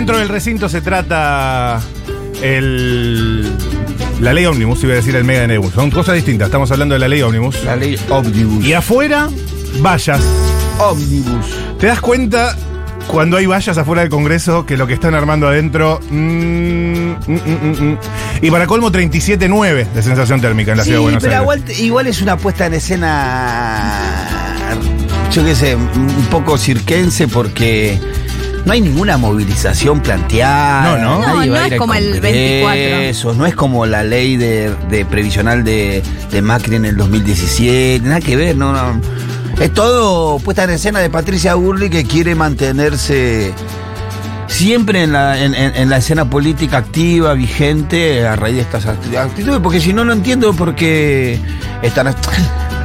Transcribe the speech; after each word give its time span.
Dentro 0.00 0.16
del 0.16 0.30
recinto 0.30 0.66
se 0.70 0.80
trata 0.80 1.78
el. 2.40 3.52
La 4.22 4.32
ley 4.32 4.46
ómnibus, 4.46 4.82
iba 4.84 4.94
a 4.94 4.96
decir 4.96 5.14
el 5.14 5.24
mega 5.24 5.46
nebus. 5.46 5.74
Son 5.74 5.90
cosas 5.90 6.14
distintas. 6.14 6.46
Estamos 6.46 6.70
hablando 6.70 6.94
de 6.94 7.00
la 7.00 7.06
ley 7.06 7.20
ómnibus. 7.20 7.62
La 7.64 7.76
ley 7.76 7.98
ómnibus. 8.08 8.64
Y 8.64 8.72
afuera, 8.72 9.28
vallas. 9.82 10.22
ómnibus. 10.78 11.44
¿Te 11.78 11.88
das 11.88 12.00
cuenta 12.00 12.56
cuando 13.08 13.36
hay 13.36 13.44
vallas 13.44 13.76
afuera 13.76 14.00
del 14.00 14.08
Congreso 14.08 14.64
que 14.64 14.78
lo 14.78 14.86
que 14.86 14.94
están 14.94 15.14
armando 15.14 15.46
adentro. 15.46 16.00
mm, 16.08 16.16
mm, 16.16 17.12
mm. 17.28 17.98
Y 18.40 18.50
para 18.50 18.66
colmo, 18.66 18.90
37.9 18.90 19.86
de 19.92 20.02
sensación 20.02 20.40
térmica 20.40 20.70
en 20.70 20.78
la 20.78 20.84
Sí, 20.84 20.88
ciudad 20.92 21.00
de 21.00 21.02
Buenos 21.04 21.22
pero 21.22 21.34
Aires. 21.34 21.42
igual, 21.42 21.80
igual 21.84 22.06
es 22.06 22.22
una 22.22 22.38
puesta 22.38 22.64
en 22.64 22.72
escena, 22.72 23.98
yo 25.30 25.44
qué 25.44 25.54
sé, 25.54 25.76
un 25.76 26.26
poco 26.30 26.56
cirquense 26.56 27.28
porque 27.28 27.98
no 28.64 28.72
hay 28.72 28.80
ninguna 28.80 29.16
movilización 29.16 30.00
planteada. 30.00 30.96
No, 30.98 30.98
no. 30.98 31.18
nadie 31.26 31.46
No, 31.48 31.52
va 31.52 31.58
no 31.58 31.64
a 31.64 31.66
ir 31.66 31.72
es 31.74 31.78
como 31.78 31.94
el 31.94 32.20
Congreso, 32.20 33.34
No 33.34 33.46
es 33.46 33.54
como 33.54 33.86
la 33.86 34.02
ley 34.04 34.36
de, 34.36 34.74
de 34.90 35.04
previsional 35.04 35.64
de, 35.64 36.02
de 36.30 36.42
Macri 36.42 36.76
en 36.76 36.84
el 36.84 36.96
2017, 36.96 38.06
nada 38.06 38.20
que 38.20 38.36
ver, 38.36 38.56
no, 38.56 38.72
no. 38.72 39.00
Es 39.60 39.72
todo 39.74 40.38
puesta 40.38 40.64
en 40.64 40.70
escena 40.70 41.00
de 41.00 41.10
Patricia 41.10 41.54
Burley 41.54 41.90
que 41.90 42.04
quiere 42.04 42.34
mantenerse 42.34 43.52
siempre 44.46 45.02
en 45.02 45.12
la, 45.12 45.38
en, 45.42 45.54
en- 45.54 45.76
en 45.76 45.90
la 45.90 45.98
escena 45.98 46.28
política 46.28 46.78
activa, 46.78 47.34
vigente, 47.34 48.26
a 48.26 48.36
raíz 48.36 48.56
de 48.56 48.62
estas 48.62 48.86
acti- 48.86 49.16
actitudes, 49.16 49.60
porque 49.62 49.80
si 49.80 49.92
no, 49.92 50.04
no 50.04 50.12
entiendo 50.12 50.52
por 50.54 50.74
qué 50.74 51.38
están... 51.82 52.14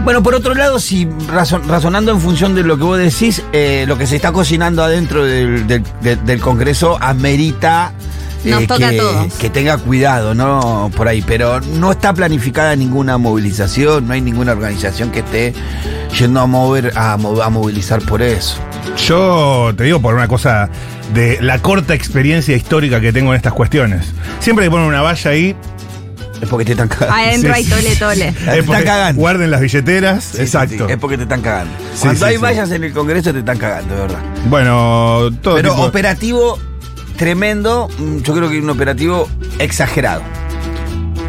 Bueno, 0.04 0.22
por 0.22 0.36
otro 0.36 0.54
lado, 0.54 0.80
si 0.80 1.06
razon- 1.08 1.66
razonando 1.66 2.12
en 2.12 2.22
función 2.22 2.54
de 2.54 2.62
lo 2.64 2.78
que 2.78 2.84
vos 2.84 2.98
decís, 3.00 3.42
eh, 3.54 3.86
lo 3.88 3.98
que 3.98 4.06
se 4.06 4.16
está 4.16 4.32
cocinando 4.32 4.84
adentro 4.84 5.26
del, 5.26 5.66
del- 5.66 5.84
del- 6.02 6.24
del 6.26 6.40
Congreso 6.40 6.98
amerita 7.02 7.92
eh, 8.44 8.52
Nos 8.52 8.68
toca 8.68 8.88
a 8.88 8.92
que, 8.92 8.98
todos. 8.98 9.34
que 9.34 9.50
tenga 9.50 9.80
cuidado, 9.80 10.36
¿no? 10.36 10.92
Por 10.96 11.08
ahí, 11.08 11.24
pero 11.26 11.60
no 11.62 11.92
está 11.92 12.14
planificada 12.14 12.76
ninguna 12.76 13.18
movilización, 13.18 14.08
no 14.08 14.14
hay 14.14 14.22
ninguna 14.22 14.52
organización 14.52 15.10
que 15.10 15.20
esté 15.22 15.54
yendo 16.20 16.40
a 16.42 16.46
mover, 16.46 16.94
a, 16.96 17.14
a 17.14 17.18
movilizar 17.50 18.00
por 18.04 18.22
eso. 18.22 18.58
Yo 19.08 19.74
te 19.76 19.86
digo 19.86 20.00
por 20.00 20.14
una 20.14 20.28
cosa 20.28 20.70
de 21.16 21.40
la 21.42 21.60
corta 21.64 21.96
experiencia 21.96 22.56
histórica 22.56 23.02
que 23.02 23.12
tengo 23.12 23.32
en 23.32 23.38
estas 23.38 23.54
cuestiones. 23.54 24.14
Siempre 24.40 24.66
que 24.66 24.72
ponen 24.72 24.86
una 24.88 25.02
valla 25.02 25.32
ahí, 25.32 25.56
Es 26.42 26.50
porque 26.50 26.66
te 26.66 26.72
están 26.74 26.88
cagando. 26.88 27.14
Adentro 27.16 27.54
Sí, 27.54 27.60
hay 27.60 27.64
tole 27.66 27.96
tole. 27.96 28.16
Te 28.16 28.28
es 28.30 28.48
está 28.58 28.66
porque 28.66 28.84
cagando. 28.84 29.20
guarden 29.22 29.52
las 29.52 29.62
billeteras. 29.62 30.24
Sí, 30.24 30.38
sí, 30.38 30.42
Exacto. 30.44 30.86
sí, 30.88 30.92
es 30.94 30.98
porque 30.98 31.18
te 31.18 31.24
están 31.24 31.42
cagando. 31.42 31.74
Sí, 31.94 32.00
Cuando 32.02 32.20
sí, 32.20 32.26
hay 32.26 32.36
sí. 32.36 32.42
vallas 32.42 32.72
en 32.72 32.84
el 32.84 32.94
Congreso 32.94 33.32
te 33.34 33.40
están 33.40 33.58
cagando, 33.58 33.96
de 33.96 34.02
verdad. 34.02 34.20
Bueno, 34.50 35.30
todo 35.42 35.56
Pero 35.56 35.72
tipo- 35.72 35.84
operativo 35.86 36.60
tremendo, 37.18 37.88
mm, 37.98 38.18
yo 38.18 38.34
creo 38.34 38.50
que 38.50 38.60
un 38.60 38.70
operativo 38.70 39.30
exagerado. 39.60 40.22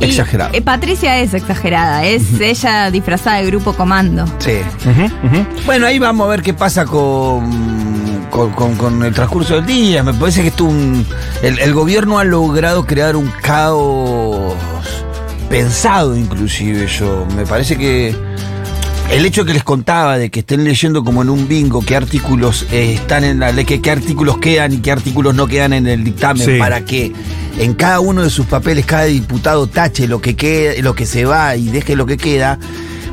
Y, 0.01 0.05
Exagerado. 0.07 0.51
eh, 0.53 0.61
Patricia 0.61 1.21
es 1.21 1.33
exagerada, 1.33 2.05
es 2.05 2.39
ella 2.39 2.91
disfrazada 2.91 3.39
de 3.39 3.47
grupo 3.47 3.73
comando. 3.73 4.27
Sí. 4.41 4.59
Ujú, 4.84 5.05
ujú. 5.27 5.47
Bueno, 5.65 5.87
ahí 5.87 5.99
vamos 5.99 6.27
a 6.27 6.31
ver 6.31 6.43
qué 6.43 6.53
pasa 6.53 6.84
con, 6.84 8.27
con, 8.29 8.53
con- 8.53 8.75
con 8.77 9.03
el 9.03 9.15
transcurso 9.15 9.55
del 9.55 9.65
día. 9.65 10.03
Me 10.03 10.12
parece 10.12 10.43
que 10.43 10.49
esto 10.49 10.65
un, 10.65 11.07
el, 11.43 11.59
el 11.61 11.73
gobierno 11.73 12.19
ha 12.19 12.25
logrado 12.25 12.84
crear 12.84 13.17
un 13.17 13.33
caos 13.41 14.36
pensado 15.49 16.17
inclusive 16.17 16.87
yo. 16.87 17.27
Me 17.37 17.47
parece 17.47 17.77
que 17.77 18.15
el 19.11 19.25
hecho 19.25 19.45
que 19.45 19.53
les 19.53 19.63
contaba 19.63 20.19
de 20.19 20.31
que 20.31 20.41
estén 20.41 20.65
leyendo 20.65 21.05
como 21.05 21.23
en 21.23 21.31
un 21.31 21.47
bingo 21.47 21.81
qué 21.85 21.95
artículos 21.97 22.67
eh, 22.73 22.95
están 22.95 23.25
en 23.25 23.39
la 23.39 23.53
ley, 23.53 23.65
que 23.65 23.81
qué 23.81 23.91
artículos 23.93 24.39
quedan 24.39 24.73
y 24.73 24.79
qué 24.79 24.91
artículos 24.91 25.35
no 25.35 25.47
quedan 25.47 25.73
en 25.73 25.87
el 25.87 26.03
dictamen 26.05 26.45
Sí. 26.45 26.59
para 26.59 26.85
que 26.85 27.12
en 27.59 27.75
cada 27.75 28.01
uno 28.01 28.23
de 28.23 28.31
sus 28.31 28.47
papeles 28.47 28.85
cada 28.85 29.05
diputado 29.05 29.67
tache 29.69 30.09
lo 30.09 30.21
que 30.21 30.35
quede, 30.37 30.83
lo 30.83 30.95
que 30.95 31.06
se 31.06 31.25
va 31.25 31.56
y 31.56 31.69
deje 31.69 31.95
lo 31.97 32.05
que 32.06 32.17
queda, 32.17 32.59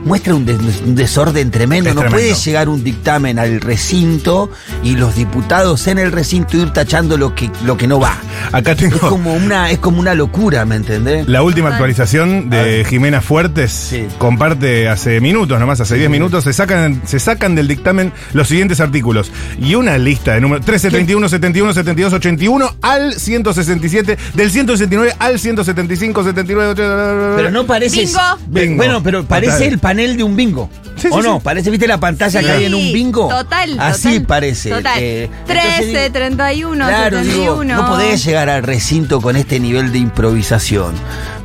muestra 0.06 0.36
un, 0.36 0.46
des- 0.46 0.82
un 0.86 0.96
desorden 0.96 1.52
tremendo. 1.52 1.90
Es 1.90 1.96
no 1.96 2.02
tremendo. 2.02 2.28
puede 2.30 2.40
llegar 2.42 2.70
un 2.70 2.84
dictamen 2.84 3.40
al 3.40 3.62
recinto 3.62 4.50
y 4.84 4.96
los 4.96 5.16
diputados 5.16 5.88
en 5.88 6.00
el 6.00 6.12
recinto 6.12 6.58
ir 6.58 6.72
tachando 6.72 7.18
lo 7.18 7.36
que, 7.36 7.50
lo 7.66 7.78
que 7.78 7.88
no 7.88 8.00
va. 8.00 8.18
Acá 8.52 8.76
tengo 8.76 8.96
Es 8.96 9.02
como 9.02 9.34
una, 9.34 9.70
es 9.72 9.80
como 9.80 10.00
una 10.00 10.14
locura, 10.14 10.66
¿me 10.66 10.76
entendés? 10.76 11.28
la 11.28 11.42
última 11.44 11.70
actualización 11.70 12.50
de. 12.50 12.86
Jimena 12.90 13.22
Fuertes. 13.22 13.72
Sí. 13.72 14.06
Comparte 14.18 14.88
hace 14.90 15.20
minutos, 15.22 15.60
nomás 15.60 15.80
hace 15.82 15.96
10 15.96 16.10
minutos, 16.10 16.44
se 16.44 16.54
sacan, 16.54 17.02
se 17.06 17.20
sacan 17.20 17.56
del 17.56 17.68
dictamen 17.68 18.12
los 18.34 18.48
siguientes 18.48 18.80
artículos. 18.80 19.32
Y 19.60 19.76
una 19.76 19.98
lista 19.98 20.34
de 20.34 20.42
números 20.42 20.66
13, 20.66 20.90
31, 20.90 21.30
71, 21.30 21.74
72, 21.74 22.14
81 22.14 22.76
al 22.82 23.14
167, 23.14 24.18
del 24.34 24.52
169 24.52 25.14
al 25.20 25.40
175, 25.40 26.24
79, 26.24 26.72
80, 26.72 27.34
Pero 27.38 27.52
no 27.52 27.66
parece. 27.66 28.02
Bingo. 28.02 28.20
Bingo. 28.48 28.78
Bueno, 28.78 29.04
pero 29.04 29.24
parece 29.26 29.54
Total. 29.54 29.68
el 29.74 29.80
panel 29.94 30.18
de 30.18 30.24
un 30.24 30.36
bingo. 30.36 30.70
Sí, 30.96 31.08
¿O 31.12 31.22
sí, 31.22 31.28
no? 31.28 31.36
sí. 31.36 31.42
Parece, 31.44 31.70
¿viste 31.72 31.88
la 31.88 32.00
pantalla 32.00 32.40
Sí, 32.40 32.46
que 32.46 32.52
hay 32.52 32.66
en 32.66 32.74
un 32.76 32.94
bingo? 32.94 33.28
Total. 33.28 33.80
Así 33.80 34.10
total, 34.14 34.26
parece. 34.28 34.70
Total. 34.70 34.98
Eh, 35.02 35.30
13, 35.48 35.68
entonces 35.68 35.88
digo, 36.04 36.12
31, 36.14 36.88
Claro, 36.88 37.20
digo, 37.22 37.34
71. 37.34 37.76
no 37.76 37.88
podés 37.90 38.24
llegar 38.26 38.50
al 38.50 38.64
recinto 38.64 39.20
con 39.22 39.36
este 39.36 39.60
nivel 39.60 39.92
de 39.92 39.98
improvisación. 40.00 40.94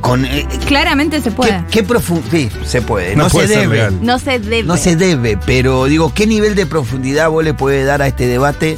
Con. 0.01 0.25
eh, 0.25 0.47
Claramente 0.67 1.19
se 1.21 1.31
puede. 1.31 1.63
¿Qué, 1.69 1.81
qué 1.81 1.87
profu- 1.87 2.21
Sí, 2.31 2.49
se 2.65 2.81
puede. 2.81 3.15
No 3.15 3.23
No, 3.23 3.29
puede 3.29 3.47
se 3.47 3.53
ser 3.55 3.69
debe. 3.69 3.91
No 4.01 4.19
se 4.19 4.39
debe. 4.39 4.63
No 4.63 4.77
se 4.77 4.95
debe, 4.95 5.37
pero 5.45 5.85
digo, 5.85 6.13
¿qué 6.13 6.25
nivel 6.27 6.55
de 6.55 6.65
profundidad 6.65 7.29
vos 7.29 7.43
le 7.43 7.53
podés 7.53 7.85
dar 7.85 8.01
a 8.01 8.07
este 8.07 8.27
debate, 8.27 8.77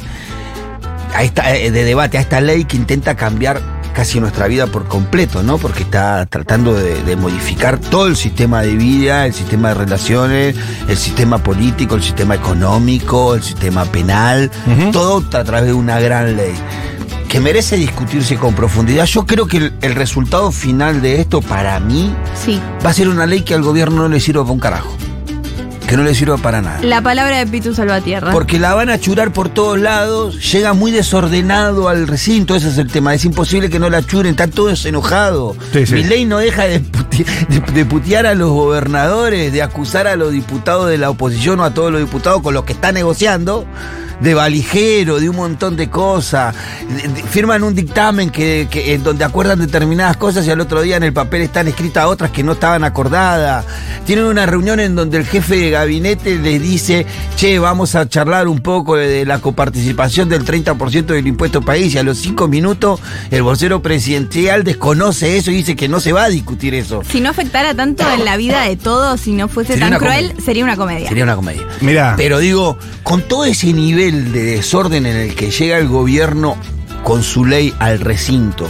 a 1.14 1.22
esta, 1.22 1.54
eh, 1.54 1.70
de 1.70 1.84
debate, 1.84 2.18
a 2.18 2.20
esta 2.22 2.40
ley 2.40 2.64
que 2.64 2.76
intenta 2.76 3.14
cambiar 3.14 3.60
casi 3.92 4.20
nuestra 4.20 4.46
vida 4.48 4.66
por 4.66 4.86
completo, 4.88 5.42
¿no? 5.42 5.58
Porque 5.58 5.82
está 5.84 6.26
tratando 6.26 6.74
de, 6.74 7.02
de 7.02 7.16
modificar 7.16 7.78
todo 7.78 8.06
el 8.06 8.16
sistema 8.16 8.62
de 8.62 8.74
vida, 8.74 9.26
el 9.26 9.34
sistema 9.34 9.68
de 9.68 9.74
relaciones, 9.74 10.56
el 10.88 10.96
sistema 10.96 11.38
político, 11.38 11.94
el 11.94 12.02
sistema 12.02 12.34
económico, 12.34 13.34
el 13.34 13.42
sistema 13.42 13.84
penal, 13.84 14.50
Ujú. 14.66 14.90
todo 14.90 15.24
a 15.38 15.44
través 15.44 15.66
de 15.66 15.72
una 15.72 16.00
gran 16.00 16.36
ley 16.36 16.54
que 17.28 17.40
merece 17.40 17.76
discutirse 17.76 18.36
con 18.36 18.54
profundidad. 18.54 19.06
Yo 19.06 19.24
creo 19.24 19.46
que 19.46 19.56
el, 19.56 19.72
el 19.80 19.94
resultado 19.94 20.52
final 20.52 21.00
de 21.00 21.20
esto, 21.20 21.40
para 21.40 21.80
mí, 21.80 22.14
Sí. 22.34 22.60
va 22.84 22.90
a 22.90 22.92
ser 22.92 23.08
una 23.08 23.24
ley 23.24 23.40
que 23.42 23.54
al 23.54 23.62
gobierno 23.62 24.02
no 24.02 24.08
le 24.08 24.20
sirva 24.20 24.42
para 24.42 24.52
un 24.52 24.60
carajo. 24.60 24.94
Que 25.92 25.98
no 25.98 26.04
le 26.04 26.14
sirva 26.14 26.38
para 26.38 26.62
nada. 26.62 26.80
La 26.80 27.02
palabra 27.02 27.36
de 27.36 27.46
Pitu 27.46 27.74
Salvatierra. 27.74 28.32
Porque 28.32 28.58
la 28.58 28.72
van 28.72 28.88
a 28.88 28.98
churar 28.98 29.30
por 29.30 29.50
todos 29.50 29.78
lados, 29.78 30.50
llega 30.50 30.72
muy 30.72 30.90
desordenado 30.90 31.90
al 31.90 32.08
recinto, 32.08 32.56
ese 32.56 32.68
es 32.70 32.78
el 32.78 32.90
tema. 32.90 33.12
Es 33.12 33.26
imposible 33.26 33.68
que 33.68 33.78
no 33.78 33.90
la 33.90 34.02
churen, 34.02 34.30
están 34.30 34.52
todos 34.52 34.86
enojados. 34.86 35.54
Sí, 35.70 35.84
sí. 35.84 35.92
Mi 35.96 36.04
ley 36.04 36.24
no 36.24 36.38
deja 36.38 36.62
de, 36.64 36.80
puti- 36.80 37.26
de- 37.48 37.72
de 37.72 37.84
putear 37.84 38.24
a 38.24 38.34
los 38.34 38.48
gobernadores, 38.52 39.52
de 39.52 39.60
acusar 39.60 40.06
a 40.06 40.16
los 40.16 40.32
diputados 40.32 40.88
de 40.88 40.96
la 40.96 41.10
oposición 41.10 41.60
o 41.60 41.64
a 41.64 41.74
todos 41.74 41.92
los 41.92 42.00
diputados 42.00 42.40
con 42.40 42.54
los 42.54 42.64
que 42.64 42.72
está 42.72 42.90
negociando, 42.90 43.66
de 44.20 44.34
valijero, 44.34 45.18
de 45.20 45.28
un 45.28 45.36
montón 45.36 45.76
de 45.76 45.90
cosas. 45.90 46.54
De- 46.88 47.08
de- 47.08 47.22
firman 47.24 47.64
un 47.64 47.74
dictamen 47.74 48.30
que, 48.30 48.66
que- 48.70 48.94
en 48.94 49.02
donde 49.02 49.24
acuerdan 49.24 49.58
determinadas 49.58 50.16
cosas 50.16 50.46
y 50.46 50.50
al 50.50 50.60
otro 50.60 50.80
día 50.80 50.96
en 50.96 51.02
el 51.02 51.12
papel 51.12 51.42
están 51.42 51.68
escritas 51.68 52.06
otras 52.06 52.30
que 52.30 52.42
no 52.42 52.52
estaban 52.52 52.82
acordadas. 52.82 53.66
Tienen 54.06 54.24
una 54.24 54.46
reunión 54.46 54.80
en 54.80 54.94
donde 54.94 55.18
el 55.18 55.26
jefe 55.26 55.56
de 55.56 55.70
gabinete 55.82 56.38
les 56.38 56.62
dice, 56.62 57.06
che, 57.36 57.58
vamos 57.58 57.96
a 57.96 58.08
charlar 58.08 58.46
un 58.46 58.60
poco 58.60 58.94
de, 58.96 59.26
la 59.26 59.40
coparticipación 59.40 60.28
del 60.28 60.44
30% 60.44 61.06
del 61.06 61.26
impuesto 61.26 61.60
país 61.60 61.94
y 61.94 61.98
a 61.98 62.04
los 62.04 62.18
cinco 62.18 62.46
minutos 62.46 63.00
el 63.32 63.42
vocero 63.42 63.82
presidencial 63.82 64.62
desconoce 64.62 65.36
eso 65.36 65.50
y 65.50 65.56
dice 65.56 65.74
que 65.74 65.88
no 65.88 65.98
se 65.98 66.12
va 66.12 66.24
a 66.24 66.28
discutir 66.28 66.74
eso. 66.74 67.02
Si 67.10 67.20
no 67.20 67.30
afectara 67.30 67.74
tanto 67.74 68.08
en 68.12 68.24
la 68.24 68.36
vida 68.36 68.62
de 68.62 68.76
todos, 68.76 69.20
si 69.20 69.32
no 69.32 69.48
fuese 69.48 69.72
Sería 69.74 69.90
tan 69.90 69.98
cruel, 69.98 70.28
comedia. 70.28 70.44
sería 70.44 70.64
una 70.64 70.76
comedia. 70.76 71.08
Sería 71.08 71.24
una 71.24 71.36
comedia. 71.36 71.62
Mirá, 71.80 72.14
Pero 72.16 72.38
digo, 72.38 72.78
con 73.02 73.22
todo 73.22 73.44
ese 73.44 73.72
nivel 73.72 74.32
de 74.32 74.42
desorden 74.42 75.04
en 75.06 75.16
el 75.16 75.34
que 75.34 75.50
llega 75.50 75.78
el 75.78 75.88
gobierno 75.88 76.56
con 77.02 77.24
su 77.24 77.44
ley 77.44 77.74
al 77.80 77.98
recinto 77.98 78.68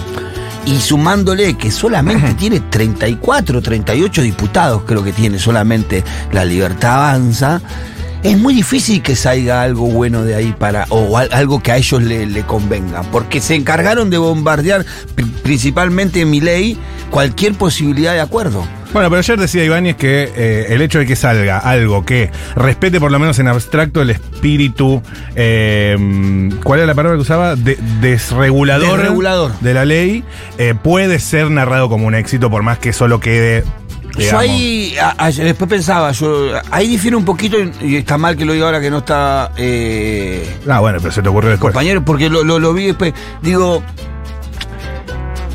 y 0.67 0.79
sumándole 0.81 1.55
que 1.55 1.70
solamente 1.70 2.35
tiene 2.35 2.61
34, 2.61 3.61
38 3.62 4.23
diputados, 4.23 4.82
creo 4.87 5.03
que 5.03 5.12
tiene 5.12 5.38
solamente 5.38 6.05
la 6.32 6.44
libertad 6.44 6.94
avanza, 7.09 7.61
es 8.23 8.38
muy 8.38 8.55
difícil 8.55 9.03
que 9.03 9.17
salga 9.17 9.62
algo 9.62 9.87
bueno 9.88 10.23
de 10.23 10.37
ahí 10.37 10.55
para, 10.56 10.87
o 10.91 11.19
al- 11.19 11.32
algo 11.32 11.61
que 11.61 11.73
a 11.73 11.76
ellos 11.76 12.00
le, 12.03 12.26
le 12.26 12.44
convenga, 12.47 13.03
porque 13.11 13.41
se 13.41 13.56
encargaron 13.56 14.11
de 14.11 14.19
bombardear 14.19 14.87
pri- 15.17 15.25
principalmente 15.43 16.25
mi 16.25 16.41
ley 16.41 16.79
cualquier 17.11 17.55
posibilidad 17.55 18.12
de 18.12 18.20
acuerdo. 18.20 18.64
Bueno, 18.92 19.08
pero 19.08 19.20
ayer 19.20 19.38
decía 19.38 19.64
Ibáñez 19.64 19.96
que 19.96 20.30
eh, 20.36 20.66
el 20.68 20.82
hecho 20.82 20.98
de 20.98 21.06
que 21.06 21.16
salga 21.16 21.56
algo 21.58 22.04
que 22.04 22.30
respete 22.56 23.00
por 23.00 23.10
lo 23.10 23.18
menos 23.18 23.38
en 23.38 23.48
abstracto 23.48 24.02
el 24.02 24.10
espíritu, 24.10 25.02
eh, 25.34 25.96
¿cuál 26.62 26.80
era 26.80 26.86
la 26.88 26.94
palabra 26.94 27.16
que 27.16 27.22
usaba? 27.22 27.56
De- 27.56 27.78
desregulador, 28.02 28.98
Desregulador. 28.98 29.52
de 29.60 29.72
la 29.74 29.86
ley, 29.86 30.24
eh, 30.58 30.74
puede 30.80 31.20
ser 31.20 31.50
narrado 31.50 31.88
como 31.88 32.06
un 32.06 32.14
éxito 32.14 32.50
por 32.50 32.62
más 32.62 32.78
que 32.78 32.92
solo 32.92 33.18
quede 33.18 33.64
Yo 34.18 34.38
ahí, 34.38 34.94
a- 35.00 35.14
a- 35.16 35.30
después 35.30 35.70
pensaba, 35.70 36.12
yo 36.12 36.50
ahí 36.70 36.86
difiere 36.86 37.16
un 37.16 37.24
poquito, 37.24 37.56
y- 37.58 37.72
y 37.80 37.96
está 37.96 38.18
mal 38.18 38.36
que 38.36 38.44
lo 38.44 38.52
diga 38.52 38.66
ahora 38.66 38.80
que 38.82 38.90
no 38.90 38.98
está 38.98 39.52
eh, 39.56 40.46
Ah, 40.68 40.80
bueno, 40.80 40.98
pero 41.00 41.10
se 41.12 41.22
te 41.22 41.30
ocurrió 41.30 41.48
después. 41.48 41.72
compañero, 41.72 42.04
porque 42.04 42.28
lo, 42.28 42.44
lo, 42.44 42.58
lo 42.58 42.74
vi 42.74 42.88
después. 42.88 43.14
Digo, 43.40 43.82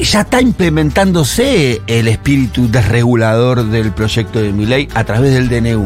ya 0.03 0.21
está 0.21 0.41
implementándose 0.41 1.81
el 1.87 2.07
espíritu 2.07 2.69
desregulador 2.69 3.65
del 3.65 3.91
proyecto 3.91 4.39
de 4.39 4.51
Miley 4.51 4.87
a 4.93 5.03
través 5.03 5.33
del 5.33 5.49
DNU. 5.49 5.85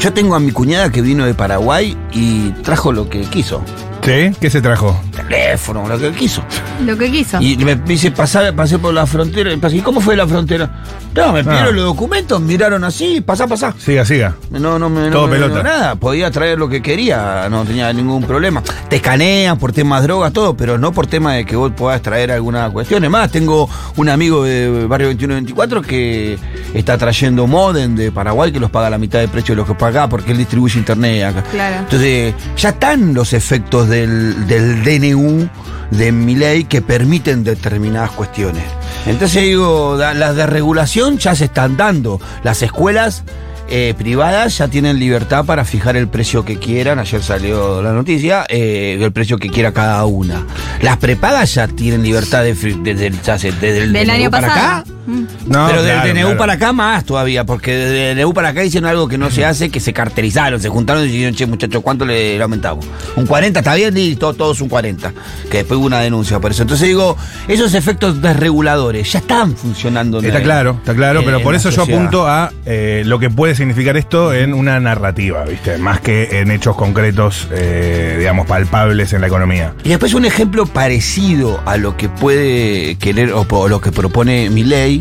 Yo 0.00 0.12
tengo 0.12 0.34
a 0.34 0.40
mi 0.40 0.52
cuñada 0.52 0.90
que 0.90 1.02
vino 1.02 1.24
de 1.26 1.34
Paraguay 1.34 1.96
y 2.12 2.50
trajo 2.62 2.92
lo 2.92 3.08
que 3.08 3.22
quiso. 3.22 3.62
¿Sí? 4.06 4.30
¿Qué 4.40 4.48
se 4.50 4.62
trajo? 4.62 4.98
Teléfono, 5.14 5.88
lo 5.88 5.98
que 5.98 6.12
quiso. 6.12 6.40
Lo 6.84 6.96
que 6.96 7.10
quiso. 7.10 7.40
Y 7.42 7.56
me 7.56 7.74
dice, 7.74 8.12
pasá- 8.12 8.52
pasé 8.54 8.78
por 8.78 8.94
la 8.94 9.04
frontera. 9.04 9.52
y 9.52 9.56
pasé, 9.56 9.76
¿Y 9.78 9.80
cómo 9.80 10.00
fue 10.00 10.14
la 10.16 10.28
frontera? 10.28 10.70
No, 11.12 11.32
me 11.32 11.42
pidieron 11.42 11.68
Ah. 11.68 11.72
los 11.72 11.84
documentos, 11.86 12.40
miraron 12.40 12.84
así, 12.84 13.20
pasá, 13.20 13.48
pasá. 13.48 13.74
Siga, 13.78 14.04
siga. 14.04 14.36
No, 14.50 14.78
no 14.78 14.88
me, 14.88 15.06
no 15.06 15.10
Todo 15.10 15.30
pelota. 15.30 15.62
nada, 15.62 15.94
podía 15.96 16.30
traer 16.30 16.56
lo 16.58 16.68
que 16.68 16.82
quería, 16.82 17.48
no 17.50 17.64
tenía 17.64 17.92
ningún 17.92 18.22
problema. 18.22 18.62
Te 18.88 18.96
escanean 18.96 19.58
por 19.58 19.72
temas 19.72 20.02
drogas, 20.04 20.32
todo, 20.32 20.56
pero 20.56 20.78
no 20.78 20.92
por 20.92 21.08
tema 21.08 21.34
de 21.34 21.44
que 21.44 21.56
vos 21.56 21.72
puedas 21.76 22.00
traer 22.00 22.30
alguna 22.30 22.70
cuestión. 22.70 23.02
Es 23.02 23.10
más, 23.10 23.30
tengo 23.32 23.68
un 23.96 24.08
amigo 24.08 24.44
de 24.44 24.86
Barrio 24.86 25.08
2124 25.08 25.82
que 25.82 26.38
está 26.74 26.96
trayendo 26.96 27.46
modem 27.48 27.96
de 27.96 28.12
Paraguay 28.12 28.52
que 28.52 28.60
los 28.60 28.70
paga 28.70 28.88
la 28.90 28.98
mitad 28.98 29.18
de 29.18 29.26
precio 29.26 29.54
de 29.56 29.62
lo 29.62 29.66
que 29.66 29.74
paga 29.74 30.08
porque 30.08 30.30
él 30.30 30.38
distribuye 30.38 30.78
internet 30.78 31.24
acá. 31.24 31.42
Claro. 31.50 31.76
Entonces, 31.80 32.34
ya 32.56 32.68
están 32.68 33.14
los 33.14 33.32
efectos 33.32 33.88
del, 33.96 34.46
del 34.46 34.84
DNU 34.84 35.48
de 35.90 36.12
mi 36.12 36.34
ley 36.34 36.64
que 36.64 36.82
permiten 36.82 37.44
determinadas 37.44 38.10
cuestiones. 38.10 38.64
Entonces 39.06 39.42
digo, 39.42 39.96
las 39.96 40.36
de 40.36 40.46
regulación 40.46 41.18
ya 41.18 41.34
se 41.34 41.46
están 41.46 41.76
dando. 41.76 42.20
Las 42.42 42.62
escuelas 42.62 43.24
eh, 43.68 43.94
privadas 43.96 44.58
ya 44.58 44.68
tienen 44.68 44.98
libertad 44.98 45.44
para 45.44 45.64
fijar 45.64 45.96
el 45.96 46.08
precio 46.08 46.44
que 46.44 46.58
quieran. 46.58 46.98
Ayer 46.98 47.22
salió 47.22 47.82
la 47.82 47.92
noticia, 47.92 48.44
eh, 48.48 48.98
el 49.00 49.12
precio 49.12 49.38
que 49.38 49.48
quiera 49.48 49.72
cada 49.72 50.04
una. 50.06 50.46
Las 50.82 50.96
prepagas 50.98 51.54
ya 51.54 51.68
tienen 51.68 52.02
libertad 52.02 52.42
de, 52.42 52.54
desde 52.54 53.06
el, 53.06 53.92
desde 53.92 54.10
año 54.10 54.30
para 54.30 54.48
pasado. 54.48 54.80
acá. 54.80 54.95
Mm. 55.06 55.20
No, 55.46 55.66
Pero 55.68 55.82
claro, 55.82 55.82
del 55.82 56.00
DNU 56.14 56.20
claro. 56.22 56.36
para 56.38 56.52
acá 56.54 56.72
más 56.72 57.04
todavía, 57.04 57.44
porque 57.44 57.74
desde 57.74 58.10
el 58.12 58.18
DNU 58.18 58.34
para 58.34 58.48
acá 58.50 58.64
hicieron 58.64 58.88
algo 58.90 59.08
que 59.08 59.18
no 59.18 59.30
se 59.30 59.44
hace, 59.44 59.70
que 59.70 59.80
se 59.80 59.92
carterizaron, 59.92 60.60
se 60.60 60.68
juntaron 60.68 61.04
y 61.04 61.08
dijeron, 61.08 61.34
che, 61.34 61.46
muchachos, 61.46 61.82
¿cuánto 61.82 62.04
le, 62.04 62.36
le 62.36 62.42
aumentamos? 62.42 62.84
Un 63.16 63.26
40, 63.26 63.60
está 63.60 63.74
bien, 63.74 63.94
todo, 64.18 64.34
todos 64.34 64.60
un 64.60 64.68
40. 64.68 65.12
Que 65.50 65.58
después 65.58 65.78
hubo 65.78 65.86
una 65.86 66.00
denuncia 66.00 66.40
por 66.40 66.50
eso. 66.50 66.62
Entonces 66.62 66.88
digo, 66.88 67.16
esos 67.48 67.74
efectos 67.74 68.20
desreguladores 68.20 69.10
ya 69.12 69.18
están 69.20 69.56
funcionando. 69.56 70.18
Está 70.20 70.34
la- 70.34 70.42
claro, 70.42 70.76
está 70.78 70.94
claro, 70.94 71.22
pero 71.24 71.40
por 71.42 71.54
eso 71.54 71.70
yo 71.70 71.82
apunto 71.82 72.26
a 72.26 72.52
eh, 72.64 73.02
lo 73.06 73.18
que 73.18 73.30
puede 73.30 73.54
significar 73.54 73.96
esto 73.96 74.32
en 74.34 74.54
una 74.54 74.80
narrativa, 74.80 75.44
¿viste? 75.44 75.78
Más 75.78 76.00
que 76.00 76.40
en 76.40 76.50
hechos 76.50 76.76
concretos, 76.76 77.48
eh, 77.52 78.16
digamos, 78.18 78.46
palpables 78.46 79.12
en 79.12 79.20
la 79.20 79.26
economía. 79.28 79.72
Y 79.84 79.90
después 79.90 80.14
un 80.14 80.24
ejemplo 80.24 80.66
parecido 80.66 81.60
a 81.66 81.76
lo 81.76 81.96
que 81.96 82.08
puede 82.08 82.96
querer 82.96 83.32
o, 83.32 83.68
lo 83.68 83.80
que 83.80 83.92
propone 83.92 84.50
mi 84.50 84.64
ley, 84.64 84.95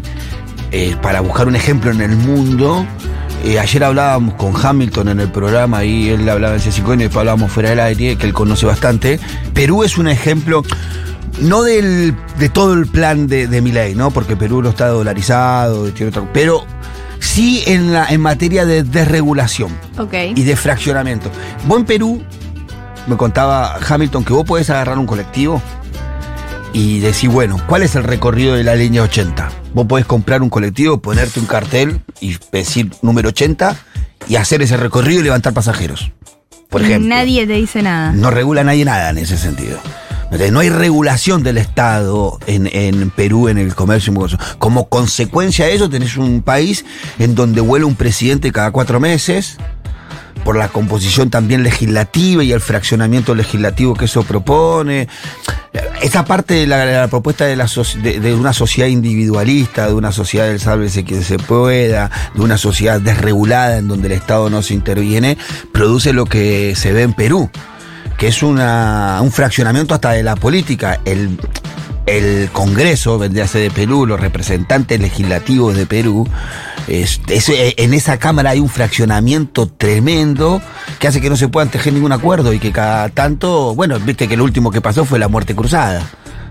para 1.02 1.22
buscar 1.22 1.48
un 1.48 1.56
ejemplo 1.56 1.92
en 1.92 2.02
el 2.02 2.16
mundo. 2.16 2.86
eh, 3.44 3.60
ayer 3.60 3.84
hablábamos 3.84 4.34
con 4.36 4.54
Hamilton 4.56 5.10
en 5.10 5.20
el 5.20 5.32
programa 5.32 5.84
y 5.84 6.10
él 6.10 6.28
hablaba 6.30 6.56
en 6.56 6.62
C5 6.62 6.96
y 6.96 6.98
después 6.98 7.18
hablábamos 7.18 7.52
fuera 7.52 7.70
del 7.70 7.80
aire, 7.80 8.18
que 8.18 8.26
él 8.28 8.34
conoce 8.34 8.66
bastante. 8.66 9.20
Perú 9.54 9.84
es 9.84 9.98
un 9.98 10.08
ejemplo, 10.08 10.64
no 11.42 11.62
del, 11.64 12.16
de 12.40 12.50
todo 12.50 12.74
el 12.74 12.88
plan 12.88 13.28
de, 13.28 13.48
de 13.48 13.62
Milei, 13.62 13.94
¿no? 13.96 14.10
Porque 14.12 14.36
Perú 14.36 14.62
no 14.62 14.70
está 14.70 14.88
dolarizado, 14.88 15.84
otra- 15.84 16.28
pero 16.34 16.66
sí 17.20 17.64
en, 17.68 17.94
la, 17.94 18.08
en 18.08 18.22
materia 18.22 18.66
de 18.66 18.84
desregulación 18.84 19.70
y 20.36 20.44
de 20.44 20.56
fraccionamiento. 20.56 21.30
Vos 21.68 21.80
en 21.80 21.86
Perú, 21.86 22.24
me 23.08 23.16
contaba 23.18 23.76
Hamilton, 23.88 24.24
que 24.26 24.34
vos 24.34 24.46
podés 24.46 24.70
agarrar 24.72 24.98
un 24.98 25.06
colectivo 25.06 25.62
y 26.74 27.00
decir, 27.00 27.30
bueno, 27.30 27.58
¿cuál 27.68 27.84
es 27.84 27.96
el 27.96 28.04
recorrido 28.04 28.56
de 28.56 28.64
la 28.64 28.76
línea 28.76 29.04
80? 29.04 29.50
Vos 29.76 29.88
podés 29.88 30.06
comprar 30.06 30.42
un 30.42 30.50
colectivo, 30.50 31.02
ponerte 31.02 31.38
un 31.38 31.48
cartel 31.48 32.00
y 32.22 32.38
decir 32.54 32.92
número 33.02 33.28
80 33.28 33.76
y 34.30 34.38
hacer 34.38 34.62
ese 34.62 34.78
recorrido 34.78 35.20
y 35.20 35.24
levantar 35.26 35.54
pasajeros. 35.54 36.14
Por 36.70 36.82
ejemplo. 36.82 37.10
Nadie 37.10 37.46
te 37.46 37.54
dice 37.54 37.82
nada. 37.82 38.14
No 38.14 38.32
regula 38.32 38.64
nadie 38.64 38.86
nada 38.86 39.10
en 39.10 39.18
ese 39.18 39.38
sentido. 39.38 39.78
No 40.52 40.62
hay 40.62 40.70
regulación 40.70 41.44
del 41.44 41.58
Estado 41.58 42.40
en, 42.48 42.68
en 42.68 43.10
Perú 43.10 43.50
en 43.50 43.58
el 43.58 43.76
comercio. 43.76 44.14
Como 44.60 44.88
consecuencia 44.88 45.66
de 45.66 45.76
eso, 45.76 45.90
tenés 45.90 46.16
un 46.16 46.42
país 46.42 46.86
en 47.20 47.36
donde 47.36 47.60
vuela 47.60 47.86
un 47.86 47.96
presidente 47.96 48.54
cada 48.54 48.72
cuatro 48.72 49.02
meses, 49.02 49.58
por 50.46 50.56
la 50.56 50.70
composición 50.70 51.32
también 51.32 51.64
legislativa 51.64 52.44
y 52.44 52.52
el 52.52 52.62
fraccionamiento 52.62 53.34
legislativo 53.34 53.96
que 53.96 54.06
eso 54.06 54.22
propone. 54.24 55.08
Esa 56.04 56.24
parte 56.24 56.54
de 56.54 56.68
la, 56.68 57.08
propuesta 57.08 57.46
de, 57.46 58.36
una 58.36 58.54
sociedad 58.54 58.88
individualista, 58.88 59.88
de 59.88 59.94
una 59.96 60.12
sociedad 60.12 60.46
del 60.46 60.60
sálvese 60.60 61.04
quien 61.04 61.24
se 61.24 61.40
pueda, 61.40 62.12
de 62.36 62.42
una 62.42 62.60
sociedad 62.60 63.02
desregulada 63.02 63.78
en 63.78 63.88
donde 63.88 64.06
el 64.06 64.14
Estado 64.14 64.52
no 64.52 64.62
se 64.62 64.76
interviene, 64.76 65.36
produce 65.74 66.14
lo 66.14 66.26
que 66.28 66.76
se 66.76 66.94
ve 66.94 67.02
en 67.02 67.14
Perú, 67.14 67.50
que 68.20 68.28
es 68.28 68.44
una, 68.44 69.18
un 69.24 69.32
fraccionamiento 69.32 69.96
hasta 69.96 70.12
de 70.12 70.22
la 70.22 70.36
política. 70.36 71.02
El, 71.06 71.40
el 72.06 72.50
Congreso, 72.52 73.18
vendría 73.18 73.46
a 73.46 73.48
ser 73.48 73.62
de 73.64 73.72
Perú, 73.72 74.06
los 74.06 74.20
representantes 74.20 75.00
legislativos 75.00 75.76
de 75.76 75.86
Perú, 75.86 76.28
es- 76.88 77.20
es- 77.28 77.50
eh, 77.50 77.74
en 77.78 77.94
esa 77.94 78.18
Cámara 78.20 78.52
hay 78.52 78.60
un 78.60 78.70
fraccionamiento 78.70 79.68
tremendo 79.68 80.62
que 81.00 81.08
hace 81.08 81.20
que 81.22 81.30
no 81.30 81.36
se 81.38 81.48
puedan 81.48 81.70
tejer 81.70 81.94
ningún 81.94 82.12
acuerdo 82.12 82.54
y 82.54 82.60
que 82.60 82.72
cada 82.72 83.10
tanto, 83.10 83.74
bueno, 83.76 84.00
viste 84.00 84.28
que 84.28 84.38
lo 84.38 84.44
último 84.44 84.72
que 84.72 84.82
pasó 84.82 85.04
fue 85.06 85.18
la 85.20 85.28
muerte 85.28 85.56
cruzada. 85.56 86.04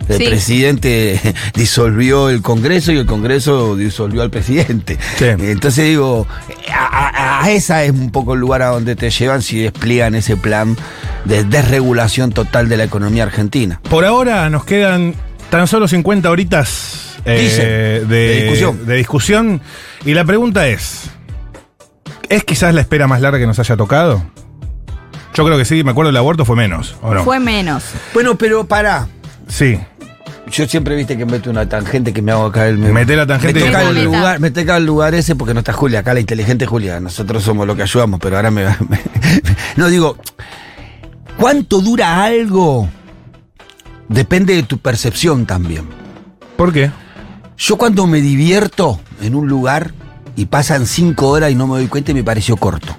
El 0.08 0.18
Sí. 0.18 0.24
presidente 0.26 1.18
disolvió 1.54 2.28
el 2.28 2.42
Congreso 2.42 2.92
y 2.92 2.98
el 2.98 3.06
Congreso 3.06 3.74
disolvió 3.74 4.20
al 4.20 4.28
presidente. 4.30 4.98
Sí. 5.18 5.24
Entonces 5.24 5.84
digo, 5.86 6.26
a, 6.70 7.08
a- 7.08 7.44
a 7.44 7.50
esa 7.52 7.84
es 7.84 7.90
un 7.92 8.10
poco 8.10 8.34
el 8.34 8.40
lugar 8.40 8.60
a 8.62 8.66
donde 8.66 8.96
te 8.96 9.08
llevan 9.10 9.40
si 9.40 9.60
despliegan 9.62 10.14
ese 10.14 10.36
plan 10.36 10.76
de 11.24 11.44
desregulación 11.44 12.32
total 12.32 12.68
de 12.68 12.76
la 12.76 12.84
economía 12.84 13.22
argentina. 13.22 13.80
Por 13.88 14.04
ahora 14.04 14.50
nos 14.50 14.64
quedan 14.66 15.14
tan 15.54 15.68
solo 15.68 15.86
50 15.86 16.28
horitas 16.30 17.14
eh, 17.24 17.40
Dicen, 17.40 18.08
de, 18.08 18.16
de 18.16 18.34
discusión. 18.42 18.86
de 18.86 18.96
discusión. 18.96 19.60
Y 20.04 20.12
la 20.14 20.24
pregunta 20.24 20.66
es: 20.66 21.02
¿es 22.28 22.42
quizás 22.42 22.74
la 22.74 22.80
espera 22.80 23.06
más 23.06 23.20
larga 23.20 23.38
que 23.38 23.46
nos 23.46 23.56
haya 23.60 23.76
tocado? 23.76 24.20
Yo 25.32 25.44
creo 25.44 25.56
que 25.56 25.64
sí, 25.64 25.84
me 25.84 25.92
acuerdo 25.92 26.08
del 26.08 26.16
aborto 26.16 26.44
fue 26.44 26.56
menos, 26.56 26.96
¿o 27.02 27.14
no? 27.14 27.22
Fue 27.22 27.38
menos. 27.38 27.84
Bueno, 28.12 28.36
pero 28.36 28.64
pará. 28.66 29.06
Sí. 29.46 29.78
Yo 30.50 30.66
siempre 30.66 30.96
viste 30.96 31.16
que 31.16 31.24
meto 31.24 31.50
una 31.50 31.68
tangente 31.68 32.12
que 32.12 32.20
me 32.20 32.32
hago 32.32 32.46
acá 32.46 32.66
el 32.66 32.78
Mete 32.78 33.14
la 33.14 33.24
tangente 33.26 33.60
me 33.60 33.66
toca 33.66 33.82
el 33.88 34.04
lugar, 34.04 34.40
me 34.40 34.50
toca 34.50 34.76
el 34.76 34.84
lugar 34.84 35.14
ese 35.14 35.36
porque 35.36 35.54
no 35.54 35.60
está 35.60 35.72
Julia, 35.72 36.00
acá 36.00 36.14
la 36.14 36.20
inteligente 36.20 36.66
Julia, 36.66 36.98
nosotros 36.98 37.44
somos 37.44 37.64
lo 37.64 37.76
que 37.76 37.82
ayudamos, 37.82 38.18
pero 38.20 38.36
ahora 38.36 38.50
me, 38.50 38.64
me- 38.88 39.00
no 39.76 39.88
digo 39.88 40.18
¿cuánto 41.38 41.80
dura 41.80 42.24
algo? 42.24 42.88
Depende 44.08 44.54
de 44.54 44.62
tu 44.62 44.78
percepción 44.78 45.46
también. 45.46 45.86
¿Por 46.56 46.72
qué? 46.72 46.90
Yo 47.56 47.76
cuando 47.76 48.06
me 48.06 48.20
divierto 48.20 49.00
en 49.22 49.34
un 49.34 49.48
lugar 49.48 49.92
y 50.36 50.46
pasan 50.46 50.86
cinco 50.86 51.28
horas 51.28 51.50
y 51.50 51.54
no 51.54 51.66
me 51.66 51.74
doy 51.78 51.86
cuenta 51.88 52.12
me 52.12 52.24
pareció 52.24 52.56
corto. 52.56 52.96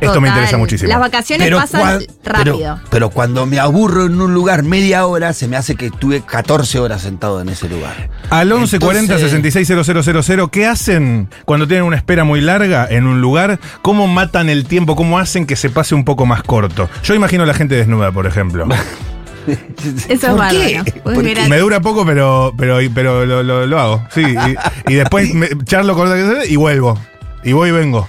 Esto 0.00 0.20
me 0.20 0.28
interesa 0.28 0.56
muchísimo. 0.56 0.88
Las 0.88 1.00
vacaciones 1.00 1.50
pasan 1.52 1.80
cuan- 1.80 2.06
rápido. 2.24 2.56
Pero, 2.58 2.78
pero 2.88 3.10
cuando 3.10 3.46
me 3.46 3.58
aburro 3.58 4.06
en 4.06 4.20
un 4.20 4.32
lugar 4.32 4.62
media 4.62 5.04
hora, 5.06 5.32
se 5.32 5.48
me 5.48 5.56
hace 5.56 5.74
que 5.74 5.86
estuve 5.86 6.20
14 6.20 6.78
horas 6.78 7.02
sentado 7.02 7.40
en 7.40 7.48
ese 7.48 7.68
lugar. 7.68 8.08
Al 8.30 8.46
1140 8.48 9.14
Entonces- 9.14 9.30
660000, 9.32 10.50
¿qué 10.50 10.66
hacen 10.66 11.28
cuando 11.44 11.66
tienen 11.66 11.84
una 11.84 11.96
espera 11.96 12.22
muy 12.22 12.40
larga 12.40 12.86
en 12.88 13.08
un 13.08 13.20
lugar? 13.20 13.58
¿Cómo 13.82 14.06
matan 14.06 14.48
el 14.48 14.66
tiempo? 14.66 14.94
¿Cómo 14.94 15.18
hacen 15.18 15.46
que 15.46 15.56
se 15.56 15.68
pase 15.68 15.96
un 15.96 16.04
poco 16.04 16.26
más 16.26 16.44
corto? 16.44 16.88
Yo 17.02 17.14
imagino 17.14 17.42
a 17.42 17.46
la 17.46 17.54
gente 17.54 17.74
desnuda, 17.74 18.12
por 18.12 18.26
ejemplo. 18.26 18.68
Eso 20.08 20.08
es 20.08 20.20
¿Por 20.20 20.36
bárbaro. 20.36 20.58
qué? 20.84 21.00
¿Por 21.02 21.22
qué? 21.22 21.32
era- 21.32 21.48
Me 21.48 21.58
dura 21.58 21.80
poco, 21.80 22.04
pero, 22.06 22.52
pero, 22.56 22.78
pero 22.94 23.24
lo, 23.26 23.42
lo- 23.42 23.66
lo 23.66 23.78
hago. 23.80 24.04
Sí, 24.14 24.22
y, 24.22 24.92
y 24.92 24.96
después 24.96 25.32
me 25.34 25.48
charlo 25.64 25.94
con 25.94 26.08
otra 26.08 26.44
y 26.44 26.56
vuelvo. 26.56 26.98
Y 27.44 27.52
voy 27.52 27.68
y 27.68 27.72
vengo. 27.72 28.08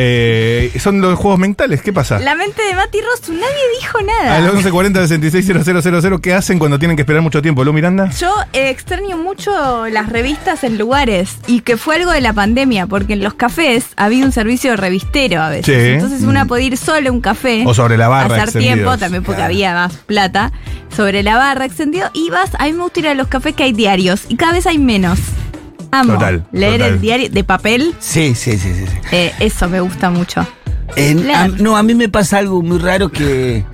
Eh, 0.00 0.72
son 0.78 1.00
los 1.00 1.18
juegos 1.18 1.40
mentales, 1.40 1.82
¿qué 1.82 1.92
pasa? 1.92 2.20
La 2.20 2.36
mente 2.36 2.62
de 2.62 2.74
Mati 2.76 2.98
Rosu, 3.00 3.32
nadie 3.32 3.46
dijo 3.80 3.98
nada. 4.02 4.36
Al 4.36 4.42
1140 4.44 5.06
660000, 5.08 6.20
¿qué 6.20 6.34
hacen 6.34 6.60
cuando 6.60 6.78
tienen 6.78 6.96
que 6.96 7.02
esperar 7.02 7.20
mucho 7.20 7.42
tiempo? 7.42 7.64
¿Lu 7.64 7.72
Miranda? 7.72 8.08
Yo 8.10 8.32
eh, 8.52 8.70
extraño 8.70 9.16
mucho 9.16 9.88
las 9.88 10.08
revistas 10.08 10.62
en 10.62 10.78
lugares 10.78 11.38
y 11.48 11.62
que 11.62 11.76
fue 11.76 11.96
algo 11.96 12.12
de 12.12 12.20
la 12.20 12.32
pandemia, 12.32 12.86
porque 12.86 13.14
en 13.14 13.24
los 13.24 13.34
cafés 13.34 13.86
había 13.96 14.24
un 14.24 14.30
servicio 14.30 14.70
de 14.70 14.76
revistero 14.76 15.42
a 15.42 15.48
veces. 15.48 15.66
Sí. 15.66 15.88
Entonces 15.94 16.22
una 16.22 16.44
podía 16.46 16.68
ir 16.68 16.76
solo 16.76 17.08
a 17.10 17.12
un 17.12 17.20
café. 17.20 17.64
O 17.66 17.74
sobre 17.74 17.96
la 17.96 18.06
barra 18.06 18.36
Hacer 18.36 18.44
extendidos. 18.44 18.74
tiempo, 18.76 18.98
también 18.98 19.24
porque 19.24 19.38
Claro. 19.38 19.52
había 19.52 19.74
más 19.74 19.94
plata. 19.96 20.52
Sobre 20.96 21.22
la 21.24 21.36
barra 21.36 21.64
extendido. 21.64 22.08
Y 22.14 22.30
vas, 22.30 22.50
a 22.58 22.66
mí 22.66 22.72
me 22.72 22.82
gusta 22.84 23.00
ir 23.00 23.08
a 23.08 23.14
los 23.14 23.26
cafés 23.26 23.54
que 23.54 23.64
hay 23.64 23.72
diarios 23.72 24.22
y 24.28 24.36
cada 24.36 24.52
vez 24.52 24.66
hay 24.66 24.78
menos. 24.78 25.18
Amo. 25.90 26.14
Total, 26.14 26.44
Leer 26.52 26.72
total. 26.80 26.92
el 26.94 27.00
diario 27.00 27.30
de 27.30 27.44
papel, 27.44 27.94
Sí, 27.98 28.34
sí, 28.34 28.58
sí, 28.58 28.74
sí. 28.74 28.84
sí. 28.86 28.96
eh, 29.12 29.32
eso 29.40 29.68
me 29.68 29.80
gusta 29.80 30.10
mucho. 30.10 30.46
En- 30.96 31.30
a- 31.30 31.48
no, 31.48 31.76
a 31.76 31.82
mí 31.82 31.94
me 31.94 32.08
pasa 32.08 32.38
algo 32.38 32.62
muy 32.62 32.78
raro 32.78 33.10
que 33.10 33.64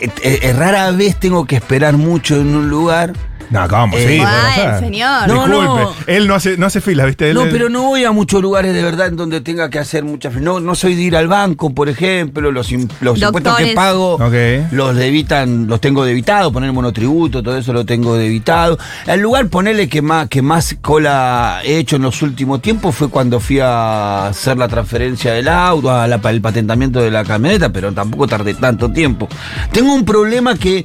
eh, 0.00 0.10
eh, 0.22 0.52
rara 0.56 0.90
vez 0.92 1.18
tengo 1.20 1.44
que 1.46 1.56
esperar 1.56 1.96
mucho 1.96 2.36
en 2.36 2.54
un 2.54 2.68
lugar. 2.68 3.12
No, 3.50 3.68
¿cómo? 3.68 3.96
Eh, 3.96 4.06
sí, 4.08 4.18
pasar. 4.20 4.80
señor. 4.80 5.28
No, 5.28 5.34
Disculpe. 5.46 5.64
no. 5.82 5.94
Él 6.06 6.26
no 6.26 6.34
hace, 6.34 6.56
no 6.56 6.66
hace 6.66 6.80
fila, 6.80 7.04
¿viste? 7.04 7.28
Él- 7.30 7.34
No, 7.34 7.42
él- 7.42 7.50
pero 7.52 7.68
no 7.68 7.82
voy 7.82 8.04
a 8.04 8.10
muchos 8.12 8.40
lugares 8.42 8.74
de 8.74 8.82
verdad 8.82 9.08
en 9.08 9.16
donde 9.16 9.40
tenga 9.40 9.70
que 9.70 9.78
hacer 9.78 10.04
muchas 10.04 10.32
filas. 10.32 10.44
No, 10.44 10.60
no 10.60 10.74
soy 10.74 10.94
de 10.94 11.02
ir 11.02 11.16
al 11.16 11.28
banco, 11.28 11.70
por 11.74 11.88
ejemplo, 11.88 12.50
los, 12.50 12.72
im- 12.72 12.88
los 13.00 13.18
impuestos 13.18 13.56
que 13.56 13.64
Doctores. 13.64 13.74
pago 13.74 14.14
Ok. 14.14 14.72
los 14.72 14.96
debitan, 14.96 15.66
los 15.66 15.80
tengo 15.80 16.04
debitados, 16.04 16.52
poner 16.52 16.72
monotributo, 16.72 17.42
todo 17.42 17.56
eso 17.56 17.72
lo 17.72 17.84
tengo 17.84 18.16
debitado. 18.16 18.78
El 19.06 19.20
lugar, 19.20 19.48
ponerle 19.48 19.88
que 19.88 20.02
más, 20.02 20.28
que 20.28 20.42
más 20.42 20.76
cola 20.80 21.60
he 21.64 21.78
hecho 21.78 21.96
en 21.96 22.02
los 22.02 22.22
últimos 22.22 22.60
tiempos 22.62 22.94
fue 22.94 23.08
cuando 23.08 23.40
fui 23.40 23.60
a 23.60 24.28
hacer 24.28 24.56
la 24.56 24.68
transferencia 24.68 25.32
del 25.32 25.48
auto, 25.48 25.90
a 25.90 26.08
la- 26.08 26.20
el 26.24 26.40
patentamiento 26.40 27.00
de 27.00 27.10
la 27.10 27.24
camioneta, 27.24 27.70
pero 27.70 27.92
tampoco 27.92 28.26
tardé 28.26 28.54
tanto 28.54 28.90
tiempo. 28.90 29.28
Tengo 29.72 29.94
un 29.94 30.04
problema 30.04 30.54
que 30.56 30.84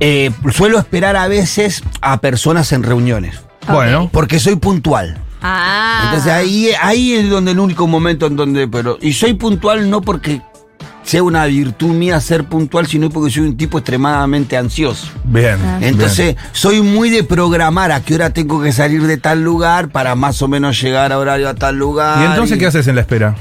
eh, 0.00 0.30
suelo 0.52 0.78
esperar 0.78 1.16
a 1.16 1.28
veces 1.28 1.82
a 2.00 2.20
personas 2.20 2.72
en 2.72 2.82
reuniones. 2.82 3.40
Bueno. 3.68 4.08
Porque 4.12 4.38
soy 4.38 4.56
puntual. 4.56 5.18
Ah. 5.42 6.02
Entonces 6.04 6.32
ahí, 6.32 6.70
ahí 6.80 7.12
es 7.12 7.30
donde 7.30 7.52
el 7.52 7.60
único 7.60 7.86
momento 7.86 8.26
en 8.26 8.36
donde. 8.36 8.68
Pero, 8.68 8.98
y 9.00 9.12
soy 9.12 9.34
puntual 9.34 9.88
no 9.88 10.00
porque 10.00 10.42
sea 11.02 11.22
una 11.22 11.44
virtud 11.46 11.92
mía 11.92 12.20
ser 12.20 12.44
puntual, 12.44 12.86
sino 12.86 13.10
porque 13.10 13.30
soy 13.30 13.42
un 13.42 13.56
tipo 13.56 13.78
extremadamente 13.78 14.56
ansioso. 14.56 15.08
Bien. 15.24 15.56
Ah. 15.64 15.78
Entonces, 15.80 16.36
soy 16.52 16.82
muy 16.82 17.10
de 17.10 17.24
programar 17.24 17.92
a 17.92 18.00
qué 18.00 18.14
hora 18.14 18.30
tengo 18.30 18.62
que 18.62 18.72
salir 18.72 19.06
de 19.06 19.16
tal 19.16 19.42
lugar 19.42 19.88
para 19.88 20.14
más 20.14 20.40
o 20.42 20.48
menos 20.48 20.80
llegar 20.80 21.12
a 21.12 21.18
horario 21.18 21.48
a 21.48 21.54
tal 21.54 21.76
lugar. 21.76 22.22
¿Y 22.22 22.26
entonces 22.26 22.58
qué 22.58 22.66
haces 22.66 22.86
en 22.86 22.94
la 22.94 23.02
espera? 23.02 23.34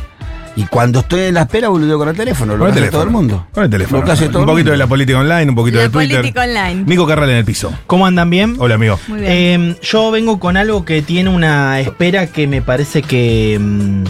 Y 0.59 0.65
cuando 0.65 0.99
estoy 0.99 1.21
en 1.21 1.35
la 1.35 1.41
espera, 1.43 1.69
boludo 1.69 1.97
con 1.97 2.09
el 2.09 2.15
teléfono, 2.17 2.57
lo 2.57 2.65
hace 2.65 2.89
todo 2.91 3.03
el 3.03 3.09
mundo. 3.09 3.47
Con 3.53 3.63
el 3.63 3.69
teléfono. 3.69 4.03
Lo 4.05 4.11
hace 4.11 4.27
todo 4.27 4.39
un 4.39 4.43
el 4.43 4.47
poquito 4.47 4.55
mundo. 4.57 4.71
de 4.71 4.77
la 4.77 4.87
política 4.87 5.19
online, 5.19 5.49
un 5.49 5.55
poquito 5.55 5.77
La 5.77 5.83
de 5.83 5.89
Twitter. 5.89 6.17
política 6.19 6.41
online. 6.43 6.83
Nico 6.85 7.07
Carral 7.07 7.29
en 7.29 7.37
el 7.37 7.45
piso. 7.45 7.71
¿Cómo 7.87 8.05
andan 8.05 8.29
bien? 8.29 8.55
Hola, 8.59 8.75
amigo. 8.75 8.99
Muy 9.07 9.21
bien. 9.21 9.31
Eh, 9.31 9.75
yo 9.81 10.11
vengo 10.11 10.37
con 10.37 10.57
algo 10.57 10.83
que 10.83 11.01
tiene 11.01 11.29
una 11.29 11.79
espera 11.79 12.27
que 12.27 12.45
me 12.47 12.61
parece 12.61 13.03
que 13.03 13.57
mm, 13.57 14.03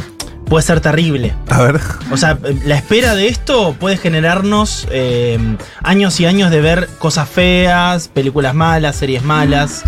puede 0.45 0.65
ser 0.65 0.79
terrible. 0.81 1.35
A 1.49 1.61
ver. 1.61 1.79
O 2.09 2.17
sea, 2.17 2.39
eh, 2.43 2.57
la 2.65 2.75
espera 2.77 3.13
de 3.13 3.27
esto 3.27 3.75
puede 3.79 3.97
generarnos 3.97 4.87
eh, 4.91 5.37
años 5.83 6.19
y 6.19 6.25
años 6.25 6.49
de 6.49 6.61
ver 6.61 6.89
cosas 6.97 7.29
feas, 7.29 8.07
películas 8.07 8.55
malas, 8.55 8.95
series 8.95 9.23
malas. 9.23 9.83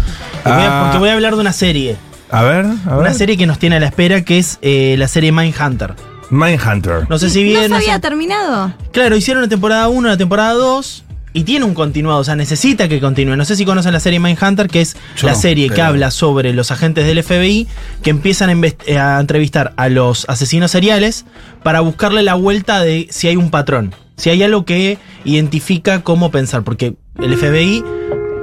Y 0.45 0.49
voy 0.49 0.61
a- 0.61 0.79
Ah. 0.79 0.83
porque 0.83 0.99
voy 0.99 1.09
a 1.09 1.13
hablar 1.13 1.33
de 1.33 1.41
una 1.41 1.53
serie. 1.53 1.95
A 2.29 2.43
ver, 2.43 2.65
a 2.85 2.89
ver. 2.91 2.97
Una 2.99 3.13
serie 3.15 3.35
que 3.35 3.47
nos 3.47 3.57
tiene 3.57 3.77
a 3.77 3.79
la 3.79 3.87
espera 3.87 4.21
que 4.23 4.37
es 4.37 4.59
eh, 4.61 4.93
la 4.99 5.07
serie 5.07 5.31
Mindhunter. 5.31 5.95
Mindhunter. 6.31 7.07
No 7.09 7.19
sé 7.19 7.29
si 7.29 7.43
¿No 7.43 7.59
bien. 7.59 7.69
se 7.69 7.75
había 7.75 7.99
terminado? 7.99 8.73
Claro, 8.91 9.15
hicieron 9.15 9.43
la 9.43 9.49
temporada 9.49 9.87
1, 9.89 10.07
la 10.07 10.17
temporada 10.17 10.53
2 10.53 11.03
y 11.33 11.43
tiene 11.43 11.63
un 11.65 11.73
continuado, 11.73 12.19
o 12.19 12.23
sea, 12.23 12.35
necesita 12.35 12.87
que 12.89 12.99
continúe. 12.99 13.35
No 13.35 13.45
sé 13.45 13.55
si 13.55 13.65
conocen 13.65 13.93
la 13.93 13.99
serie 13.99 14.19
Mindhunter, 14.19 14.67
que 14.67 14.81
es 14.81 14.95
Yo 15.15 15.27
la 15.27 15.33
no, 15.33 15.39
serie 15.39 15.69
que 15.69 15.81
habla 15.81 16.11
sobre 16.11 16.53
los 16.53 16.71
agentes 16.71 17.05
del 17.05 17.23
FBI 17.23 17.67
que 18.03 18.09
empiezan 18.09 18.49
a, 18.49 18.67
eh, 18.85 18.97
a 18.97 19.19
entrevistar 19.19 19.73
a 19.77 19.89
los 19.89 20.25
asesinos 20.27 20.71
seriales 20.71 21.25
para 21.63 21.79
buscarle 21.81 22.23
la 22.23 22.33
vuelta 22.33 22.81
de 22.81 23.07
si 23.11 23.27
hay 23.27 23.35
un 23.37 23.49
patrón, 23.49 23.93
si 24.17 24.29
hay 24.29 24.43
algo 24.43 24.65
que 24.65 24.97
identifica 25.23 26.01
cómo 26.03 26.31
pensar, 26.31 26.63
porque 26.63 26.95
el 27.19 27.37
FBI 27.37 27.83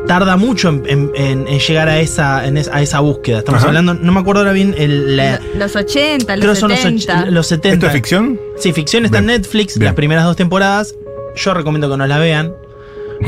tarda 0.08 0.36
mucho 0.36 0.70
en, 0.70 0.82
en- 0.88 1.10
en- 1.14 1.46
en 1.46 1.58
llegar 1.60 1.88
a 1.88 2.00
esa, 2.00 2.44
en 2.46 2.56
es- 2.56 2.68
a 2.72 2.82
esa 2.82 2.98
búsqueda. 2.98 3.38
Estamos 3.38 3.60
Ajá. 3.60 3.68
hablando, 3.68 3.94
no 3.94 4.10
me 4.12 4.18
acuerdo 4.18 4.40
ahora 4.40 4.52
bien 4.52 4.74
el, 4.76 5.16
la- 5.16 5.38
Lo- 5.54 5.60
los 5.60 5.76
80, 5.76 6.34
creo 6.34 6.46
los 6.48 6.58
son 6.58 6.70
los, 6.70 6.80
70. 6.80 7.22
och- 7.24 7.28
los 7.30 7.46
70. 7.46 7.74
¿Esto 7.74 7.86
es 7.86 7.92
ficción? 7.92 8.40
Sí, 8.56 8.72
ficción 8.72 9.04
está 9.04 9.18
en. 9.18 9.26
Netflix, 9.26 9.78
Bien. 9.78 9.84
las 9.86 9.94
primeras 9.94 10.24
dos 10.24 10.34
temporadas. 10.34 10.96
Yo 11.36 11.54
recomiendo 11.54 11.88
que 11.88 11.96
no 11.96 12.06
la 12.08 12.18
vean. 12.18 12.52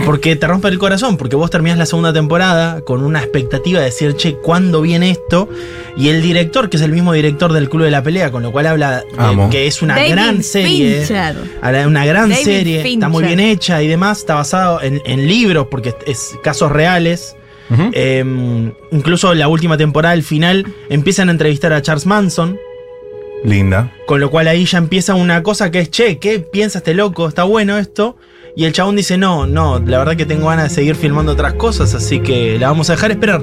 Porque 0.04 0.37
te 0.37 0.47
rompe 0.47 0.68
el 0.68 0.78
corazón, 0.78 1.16
porque 1.16 1.37
vos 1.37 1.50
terminás 1.50 1.76
la 1.76 1.87
segunda 1.87 2.12
temporada 2.12 2.80
con 2.82 3.02
una 3.02 3.18
expectativa 3.20 3.80
de 3.80 3.87
decir, 3.87 4.14
che, 4.14 4.37
¿cuándo 4.37 4.80
viene 4.80 5.11
esto? 5.11 5.49
Y 5.97 6.09
el 6.09 6.23
director, 6.23 6.70
que 6.70 6.76
es 6.76 6.82
el 6.82 6.92
mismo 6.92 7.12
director 7.12 7.52
del 7.52 7.68
Club 7.68 7.85
de 7.85 7.90
la 7.90 8.02
Pelea, 8.02 8.30
con 8.30 8.42
lo 8.42 8.52
cual 8.52 8.66
habla 8.66 9.00
de 9.00 9.49
que 9.50 9.66
es 9.66 9.82
una 9.82 9.97
David 9.97 10.11
gran 10.12 10.42
serie. 10.42 10.99
Fincher. 11.00 11.37
Habla 11.61 11.78
de 11.80 11.87
Una 11.87 12.06
gran 12.06 12.30
David 12.30 12.44
serie, 12.44 12.92
está 12.92 13.09
muy 13.09 13.25
bien 13.25 13.40
hecha 13.40 13.82
y 13.82 13.88
demás. 13.88 14.18
Está 14.18 14.37
basado 14.37 14.80
en, 14.80 15.02
en 15.04 15.26
libros, 15.26 15.66
porque 15.70 15.94
es 16.06 16.35
casos 16.42 16.70
reales. 16.70 17.37
Eh, 17.92 18.25
incluso 18.90 19.35
la 19.35 19.49
última 19.49 19.76
temporada, 19.76 20.12
al 20.12 20.23
final, 20.23 20.66
empiezan 20.88 21.28
a 21.28 21.32
entrevistar 21.32 21.73
a 21.73 21.82
Charles 21.82 22.06
Manson. 22.06 22.59
Linda. 23.44 23.92
Con 24.06 24.20
lo 24.20 24.30
cual 24.30 24.49
ahí 24.49 24.66
ya 24.66 24.78
empieza 24.78 25.14
una 25.14 25.42
cosa 25.42 25.70
que 25.70 25.80
es, 25.80 25.90
che, 25.90 26.18
¿qué 26.18 26.40
piensa 26.40 26.78
este 26.78 26.94
loco? 26.94 27.26
¿Está 27.26 27.44
bueno 27.44 27.78
esto? 27.78 28.16
Y 28.57 28.64
el 28.64 28.73
chabón 28.73 28.97
dice, 28.97 29.16
no, 29.16 29.47
no, 29.47 29.78
la 29.78 29.99
verdad 29.99 30.16
que 30.16 30.26
tengo 30.26 30.49
ganas 30.49 30.64
de 30.71 30.75
seguir 30.75 30.95
filmando 30.97 31.33
otras 31.33 31.54
cosas, 31.54 31.95
así 31.95 32.21
que 32.21 32.59
la 32.59 32.69
vamos 32.69 32.90
a 32.90 32.95
dejar 32.95 33.11
esperar. 33.11 33.42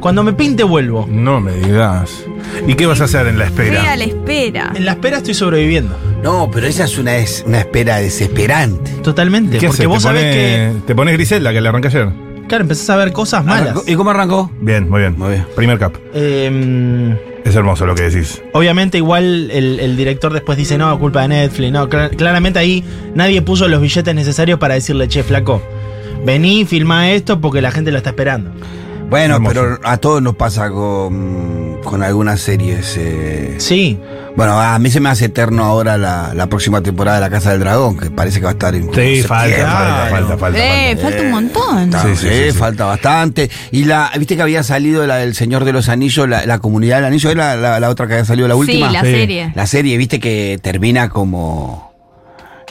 Cuando 0.00 0.22
me 0.24 0.32
pinte 0.32 0.64
vuelvo. 0.64 1.06
No 1.08 1.40
me 1.40 1.52
digas. 1.52 2.24
¿Y 2.66 2.74
qué 2.74 2.86
vas 2.86 3.00
a 3.00 3.04
hacer 3.04 3.26
en 3.28 3.38
la 3.38 3.46
Estoy 3.46 3.66
a 3.68 3.68
espera? 3.68 3.96
la 3.96 4.04
espera. 4.04 4.72
En 4.74 4.84
la 4.84 4.92
espera 4.92 5.16
estoy 5.18 5.34
sobreviviendo. 5.34 5.96
No, 6.24 6.50
pero 6.52 6.66
esa 6.66 6.84
es 6.84 6.98
una, 6.98 7.16
es 7.16 7.44
una 7.46 7.60
espera 7.60 7.98
desesperante. 7.98 8.90
Totalmente. 9.02 9.58
¿Qué 9.58 9.68
porque 9.68 9.82
haces? 9.82 9.88
vos 9.88 9.98
¿Te, 9.98 10.02
sabés 10.02 10.34
que, 10.34 10.72
¿Te 10.86 10.94
pones 10.96 11.14
Griselda, 11.14 11.52
que 11.52 11.60
le 11.60 11.68
arranqué 11.68 11.88
ayer? 11.88 12.08
claro, 12.48 12.62
empezás 12.64 12.90
a 12.90 12.96
ver 12.96 13.12
cosas 13.12 13.44
malas. 13.44 13.82
¿Y 13.86 13.94
cómo 13.94 14.10
arrancó? 14.10 14.50
Bien, 14.60 14.88
muy 14.90 15.00
bien. 15.00 15.16
Muy 15.16 15.30
bien. 15.30 15.46
Primer 15.56 15.78
cap. 15.78 15.94
Eh, 16.12 17.16
Es 17.44 17.56
hermoso 17.56 17.86
lo 17.86 17.94
que 17.94 18.02
decís. 18.04 18.40
obviamente 18.52 18.98
igual 18.98 19.50
el, 19.50 19.96
director 19.96 20.32
después 20.32 20.56
dice, 20.56 20.78
no, 20.78 20.96
culpa 20.98 21.22
de 21.22 21.28
Netflix. 21.28 21.72
No, 21.72 21.88
Cla- 21.88 22.10
claramente 22.16 22.58
ahí 22.58 22.84
nadie 23.14 23.42
puso 23.42 23.66
los 23.68 23.80
billetes 23.80 24.14
necesarios 24.14 24.58
para 24.58 24.74
decirle, 24.74 25.08
che, 25.08 25.22
flaco, 25.24 25.60
vení, 26.24 26.64
filma 26.64 27.10
esto 27.10 27.40
porque 27.40 27.60
la 27.60 27.70
gente 27.72 27.90
lo 27.90 27.98
está 27.98 28.10
esperando. 28.10 28.52
Bueno, 29.12 29.34
Hermoso. 29.36 29.54
pero 29.54 29.78
a 29.84 29.96
todos 29.98 30.22
nos 30.22 30.34
pasa 30.36 30.70
con, 30.70 31.78
con 31.84 32.02
algunas 32.02 32.40
series. 32.40 32.96
eh. 32.98 33.54
Sí, 33.58 34.00
Bueno, 34.34 34.58
a 34.58 34.78
mí 34.78 34.88
se 34.90 34.98
me 35.00 35.10
hace 35.10 35.26
eterno 35.26 35.62
ahora 35.64 35.98
la, 35.98 36.32
la 36.34 36.46
próxima 36.46 36.80
temporada 36.82 37.18
de 37.18 37.20
La 37.20 37.28
Casa 37.28 37.50
del 37.50 37.60
Dragón, 37.60 37.98
que 37.98 38.10
parece 38.10 38.38
que 38.38 38.44
va 38.44 38.50
a 38.50 38.52
estar 38.54 38.74
en. 38.74 38.84
Sí, 38.94 39.22
falta, 39.22 39.66
falta, 39.66 40.06
falta, 40.10 40.38
falta, 40.38 40.58
Eh, 40.58 40.96
falta. 40.96 41.02
falta 41.10 41.22
un 41.22 41.30
montón. 41.30 41.92
Sí, 41.92 41.98
sí, 42.02 42.16
sí, 42.16 42.28
sí, 42.46 42.50
sí. 42.52 42.58
falta 42.58 42.86
bastante. 42.86 43.50
Y 43.70 43.84
la, 43.84 44.10
viste 44.18 44.34
que 44.36 44.40
había 44.42 44.62
salido 44.62 45.06
la 45.06 45.16
del 45.16 45.34
Señor 45.34 45.66
de 45.66 45.72
los 45.74 45.90
Anillos, 45.90 46.26
la, 46.26 46.46
la 46.46 46.58
comunidad 46.60 46.96
del 46.96 47.04
anillo, 47.04 47.28
era 47.30 47.54
la, 47.56 47.78
la 47.78 47.90
otra 47.90 48.06
que 48.06 48.14
había 48.14 48.24
salido 48.24 48.48
la 48.48 48.54
última. 48.56 48.88
Sí, 48.88 48.92
la 48.94 49.00
Sí. 49.02 49.10
serie. 49.10 49.52
La 49.54 49.66
serie, 49.66 49.96
viste 49.98 50.18
que 50.18 50.58
termina 50.62 51.10
como. 51.10 51.92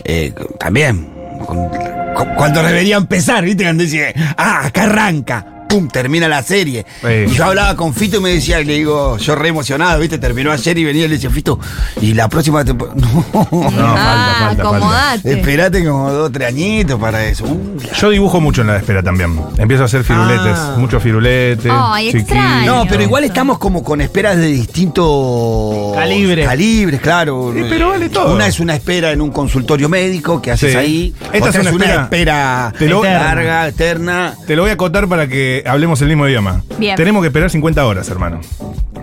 eh, 0.04 0.34
también. 0.60 1.08
con- 1.46 1.70
con- 2.16 2.36
cuando 2.36 2.62
debería 2.64 2.98
empezar, 2.98 3.44
viste, 3.44 3.64
cuando 3.64 3.84
dice, 3.84 4.14
ah, 4.38 4.62
acá 4.66 4.84
arranca. 4.84 5.46
Pum, 5.72 5.88
termina 5.88 6.28
la 6.28 6.44
serie. 6.44 6.86
Sí. 7.02 7.08
Y 7.28 7.32
yo 7.34 7.46
hablaba 7.46 7.76
con 7.76 7.94
Fito 7.94 8.18
y 8.18 8.20
me 8.22 8.30
decía, 8.30 8.60
y 8.62 8.66
le 8.66 8.74
digo, 8.76 9.18
yo 9.18 9.36
re 9.36 9.48
emocionado, 9.50 10.00
viste, 10.00 10.18
terminó 10.18 10.52
ayer 10.52 10.78
y 10.78 10.84
venía 10.84 11.06
y 11.06 11.08
le 11.08 11.16
decía, 11.16 11.30
Fito, 11.30 11.60
y 12.02 12.14
la 12.14 12.28
próxima 12.30 12.64
temporada. 12.66 12.96
No, 13.02 13.48
No, 13.52 13.68
ah, 13.96 14.38
falta, 14.38 14.46
falta, 14.48 14.62
acomodate. 14.64 15.32
esperate 15.34 15.86
como 15.86 16.12
dos, 16.12 16.32
tres 16.32 16.48
añitos 16.50 17.00
para 17.00 17.26
eso. 17.26 17.46
Uh, 17.46 17.78
Yo 18.00 18.10
dibujo 18.10 18.40
mucho 18.42 18.62
en 18.62 18.68
la 18.68 18.78
espera 18.78 19.02
también. 19.02 19.40
Empiezo 19.58 19.84
a 19.84 19.86
hacer 19.86 20.04
firuletes. 20.04 20.56
Ah. 20.58 20.76
Mucho 20.78 21.00
firulete. 21.00 21.70
Ay, 21.72 22.08
chiquillo. 22.08 22.20
extraño. 22.22 22.76
No, 22.76 22.86
pero 22.90 23.04
igual 23.04 23.24
estamos 23.24 23.58
como 23.58 23.84
con 23.84 24.02
esperas 24.02 24.38
de 24.38 24.48
distintos 24.48 25.96
Calibre. 25.96 26.44
calibres, 26.46 27.02
claro. 27.02 27.52
Sí, 27.56 27.64
pero 27.70 27.90
vale 27.90 28.10
todo. 28.10 28.34
Una 28.34 28.48
es 28.48 28.60
una 28.60 28.76
espera 28.76 29.12
en 29.12 29.22
un 29.22 29.32
consultorio 29.32 29.90
médico 29.90 30.42
que 30.42 30.52
haces 30.52 30.72
Sí. 30.72 30.78
ahí. 30.78 31.16
Esta 31.34 31.50
Otra 31.50 31.62
es 31.62 31.68
una 31.72 31.86
espera- 31.86 32.04
espera 32.04 32.74
Te 32.78 32.88
lo- 32.88 33.04
larga, 33.04 33.68
eterna. 33.68 34.34
Te 34.46 34.56
lo 34.56 34.64
voy 34.64 34.72
a 34.72 34.74
acotar 34.76 35.08
para 35.08 35.28
que 35.28 35.61
hablemos 35.66 36.02
el 36.02 36.08
mismo 36.10 36.28
idioma. 36.28 36.64
Bien. 36.78 36.96
Tenemos 36.96 37.22
que 37.22 37.28
esperar 37.28 37.50
50 37.50 37.86
horas, 37.86 38.10
hermano. 38.10 38.40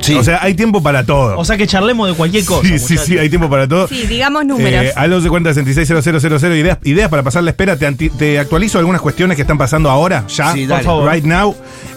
Sí. 0.00 0.14
O 0.14 0.22
sea, 0.22 0.38
hay 0.42 0.54
tiempo 0.54 0.82
para 0.82 1.04
todo. 1.04 1.36
O 1.38 1.44
sea 1.44 1.56
que 1.56 1.66
charlemos 1.66 2.08
de 2.08 2.14
cualquier 2.14 2.44
cosa. 2.44 2.62
sí, 2.62 2.78
sí, 2.78 2.82
muchachos. 2.94 3.06
sí, 3.06 3.18
hay 3.18 3.28
tiempo 3.28 3.50
para 3.50 3.66
todo. 3.66 3.88
Sí, 3.88 4.06
digamos 4.06 4.44
números. 4.46 4.84
Eh, 4.84 4.92
al 4.94 5.10
1140 5.10 5.54
660000 5.54 6.52
ideas, 6.56 6.78
ideas 6.84 7.08
para 7.08 7.22
pasar 7.22 7.42
la 7.42 7.50
espera. 7.50 7.76
Te, 7.76 7.86
anti- 7.86 8.10
te 8.10 8.38
actualizo 8.38 8.78
algunas 8.78 9.00
cuestiones 9.00 9.34
que 9.36 9.42
están 9.42 9.58
pasando 9.58 9.90
ahora, 9.90 10.24
ya, 10.28 10.52
Sí, 10.52 10.60
por 10.60 10.68
dale. 10.68 10.84
favor. 10.84 11.12
Right 11.12 11.24
now. 11.24 11.54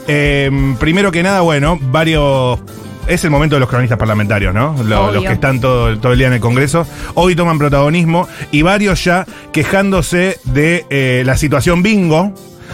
Eh, 0.07 0.49
primero 0.79 1.11
que 1.11 1.21
nada, 1.23 1.41
bueno, 1.41 1.77
varios. 1.81 2.59
Es 3.07 3.23
el 3.23 3.31
momento 3.31 3.55
de 3.55 3.59
los 3.61 3.69
cronistas 3.69 3.97
parlamentarios, 3.97 4.53
¿no? 4.53 4.75
Lo- 4.83 5.05
Obvio. 5.05 5.13
los 5.13 5.23
que 5.25 5.33
están 5.33 5.59
todo, 5.59 5.97
todo 5.99 6.11
el 6.13 6.17
día 6.19 6.27
en 6.27 6.33
el 6.33 6.39
Congreso. 6.39 6.85
Hoy 7.15 7.35
toman 7.35 7.57
protagonismo 7.57 8.27
y 8.51 8.61
varios 8.61 9.03
ya 9.03 9.25
quejándose 9.51 10.37
de 10.45 10.85
eh, 10.89 11.23
la 11.25 11.37
situación 11.37 11.81
bingo. 11.83 12.33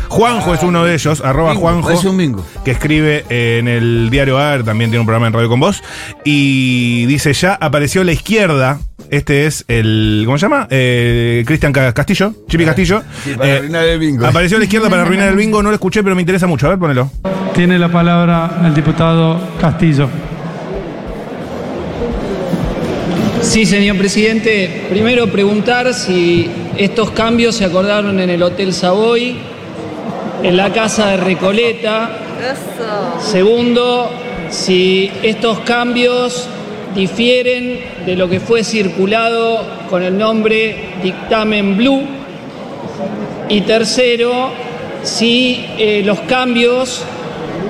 Juanjo 0.09 0.53
es 0.53 0.63
uno 0.63 0.83
de 0.85 0.93
ellos, 0.93 1.21
arroba 1.23 1.51
Bingo, 1.51 1.61
Juanjo. 1.61 1.87
parece 1.89 2.07
un 2.07 2.17
bingo. 2.17 2.45
que 2.63 2.71
escribe 2.71 3.25
eh, 3.29 3.57
en 3.59 3.67
el 3.67 4.09
diario 4.09 4.37
AR, 4.37 4.63
también 4.63 4.89
tiene 4.89 5.01
un 5.01 5.05
programa 5.05 5.27
en 5.27 5.33
Radio 5.33 5.49
con 5.49 5.59
Vos, 5.59 5.83
y 6.23 7.05
dice, 7.07 7.33
ya 7.33 7.53
apareció 7.59 8.03
la 8.03 8.11
izquierda, 8.13 8.79
este 9.09 9.45
es 9.45 9.65
el, 9.67 10.23
¿cómo 10.25 10.37
se 10.37 10.43
llama? 10.45 10.67
Eh, 10.69 11.43
Cristian 11.45 11.71
Ca- 11.73 11.93
Castillo, 11.93 12.33
Chipi 12.47 12.65
Castillo. 12.65 13.03
Sí, 13.23 13.33
para 13.37 13.49
Eh, 13.49 13.57
arruinar 13.57 13.83
el 13.85 13.99
bingo. 13.99 14.25
Apareció 14.25 14.57
la 14.57 14.63
izquierda 14.65 14.89
para 14.89 15.01
arruinar 15.03 15.29
el 15.29 15.35
bingo, 15.35 15.61
no 15.61 15.69
lo 15.69 15.75
escuché, 15.75 16.03
pero 16.03 16.15
me 16.15 16.21
interesa 16.21 16.47
mucho, 16.47 16.67
a 16.67 16.69
ver, 16.71 16.79
ponelo. 16.79 17.11
Tiene 17.53 17.77
la 17.79 17.89
palabra 17.91 18.61
el 18.65 18.73
diputado 18.73 19.39
Castillo. 19.59 20.09
Sí, 23.41 23.65
señor 23.65 23.97
presidente. 23.97 24.87
Primero 24.89 25.27
preguntar 25.27 25.93
si 25.93 26.49
estos 26.77 27.11
cambios 27.11 27.55
se 27.55 27.65
acordaron 27.65 28.19
en 28.19 28.29
el 28.29 28.43
Hotel 28.43 28.73
Savoy, 28.73 29.37
en 30.43 30.57
la 30.57 30.71
Casa 30.71 31.07
de 31.11 31.17
Recoleta. 31.17 32.09
Segundo, 33.19 34.09
si 34.49 35.11
estos 35.23 35.59
cambios 35.59 36.47
difieren 36.95 37.79
de 38.05 38.15
lo 38.15 38.29
que 38.29 38.39
fue 38.39 38.63
circulado 38.63 39.63
con 39.89 40.03
el 40.03 40.17
nombre 40.17 40.75
Dictamen 41.03 41.77
Blue. 41.77 42.01
Y 43.49 43.61
tercero, 43.61 44.49
si 45.03 45.65
eh, 45.77 46.01
los 46.03 46.19
cambios 46.21 47.03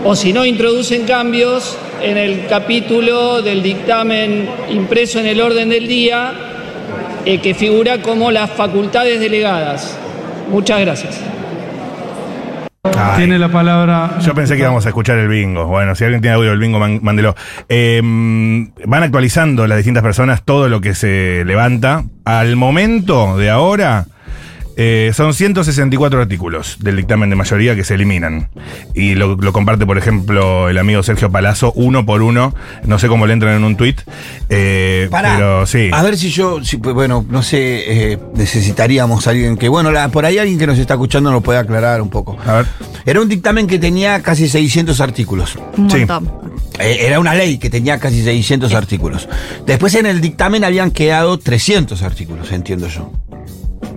o 0.04 0.16
si 0.16 0.34
no 0.34 0.46
introducen 0.46 1.06
cambios 1.06 1.78
en 2.02 2.18
el 2.18 2.48
capítulo 2.48 3.42
del 3.42 3.62
dictamen 3.64 4.48
impreso 4.70 5.20
en 5.20 5.26
el 5.26 5.42
orden 5.42 5.70
del 5.70 5.88
día 5.88 6.34
eh, 7.26 7.40
que 7.40 7.54
figura 7.54 8.02
como 8.02 8.32
las 8.32 8.52
facultades 8.52 9.20
delegadas. 9.20 9.98
Muchas 10.50 10.80
gracias. 10.80 11.20
Ay, 12.98 13.18
Tiene 13.18 13.40
la 13.40 13.50
palabra. 13.50 14.20
Yo 14.20 14.34
pensé 14.34 14.56
que 14.56 14.62
íbamos 14.62 14.86
a 14.86 14.90
escuchar 14.90 15.18
el 15.18 15.28
bingo. 15.28 15.66
Bueno, 15.66 15.96
si 15.96 16.04
alguien 16.04 16.22
tiene 16.22 16.36
audio 16.36 16.52
del 16.52 16.60
bingo, 16.60 16.80
mándelo. 16.80 17.36
Eh, 17.70 18.02
van 18.04 19.04
actualizando 19.04 19.68
las 19.68 19.78
distintas 19.78 20.04
personas 20.04 20.44
todo 20.44 20.70
lo 20.70 20.82
que 20.82 20.94
se 20.96 21.44
levanta. 21.46 22.04
Al 22.26 22.56
momento 22.56 23.38
de 23.38 23.50
ahora, 23.50 24.06
eh, 24.80 25.12
son 25.14 25.34
164 25.34 26.22
artículos 26.22 26.78
del 26.80 26.96
dictamen 26.98 27.30
de 27.32 27.36
mayoría 27.36 27.76
que 27.76 27.84
se 27.84 27.96
eliminan. 27.96 28.50
Y 28.94 29.16
lo, 29.16 29.36
lo 29.36 29.52
comparte, 29.52 29.86
por 29.88 29.98
ejemplo, 29.98 30.70
el 30.70 30.78
amigo 30.78 31.02
Sergio 31.02 31.32
Palazzo, 31.32 31.72
uno 31.76 32.06
por 32.06 32.22
uno. 32.22 32.54
No 32.86 33.00
sé 33.00 33.08
cómo 33.08 33.26
le 33.26 33.34
entran 33.34 33.56
en 33.56 33.64
un 33.64 33.76
tuit. 33.76 34.02
eh, 34.50 35.08
Pará. 35.10 35.34
pero 35.36 35.66
sí. 35.66 35.90
A 35.92 36.04
ver 36.04 36.16
si 36.18 36.30
yo, 36.30 36.64
si, 36.64 36.78
pues, 36.78 36.94
bueno, 36.94 37.26
no 37.28 37.42
sé, 37.42 38.12
eh, 38.14 38.20
necesitaríamos 38.36 39.26
a 39.28 39.32
alguien 39.32 39.58
que, 39.58 39.68
bueno, 39.68 39.92
la- 39.92 40.10
por 40.10 40.26
ahí 40.26 40.38
alguien 40.38 40.60
que 40.60 40.68
nos 40.68 40.78
está 40.78 40.94
escuchando 40.94 41.32
nos 41.32 41.42
puede 41.44 41.60
aclarar 41.60 42.02
un 42.02 42.10
poco. 42.10 42.38
A 42.46 42.58
ver. 42.58 42.66
Era 43.06 43.20
un 43.22 43.28
dictamen 43.30 43.66
que 43.68 43.80
tenía 43.80 44.22
casi 44.22 44.48
600 44.48 45.02
artículos. 45.02 45.58
Un 45.78 45.90
Sí. 45.90 46.06
Eh, 46.80 47.08
Era 47.08 47.20
una 47.20 47.34
ley 47.34 47.58
que 47.58 47.72
tenía 47.72 48.00
casi 48.00 48.24
600 48.24 48.74
artículos. 48.76 49.28
Después 49.66 49.96
en 49.96 50.06
el 50.06 50.22
dictamen 50.22 50.64
habían 50.64 50.92
quedado 50.92 51.40
300 51.40 52.04
artículos, 52.04 52.52
entiendo 52.52 52.88
yo. 52.88 53.12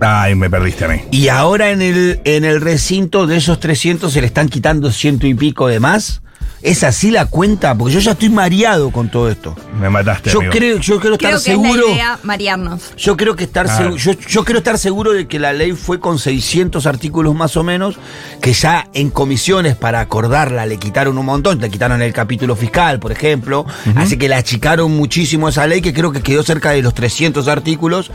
Ay, 0.01 0.33
me 0.35 0.49
perdiste 0.49 0.85
a 0.85 0.87
mí. 0.87 1.01
Y 1.11 1.27
ahora 1.27 1.69
en 1.69 1.81
el, 1.81 2.21
en 2.25 2.43
el 2.43 2.59
recinto 2.59 3.27
de 3.27 3.37
esos 3.37 3.59
300 3.59 4.11
se 4.11 4.19
le 4.21 4.27
están 4.27 4.49
quitando 4.49 4.91
ciento 4.91 5.27
y 5.27 5.33
pico 5.35 5.67
de 5.67 5.79
más. 5.79 6.21
¿Es 6.63 6.83
así 6.83 7.09
la 7.09 7.25
cuenta? 7.25 7.73
Porque 7.75 7.95
yo 7.95 7.99
ya 7.99 8.11
estoy 8.11 8.29
mareado 8.29 8.91
con 8.91 9.09
todo 9.09 9.29
esto. 9.31 9.55
Me 9.79 9.89
mataste, 9.89 10.29
Yo 10.29 10.39
amigo. 10.39 10.51
creo, 10.53 10.77
yo 10.77 10.99
quiero 10.99 11.15
estar 11.15 11.31
Creo 11.31 11.39
que 11.39 11.51
seguro. 11.51 11.81
es 11.81 11.87
la 11.87 11.93
idea 11.93 12.19
marearnos. 12.21 12.93
Yo 12.97 13.17
creo 13.17 13.35
que 13.35 13.43
estar 13.45 13.65
Ah. 13.67 13.79
segu- 13.79 13.97
yo, 13.97 14.11
yo 14.13 14.43
quiero 14.45 14.59
estar 14.59 14.77
seguro 14.77 15.11
de 15.11 15.27
que 15.27 15.39
la 15.39 15.53
ley 15.53 15.71
fue 15.71 15.99
con 15.99 16.19
600 16.19 16.85
artículos 16.85 17.33
más 17.33 17.57
o 17.57 17.63
menos, 17.63 17.97
que 18.41 18.53
ya 18.53 18.87
en 18.93 19.09
comisiones 19.09 19.75
para 19.75 20.01
acordarla 20.01 20.67
le 20.67 20.77
quitaron 20.77 21.17
un 21.17 21.25
montón, 21.25 21.59
le 21.59 21.69
quitaron 21.71 21.99
el 22.03 22.13
capítulo 22.13 22.55
fiscal, 22.55 22.99
por 22.99 23.11
ejemplo, 23.11 23.65
así 23.95 24.17
que 24.17 24.29
le 24.29 24.35
achicaron 24.35 24.91
muchísimo 24.91 25.49
esa 25.49 25.65
ley 25.65 25.81
que 25.81 25.93
creo 25.95 26.11
que 26.11 26.21
quedó 26.21 26.43
cerca 26.43 26.69
de 26.71 26.83
los 26.83 26.93
300 26.93 27.47
artículos 27.47 28.11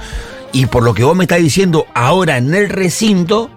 y 0.61 0.67
por 0.67 0.83
lo 0.83 0.95
que 0.95 1.05
vos 1.05 1.17
me 1.17 1.25
estás 1.25 1.39
diciendo 1.41 1.87
ahora 1.95 2.37
en 2.39 2.55
el 2.55 2.69
recinto 2.69 3.51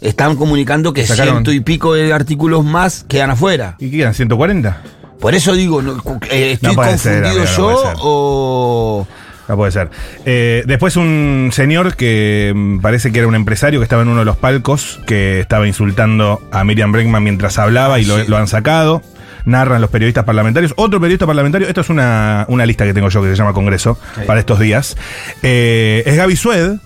están 0.00 0.36
comunicando 0.36 0.92
que 0.92 1.06
Sacaron- 1.06 1.32
ciento 1.34 1.52
y 1.52 1.60
pico 1.60 1.94
de 1.94 2.12
artículos 2.12 2.64
más 2.64 3.04
quedan 3.08 3.30
afuera. 3.30 3.76
¿Y 3.78 3.90
qué 3.90 3.98
quedan? 3.98 4.14
¿140? 4.14 4.76
Por 5.20 5.34
eso 5.34 5.54
digo, 5.54 5.80
no, 5.80 5.92
eh, 6.30 6.52
estoy 6.52 6.74
No 6.76 6.82
ser, 6.82 6.90
confundido 6.92 7.28
amigo, 7.28 7.44
no 7.44 7.56
yo 7.56 7.82
ser. 7.82 7.96
o 8.00 9.06
No 9.48 9.56
puede 9.56 9.72
ser. 9.72 9.90
Eh, 10.26 10.62
después 10.66 10.96
un 10.96 11.50
señor 11.52 11.96
que 11.96 12.52
mm, 12.54 12.80
parece 12.80 13.12
que 13.12 13.18
era 13.20 13.28
un 13.28 13.34
empresario 13.34 13.80
que 13.80 13.84
estaba 13.84 14.02
en 14.02 14.08
uno 14.08 14.20
de 14.20 14.24
los 14.26 14.36
palcos, 14.36 15.00
que 15.06 15.40
estaba 15.40 15.66
insultando 15.66 16.42
a 16.52 16.64
Miriam 16.64 16.92
Bregman 16.92 17.22
mientras 17.22 17.58
hablaba 17.58 17.98
y 18.00 18.04
lo, 18.04 18.18
sí. 18.18 18.24
lo 18.28 18.36
han 18.36 18.48
sacado. 18.48 19.02
Narran 19.44 19.80
los 19.80 19.90
periodistas 19.90 20.24
parlamentarios. 20.24 20.72
Otro 20.76 21.00
periodista 21.00 21.26
parlamentario, 21.26 21.68
esto 21.68 21.80
es 21.82 21.90
una, 21.90 22.46
una 22.48 22.64
lista 22.66 22.84
que 22.84 22.94
tengo 22.94 23.08
yo 23.08 23.22
que 23.22 23.28
se 23.30 23.36
llama 23.36 23.52
Congreso 23.52 23.98
para 24.26 24.40
estos 24.40 24.58
días. 24.58 24.96
Eh, 25.42 26.02
es 26.06 26.16
Gaby 26.16 26.36
Sued, 26.36 26.76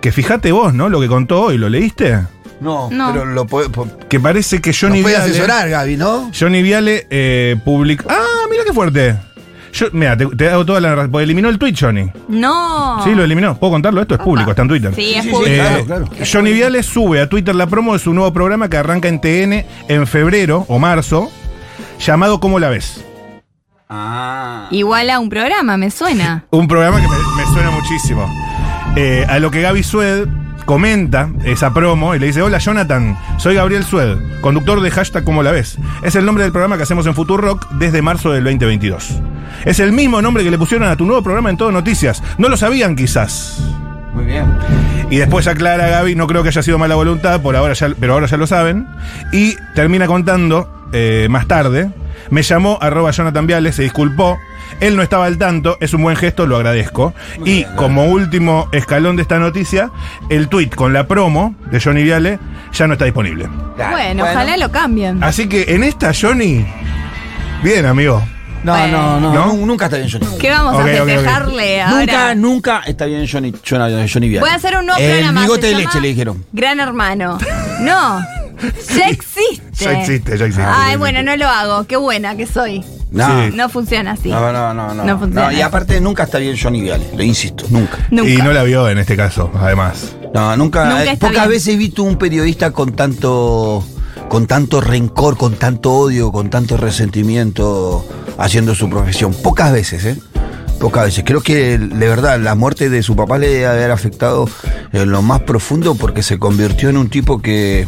que 0.00 0.12
fíjate 0.12 0.52
vos, 0.52 0.74
¿no? 0.74 0.88
Lo 0.88 1.00
que 1.00 1.08
contó 1.08 1.42
hoy, 1.42 1.58
¿lo 1.58 1.68
leíste? 1.68 2.18
no, 2.60 2.88
No. 2.90 3.12
pero 3.12 3.24
lo 3.26 3.46
puede, 3.46 3.68
Que 4.08 4.20
parece 4.20 4.60
que 4.60 4.72
Johnny 4.72 5.00
Nos 5.00 5.02
puede 5.10 5.16
Viale- 5.16 5.30
asesorar, 5.30 5.68
Gaby, 5.68 5.96
¿no? 5.96 6.30
Johnny 6.38 6.62
Viale 6.62 7.06
eh, 7.10 7.56
publicó. 7.64 8.04
¡Ah, 8.08 8.46
mira 8.50 8.62
qué 8.64 8.72
fuerte! 8.72 9.16
Yo, 9.72 9.86
mira, 9.92 10.16
te, 10.16 10.24
te 10.26 10.48
hago 10.48 10.64
toda 10.64 10.80
la. 10.80 10.94
Porque 11.10 11.24
eliminó 11.24 11.48
el 11.48 11.58
tweet, 11.58 11.74
Johnny. 11.78 12.08
No. 12.28 13.02
Sí, 13.02 13.12
lo 13.12 13.24
eliminó. 13.24 13.58
¿Puedo 13.58 13.72
contarlo? 13.72 14.00
Esto 14.02 14.14
es 14.14 14.20
público, 14.20 14.50
está 14.50 14.62
en 14.62 14.68
Twitter. 14.68 14.94
Sí, 14.94 15.14
es 15.16 15.26
público. 15.26 15.50
Eh, 15.52 15.56
claro, 15.58 15.84
claro. 15.84 16.08
Johnny 16.32 16.52
Viale 16.52 16.80
sube 16.84 17.20
a 17.20 17.28
Twitter 17.28 17.56
la 17.56 17.66
promo 17.66 17.92
de 17.92 17.98
su 17.98 18.14
nuevo 18.14 18.32
programa 18.32 18.68
que 18.70 18.76
arranca 18.76 19.08
en 19.08 19.20
TN 19.20 19.66
en 19.88 20.06
febrero 20.06 20.64
o 20.68 20.78
marzo, 20.78 21.28
llamado 21.98 22.40
¿Cómo 22.40 22.58
la 22.58 22.68
ves? 22.68 23.04
Ah. 23.88 24.68
Igual 24.70 25.10
a 25.10 25.18
un 25.18 25.28
programa, 25.28 25.76
me 25.76 25.90
suena. 25.90 26.44
Un 26.50 26.66
programa 26.66 27.00
que 27.00 27.08
me, 27.08 27.16
me 27.36 27.52
suena 27.52 27.70
muchísimo. 27.70 28.28
Eh, 28.96 29.26
a 29.28 29.38
lo 29.38 29.50
que 29.50 29.60
Gaby 29.60 29.82
Sued 29.82 30.28
comenta 30.64 31.30
esa 31.44 31.74
promo 31.74 32.14
y 32.14 32.18
le 32.18 32.26
dice, 32.26 32.42
hola 32.42 32.58
Jonathan, 32.58 33.18
soy 33.38 33.54
Gabriel 33.54 33.84
Sued, 33.84 34.16
conductor 34.40 34.80
de 34.80 34.90
hashtag 34.90 35.24
¿Cómo 35.24 35.42
la 35.42 35.52
ves? 35.52 35.78
Es 36.02 36.16
el 36.16 36.24
nombre 36.24 36.44
del 36.44 36.52
programa 36.52 36.76
que 36.76 36.84
hacemos 36.84 37.06
en 37.06 37.14
Rock 37.14 37.68
desde 37.72 38.02
marzo 38.02 38.32
del 38.32 38.44
2022. 38.44 39.20
Es 39.64 39.80
el 39.80 39.92
mismo 39.92 40.22
nombre 40.22 40.44
que 40.44 40.50
le 40.50 40.58
pusieron 40.58 40.88
a 40.88 40.96
tu 40.96 41.04
nuevo 41.04 41.22
programa 41.22 41.50
en 41.50 41.56
Todo 41.56 41.70
Noticias. 41.70 42.22
No 42.38 42.48
lo 42.48 42.56
sabían 42.56 42.96
quizás. 42.96 43.62
Muy 44.14 44.24
bien. 44.24 44.46
Y 45.10 45.16
después 45.16 45.46
aclara 45.46 45.88
Gaby, 45.88 46.14
no 46.14 46.26
creo 46.26 46.42
que 46.42 46.48
haya 46.48 46.62
sido 46.62 46.78
mala 46.78 46.94
voluntad, 46.94 47.40
por 47.40 47.56
ahora 47.56 47.74
ya, 47.74 47.88
pero 47.98 48.14
ahora 48.14 48.26
ya 48.26 48.36
lo 48.36 48.46
saben. 48.46 48.86
Y 49.32 49.56
termina 49.74 50.06
contando 50.06 50.73
eh, 50.94 51.26
más 51.28 51.46
tarde. 51.46 51.90
Me 52.30 52.42
llamó 52.42 52.78
arroba 52.80 53.10
Jonathan 53.10 53.46
Viales, 53.46 53.74
se 53.76 53.82
disculpó. 53.82 54.38
Él 54.80 54.96
no 54.96 55.02
estaba 55.02 55.26
al 55.26 55.36
tanto, 55.38 55.76
es 55.80 55.92
un 55.94 56.02
buen 56.02 56.16
gesto, 56.16 56.46
lo 56.46 56.56
agradezco. 56.56 57.12
y 57.44 57.64
como 57.76 58.06
último 58.06 58.68
escalón 58.72 59.16
de 59.16 59.22
esta 59.22 59.38
noticia, 59.38 59.90
el 60.30 60.48
tweet 60.48 60.70
con 60.70 60.92
la 60.92 61.06
promo 61.06 61.54
de 61.70 61.80
Johnny 61.80 62.02
Viale 62.02 62.38
ya 62.72 62.86
no 62.86 62.94
está 62.94 63.04
disponible. 63.04 63.46
Bueno, 63.76 64.24
ojalá 64.24 64.56
lo 64.56 64.70
cambien. 64.72 65.22
Así 65.22 65.48
que 65.48 65.74
en 65.74 65.84
esta, 65.84 66.12
Johnny, 66.18 66.66
bien, 67.62 67.86
amigo. 67.86 68.22
No, 68.64 68.86
no, 68.88 69.20
no, 69.20 69.34
¿No? 69.34 69.46
nu- 69.52 69.66
nunca 69.66 69.84
está 69.84 69.98
bien 69.98 70.08
Johnny. 70.10 70.26
¿Qué 70.40 70.48
vamos 70.50 70.80
a 70.80 70.84
festejarle 70.84 71.82
ahora? 71.82 72.00
Nunca, 72.00 72.34
nunca 72.34 72.82
está 72.86 73.04
bien 73.04 73.26
Johnny, 73.30 73.52
Johnny, 73.68 74.08
Johnny 74.10 74.28
Viale. 74.30 74.40
Voy 74.40 74.50
a 74.50 74.54
hacer 74.54 74.76
un 74.78 74.86
nuevo 74.86 75.00
El 75.00 75.10
programa. 75.12 75.40
bigote 75.42 75.66
de 75.66 75.74
leche 75.74 76.00
le 76.00 76.08
dijeron. 76.08 76.44
Gran 76.52 76.80
hermano. 76.80 77.38
No. 77.80 78.20
Ya 78.96 79.08
existe. 79.08 79.84
Ya 79.84 79.92
existe, 80.00 80.38
ya 80.38 80.44
existe. 80.46 80.64
Ay, 80.66 80.96
bueno, 80.96 81.22
no 81.22 81.36
lo 81.36 81.46
hago. 81.48 81.84
Qué 81.84 81.96
buena 81.96 82.36
que 82.36 82.46
soy. 82.46 82.84
No. 83.10 83.26
Sí. 83.26 83.56
No 83.56 83.68
funciona 83.68 84.12
así. 84.12 84.28
No, 84.30 84.52
no, 84.52 84.74
no, 84.74 84.92
no. 84.94 85.04
No 85.04 85.18
funciona. 85.18 85.52
y 85.52 85.60
aparte 85.60 86.00
nunca 86.00 86.24
está 86.24 86.38
bien 86.38 86.56
Johnny 86.60 86.80
Viale, 86.80 87.06
lo 87.16 87.22
insisto, 87.22 87.64
nunca. 87.70 87.98
Nunca. 88.10 88.28
Y 88.28 88.36
no 88.38 88.52
la 88.52 88.64
vio 88.64 88.88
en 88.88 88.98
este 88.98 89.16
caso, 89.16 89.50
además. 89.54 90.16
No, 90.34 90.56
nunca. 90.56 90.86
Nunca 90.86 91.04
eh, 91.04 91.12
está 91.12 91.28
pocas 91.28 91.42
bien. 91.42 91.50
veces 91.50 91.74
he 91.74 91.76
visto 91.76 92.02
un 92.02 92.16
periodista 92.16 92.72
con 92.72 92.92
tanto. 92.94 93.84
con 94.28 94.46
tanto 94.46 94.80
rencor, 94.80 95.36
con 95.36 95.54
tanto 95.54 95.92
odio, 95.92 96.32
con 96.32 96.50
tanto 96.50 96.76
resentimiento 96.76 98.04
haciendo 98.38 98.74
su 98.74 98.90
profesión. 98.90 99.32
Pocas 99.32 99.72
veces, 99.72 100.04
¿eh? 100.04 100.16
Pocas 100.80 101.04
veces. 101.04 101.22
Creo 101.24 101.40
que 101.40 101.78
de 101.78 102.08
verdad 102.08 102.40
la 102.40 102.56
muerte 102.56 102.90
de 102.90 103.02
su 103.02 103.14
papá 103.14 103.38
le 103.38 103.48
debe 103.48 103.66
haber 103.66 103.90
afectado 103.92 104.48
en 104.92 105.10
lo 105.10 105.22
más 105.22 105.42
profundo 105.42 105.94
porque 105.94 106.22
se 106.22 106.38
convirtió 106.38 106.88
en 106.88 106.96
un 106.96 107.08
tipo 107.08 107.40
que 107.40 107.86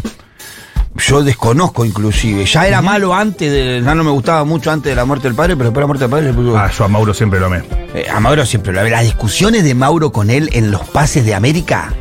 yo 0.98 1.22
desconozco 1.22 1.84
inclusive. 1.84 2.44
Ya 2.46 2.66
era 2.66 2.82
malo 2.82 3.14
antes 3.14 3.50
de. 3.50 3.82
Ya 3.84 3.94
no 3.94 4.04
me 4.04 4.10
gustaba 4.10 4.44
mucho 4.44 4.70
antes 4.70 4.90
de 4.90 4.96
la 4.96 5.04
muerte 5.04 5.28
del 5.28 5.34
padre, 5.34 5.56
pero 5.56 5.70
después 5.70 5.74
de 5.74 5.80
la 5.82 5.86
muerte 5.86 6.04
del 6.04 6.10
padre 6.10 6.26
le 6.26 6.32
puso. 6.32 6.56
Ah, 6.58 6.70
yo 6.76 6.84
a 6.84 6.88
Mauro 6.88 7.12
siempre 7.14 7.40
lo 7.40 7.46
amé. 7.46 7.62
Eh, 7.94 8.06
a 8.12 8.20
Mauro 8.20 8.44
siempre 8.46 8.72
lo 8.72 8.82
Las 8.84 9.02
discusiones 9.04 9.64
de 9.64 9.74
Mauro 9.74 10.12
con 10.12 10.30
él 10.30 10.48
en 10.52 10.70
los 10.70 10.82
pases 10.88 11.24
de 11.24 11.34
América, 11.34 11.92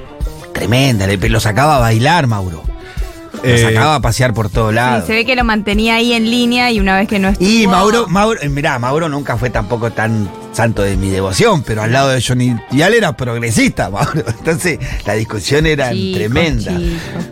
tremenda. 0.53 1.07
Le, 1.07 1.17
lo 1.29 1.39
sacaba 1.39 1.77
a 1.77 1.79
bailar, 1.79 2.27
Mauro. 2.27 2.63
Lo 3.43 3.49
Eh, 3.49 3.59
sacaba 3.61 3.95
a 3.95 3.99
pasear 4.01 4.33
por 4.33 4.49
todos 4.49 4.69
Sí, 4.71 4.75
lados. 4.75 5.05
se 5.05 5.13
ve 5.13 5.25
que 5.25 5.35
lo 5.35 5.43
mantenía 5.43 5.95
ahí 5.95 6.13
en 6.13 6.29
línea 6.31 6.71
y 6.71 6.79
una 6.79 6.95
vez 6.97 7.07
que 7.07 7.19
no 7.19 7.27
estuvo. 7.29 7.47
Y 7.47 7.67
Mauro, 7.67 8.07
Mauro, 8.07 8.39
eh, 8.41 8.49
mirá, 8.49 8.79
Mauro 8.79 9.07
nunca 9.09 9.37
fue 9.37 9.49
tampoco 9.49 9.91
tan 9.91 10.29
santo 10.55 10.81
de 10.83 10.95
mi 10.95 11.09
devoción, 11.09 11.63
pero 11.63 11.81
al 11.83 11.91
lado 11.91 12.09
de 12.09 12.21
Johnny 12.21 12.55
Vial 12.71 12.93
era 12.93 13.15
progresista, 13.17 13.89
Mauro. 13.91 14.23
Entonces, 14.27 14.79
la 15.05 15.13
discusión 15.13 15.65
era 15.65 15.89
tremenda. 15.89 16.71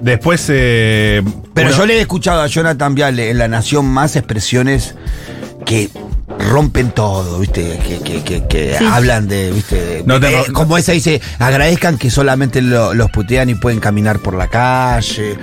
Después. 0.01 0.45
eh, 0.49 1.21
Pero 1.53 1.69
bueno, 1.69 1.77
yo 1.77 1.85
le 1.85 1.97
he 1.97 2.01
escuchado 2.01 2.41
a 2.41 2.47
Jonathan 2.47 2.93
Viale 2.95 3.29
en 3.29 3.37
La 3.37 3.47
Nación 3.47 3.85
más 3.85 4.15
expresiones 4.15 4.95
que 5.65 5.89
rompen 6.49 6.91
todo, 6.91 7.39
¿viste? 7.39 7.79
Que, 7.87 7.99
que- 7.99 8.23
que- 8.23 8.47
que 8.47 8.75
Sí. 8.77 8.85
hablan 8.85 9.27
de, 9.27 9.51
¿viste? 9.51 10.03
No 10.05 10.17
eh, 10.17 10.43
como 10.51 10.77
esa 10.77 10.91
dice, 10.91 11.21
agradezcan 11.39 11.97
que 11.97 12.09
solamente 12.09 12.61
lo- 12.61 12.93
los 12.93 13.09
putean 13.11 13.49
y 13.49 13.55
pueden 13.55 13.79
caminar 13.79 14.19
por 14.19 14.33
la 14.33 14.47
calle. 14.49 15.37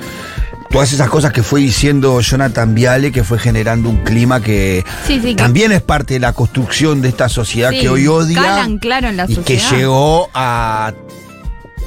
Todas 0.71 0.93
esas 0.93 1.09
cosas 1.11 1.33
que 1.33 1.43
fue 1.43 1.61
diciendo 1.61 2.21
Jonathan 2.21 2.75
Viale, 2.75 3.11
que 3.11 3.25
fue 3.25 3.39
generando 3.41 3.89
un 3.89 4.05
clima 4.05 4.41
que 4.41 4.85
Sí, 5.07 5.15
sí, 5.21 5.31
que- 5.31 5.35
también 5.35 5.73
es 5.73 5.83
parte 5.83 6.15
de 6.15 6.21
la 6.21 6.33
construcción 6.33 7.03
de 7.03 7.09
esta 7.09 7.29
sociedad 7.29 7.71
Sí, 7.71 7.81
que 7.81 7.89
hoy 7.89 8.07
odia 8.07 8.41
calan, 8.41 8.79
claro, 8.79 9.09
en 9.09 9.17
la 9.17 9.25
y 9.25 9.35
que 9.37 9.59
sociedad. 9.59 9.71
llegó 9.73 10.31
a 10.33 10.93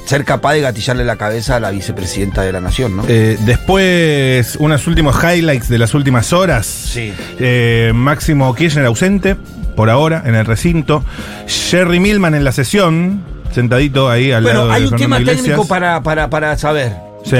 ser 0.06 0.26
capaz 0.26 0.52
de 0.52 0.60
gatillarle 0.60 1.02
la 1.04 1.16
cabeza 1.16 1.56
a 1.56 1.60
la 1.60 1.70
vicepresidenta 1.70 2.42
de 2.42 2.52
la 2.52 2.60
nación, 2.60 2.94
¿no? 2.98 3.04
eh, 3.08 3.38
después, 3.46 4.56
unos 4.56 4.86
últimos 4.86 5.16
highlights 5.24 5.70
de 5.70 5.78
las 5.78 5.94
últimas 5.94 6.34
horas. 6.34 6.66
Sí. 6.66 7.10
Eh, 7.38 7.90
Máximo 7.94 8.54
Kirchner 8.54 8.84
ausente, 8.84 9.34
por 9.76 9.88
ahora, 9.88 10.22
en 10.26 10.34
el 10.34 10.44
recinto. 10.44 11.02
Jerry 11.46 12.00
Milman 12.00 12.34
en 12.34 12.44
la 12.44 12.52
sesión, 12.52 13.24
sentadito 13.54 14.10
ahí 14.10 14.30
al 14.30 14.44
lado 14.44 14.66
Bueno, 14.66 14.68
de 14.68 14.74
hay 14.74 14.82
un 14.82 14.88
Fernando 14.90 15.04
tema 15.04 15.20
Iglesias. 15.20 15.42
técnico 15.46 15.66
para, 15.66 16.02
para, 16.02 16.28
para 16.28 16.58
saber. 16.58 16.92
Sí. 17.24 17.38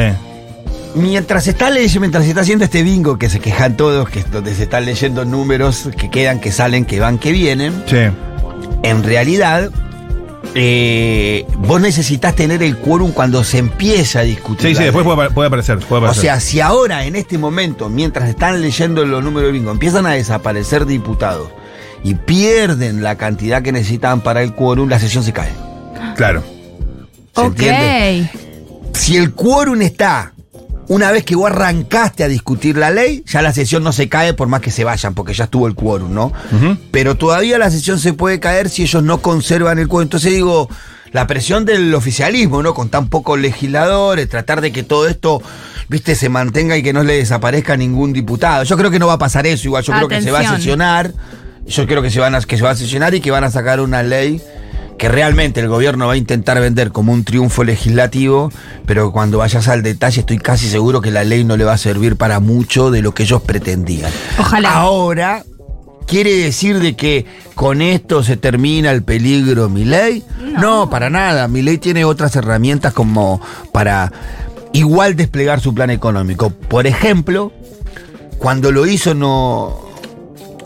Mientras 0.95 1.45
se 1.45 1.51
está 1.51 1.71
leyendo, 1.71 2.01
mientras 2.01 2.25
se 2.25 2.31
está 2.31 2.43
haciendo 2.43 2.65
este 2.65 2.83
bingo 2.83 3.19
que 3.19 3.29
se 3.29 3.41
quejan 3.41 3.77
todos, 3.77 4.09
que 4.09 4.21
es 4.21 4.31
donde 4.31 4.55
se 4.55 4.65
están 4.65 4.85
leyendo 4.85 5.25
números 5.25 5.89
que 5.99 6.09
quedan, 6.11 6.41
que 6.41 6.53
salen, 6.53 6.85
que 6.85 7.01
van, 7.01 7.19
que 7.19 7.33
vienen, 7.33 7.73
Sí. 7.87 7.97
en 8.85 9.03
realidad 9.03 9.71
eh, 10.55 11.47
vos 11.59 11.81
necesitas 11.81 12.37
tener 12.37 12.63
el 12.63 12.77
quórum 12.77 13.11
cuando 13.11 13.43
se 13.43 13.59
empieza 13.59 14.21
a 14.21 14.23
discutir. 14.23 14.69
Sí, 14.69 14.75
sí, 14.77 14.85
después 14.85 15.05
puede, 15.05 15.31
puede 15.31 15.49
aparecer. 15.49 15.79
puede 15.81 16.07
O 16.07 16.15
sea, 16.15 16.39
si 16.39 16.61
ahora, 16.61 17.05
en 17.07 17.17
este 17.17 17.39
momento, 17.39 17.89
mientras 17.89 18.29
están 18.29 18.61
leyendo 18.61 19.05
los 19.05 19.25
números 19.25 19.49
del 19.49 19.55
bingo, 19.55 19.73
empiezan 19.73 20.07
a 20.07 20.11
desaparecer 20.13 20.87
diputados 20.87 21.49
y 22.05 22.15
pierden 22.15 23.03
la 23.03 23.17
cantidad 23.17 23.63
que 23.63 23.73
necesitaban 23.73 24.21
para 24.21 24.43
el 24.43 24.55
quórum, 24.55 24.89
la 24.89 25.01
sesión 25.01 25.25
se 25.25 25.33
cae. 25.33 25.51
claro. 26.17 26.45
¿Se 27.35 27.41
Ok. 27.41 27.47
entiende? 27.49 28.31
Si 28.93 29.17
el 29.17 29.33
quórum 29.33 29.83
está 29.83 30.34
una 30.89 31.11
vez 31.11 31.25
que 31.25 31.37
vos 31.37 31.51
arrancaste 31.51 32.25
a 32.25 32.29
discutir 32.29 32.77
la 32.77 32.91
ley, 32.91 33.25
ya 33.27 33.43
la 33.43 33.53
sesión 33.53 33.83
no 33.83 33.93
se 33.93 34.09
cae 34.09 34.35
por 34.35 34.49
más 34.49 34.61
que 34.61 34.71
se 34.71 34.85
vayan, 34.85 35.15
porque 35.15 35.33
ya 35.35 35.45
estuvo 35.45 35.67
el 35.67 35.75
quórum, 35.75 36.13
¿no? 36.13 36.33
Pero 36.91 37.17
todavía 37.17 37.59
la 37.59 37.71
sesión 37.71 37.99
se 37.99 38.13
puede 38.13 38.41
caer 38.41 38.69
si 38.69 38.83
ellos 38.83 39.03
no 39.03 39.21
conservan 39.21 39.79
el 39.79 39.89
quórum. 39.89 40.05
Entonces 40.05 40.33
digo, 40.33 40.69
la 41.13 41.27
presión 41.27 41.65
del 41.65 41.95
oficialismo, 41.95 42.63
¿no? 42.63 42.75
Con 42.75 42.89
tan 42.89 43.09
pocos 43.09 43.39
legisladores, 43.39 44.29
tratar 44.29 44.61
de 44.61 44.73
que 44.73 44.83
todo 44.83 45.09
esto, 45.09 45.43
viste, 45.89 46.15
se 46.15 46.29
mantenga 46.29 46.77
y 46.77 46.83
que 46.83 46.93
no 46.93 47.03
le 47.03 47.17
desaparezca 47.17 47.77
ningún 47.77 48.13
diputado. 48.13 48.65
Yo 48.65 48.77
creo 48.77 48.91
que 48.91 48.99
no 48.99 49.07
va 49.07 49.15
a 49.15 49.19
pasar 49.19 49.47
eso, 49.47 49.69
igual 49.69 49.85
yo 49.85 49.93
creo 49.93 50.09
que 50.09 50.23
se 50.23 50.31
va 50.31 50.41
a 50.41 50.57
sesionar. 50.57 51.13
Yo 51.67 51.87
creo 51.87 52.03
que 52.03 52.11
se, 52.11 52.21
van 52.21 52.35
a, 52.35 52.43
que 52.43 52.59
se 52.59 52.63
va 52.63 52.71
a 52.71 52.77
sesionar 52.77 53.15
y 53.15 53.21
que 53.21 53.31
van 53.31 53.43
a 53.43 53.51
sacar 53.51 53.81
una 53.81 54.03
ley 54.03 54.43
que 54.99 55.09
realmente 55.09 55.61
el 55.61 55.69
gobierno 55.69 56.07
va 56.07 56.15
a 56.15 56.17
intentar 56.17 56.61
vender 56.61 56.93
como 56.93 57.13
un 57.13 57.25
triunfo 57.25 57.65
legislativo, 57.65 58.53
pero 58.87 59.13
cuando 59.13 59.39
vayas 59.39 59.69
al 59.69 59.83
detalle 59.83 60.21
estoy 60.21 60.39
casi 60.39 60.69
seguro 60.69 61.01
que 61.01 61.11
la 61.11 61.25
ley 61.25 61.45
no 61.45 61.57
le 61.57 61.65
va 61.65 61.73
a 61.73 61.79
servir 61.79 62.17
para 62.17 62.41
mucho 62.41 62.91
de 62.91 63.03
lo 63.03 63.15
que 63.15 63.25
ellos 63.25 63.43
pretendían. 63.43 64.11
Ojalá. 64.39 64.75
Ahora, 64.75 65.45
¿quiere 66.07 66.37
decir 66.37 66.79
de 66.81 66.95
que 66.95 67.27
con 67.55 67.83
esto 67.83 68.23
se 68.23 68.37
termina 68.37 68.91
el 68.91 69.03
peligro 69.03 69.69
mi 69.69 69.85
ley? 69.85 70.23
No. 70.59 70.89
para 70.89 71.11
nada. 71.11 71.49
Mi 71.49 71.63
ley 71.63 71.79
tiene 71.79 72.05
otras 72.05 72.37
herramientas 72.37 72.93
como 72.93 73.41
para 73.73 74.13
igual 74.73 75.17
desplegar 75.17 75.61
su 75.61 75.75
plan 75.75 75.91
económico. 75.91 76.51
Por 76.51 76.87
ejemplo, 76.87 77.53
cuando 78.39 78.73
lo 78.73 78.87
hizo 78.87 79.15
no... 79.15 79.84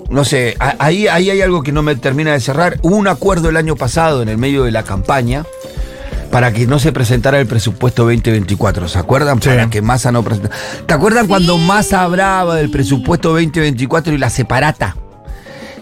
No 0.08 0.24
sé, 0.24 0.56
ahí, 0.78 1.06
ahí 1.06 1.30
hay 1.30 1.42
algo 1.42 1.62
que 1.62 1.72
no 1.72 1.82
me 1.82 1.94
termina 1.94 2.32
de 2.32 2.40
cerrar. 2.40 2.78
Hubo 2.82 2.96
un 2.96 3.08
acuerdo 3.08 3.48
el 3.50 3.56
año 3.56 3.76
pasado 3.76 4.22
en 4.22 4.28
el 4.28 4.38
medio 4.38 4.64
de 4.64 4.70
la 4.70 4.82
campaña 4.82 5.44
para 6.30 6.52
que 6.52 6.66
no 6.66 6.78
se 6.78 6.92
presentara 6.92 7.38
el 7.40 7.46
presupuesto 7.46 8.04
2024. 8.04 8.88
¿Se 8.88 8.98
acuerdan? 8.98 9.40
Sí. 9.42 9.48
Para 9.48 9.68
que 9.68 9.82
Massa 9.82 10.12
no 10.12 10.22
presentara. 10.22 10.54
¿Te 10.86 10.94
acuerdan 10.94 11.26
cuando 11.26 11.58
Massa 11.58 12.02
hablaba 12.02 12.56
del 12.56 12.70
presupuesto 12.70 13.30
2024 13.30 14.14
y 14.14 14.18
la 14.18 14.30
separata? 14.30 14.96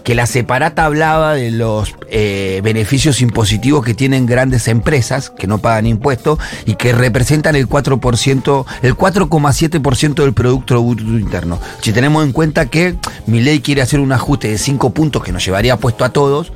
Que 0.07 0.15
la 0.15 0.27
separata 0.27 0.85
hablaba 0.85 1.35
de 1.35 1.51
los 1.51 1.97
eh, 2.09 2.61
beneficios 2.63 3.21
impositivos 3.21 3.85
que 3.85 3.93
tienen 3.93 4.25
grandes 4.25 4.69
empresas 4.69 5.31
que 5.31 5.49
no 5.49 5.59
pagan 5.59 5.85
impuestos 5.85 6.39
y 6.65 6.77
que 6.77 6.93
representan 6.93 7.57
el 7.57 7.69
4%, 7.69 8.65
el 8.83 8.95
4,7% 8.95 10.15
del 10.15 10.33
Producto 10.33 10.81
Bruto 10.81 11.03
Interno. 11.03 11.59
Si 11.81 11.93
tenemos 11.93 12.25
en 12.25 12.31
cuenta 12.31 12.67
que 12.67 12.95
mi 13.27 13.41
ley 13.41 13.59
quiere 13.59 13.83
hacer 13.83 13.99
un 13.99 14.13
ajuste 14.13 14.47
de 14.47 14.59
5 14.59 14.91
puntos 14.91 15.25
que 15.25 15.33
nos 15.33 15.45
llevaría 15.45 15.77
puesto 15.77 16.05
a 16.05 16.11
todos, 16.11 16.53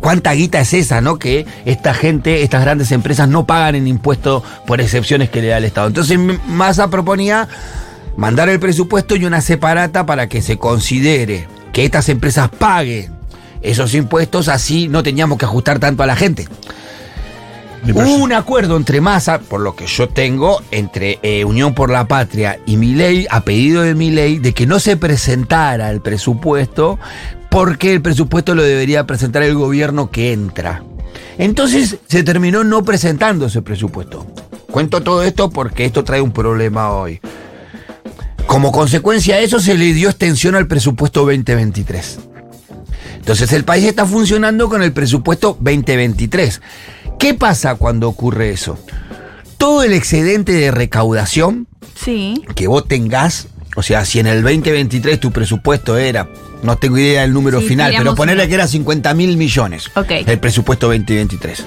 ¿Cuánta 0.00 0.32
guita 0.32 0.60
es 0.60 0.74
esa, 0.74 1.00
no? 1.00 1.18
Que 1.18 1.46
esta 1.64 1.94
gente, 1.94 2.42
estas 2.42 2.62
grandes 2.62 2.92
empresas 2.92 3.26
no 3.26 3.46
pagan 3.46 3.74
en 3.74 3.86
impuestos 3.86 4.42
por 4.66 4.82
excepciones 4.82 5.30
que 5.30 5.40
le 5.40 5.48
da 5.48 5.56
el 5.56 5.64
Estado. 5.64 5.86
Entonces 5.86 6.18
Massa 6.46 6.88
proponía 6.88 7.48
mandar 8.16 8.50
el 8.50 8.60
presupuesto 8.60 9.16
y 9.16 9.24
una 9.24 9.40
separata 9.40 10.04
para 10.04 10.28
que 10.28 10.42
se 10.42 10.58
considere 10.58 11.48
que 11.74 11.84
estas 11.84 12.08
empresas 12.08 12.48
paguen 12.48 13.12
esos 13.60 13.94
impuestos, 13.94 14.48
así 14.48 14.88
no 14.88 15.02
teníamos 15.02 15.38
que 15.38 15.44
ajustar 15.44 15.80
tanto 15.80 16.02
a 16.02 16.06
la 16.06 16.16
gente. 16.16 16.46
Hubo 17.92 18.14
un 18.16 18.32
acuerdo 18.32 18.76
entre 18.76 19.00
Massa, 19.00 19.40
por 19.40 19.60
lo 19.60 19.74
que 19.74 19.86
yo 19.86 20.08
tengo, 20.08 20.62
entre 20.70 21.18
eh, 21.22 21.44
Unión 21.44 21.74
por 21.74 21.90
la 21.90 22.06
Patria 22.06 22.58
y 22.64 22.76
Milei, 22.76 23.26
a 23.28 23.42
pedido 23.42 23.82
de 23.82 23.94
Milei, 23.94 24.38
de 24.38 24.54
que 24.54 24.66
no 24.66 24.78
se 24.78 24.96
presentara 24.96 25.90
el 25.90 26.00
presupuesto, 26.00 26.98
porque 27.50 27.92
el 27.92 28.00
presupuesto 28.00 28.54
lo 28.54 28.62
debería 28.62 29.06
presentar 29.06 29.42
el 29.42 29.54
gobierno 29.54 30.10
que 30.10 30.32
entra. 30.32 30.82
Entonces 31.36 31.98
se 32.06 32.22
terminó 32.22 32.64
no 32.64 32.84
presentando 32.84 33.46
ese 33.46 33.62
presupuesto. 33.62 34.26
Cuento 34.70 35.02
todo 35.02 35.22
esto 35.22 35.50
porque 35.50 35.84
esto 35.84 36.04
trae 36.04 36.20
un 36.20 36.32
problema 36.32 36.92
hoy. 36.92 37.20
Como 38.46 38.72
consecuencia 38.72 39.36
de 39.36 39.44
eso 39.44 39.58
se 39.58 39.76
le 39.76 39.92
dio 39.92 40.08
extensión 40.08 40.54
al 40.54 40.66
presupuesto 40.66 41.20
2023. 41.20 42.18
Entonces 43.16 43.52
el 43.52 43.64
país 43.64 43.84
está 43.84 44.06
funcionando 44.06 44.68
con 44.68 44.82
el 44.82 44.92
presupuesto 44.92 45.56
2023. 45.60 46.60
¿Qué 47.18 47.34
pasa 47.34 47.74
cuando 47.76 48.08
ocurre 48.08 48.50
eso? 48.50 48.78
Todo 49.56 49.82
el 49.82 49.92
excedente 49.92 50.52
de 50.52 50.70
recaudación 50.70 51.66
Sí. 51.98 52.42
que 52.54 52.66
vos 52.66 52.86
tengas, 52.86 53.48
o 53.76 53.82
sea, 53.82 54.04
si 54.04 54.18
en 54.18 54.26
el 54.26 54.42
2023 54.42 55.18
tu 55.20 55.30
presupuesto 55.32 55.96
era, 55.96 56.28
no 56.62 56.76
tengo 56.76 56.98
idea 56.98 57.22
del 57.22 57.32
número 57.32 57.60
Sí, 57.60 57.68
final, 57.68 57.94
pero 57.96 58.14
ponerle 58.14 58.46
que 58.48 58.54
era 58.54 58.66
50 58.68 59.14
mil 59.14 59.36
millones, 59.36 59.90
Ok. 59.96 60.10
el 60.26 60.38
presupuesto 60.38 60.88
2023. 60.88 61.64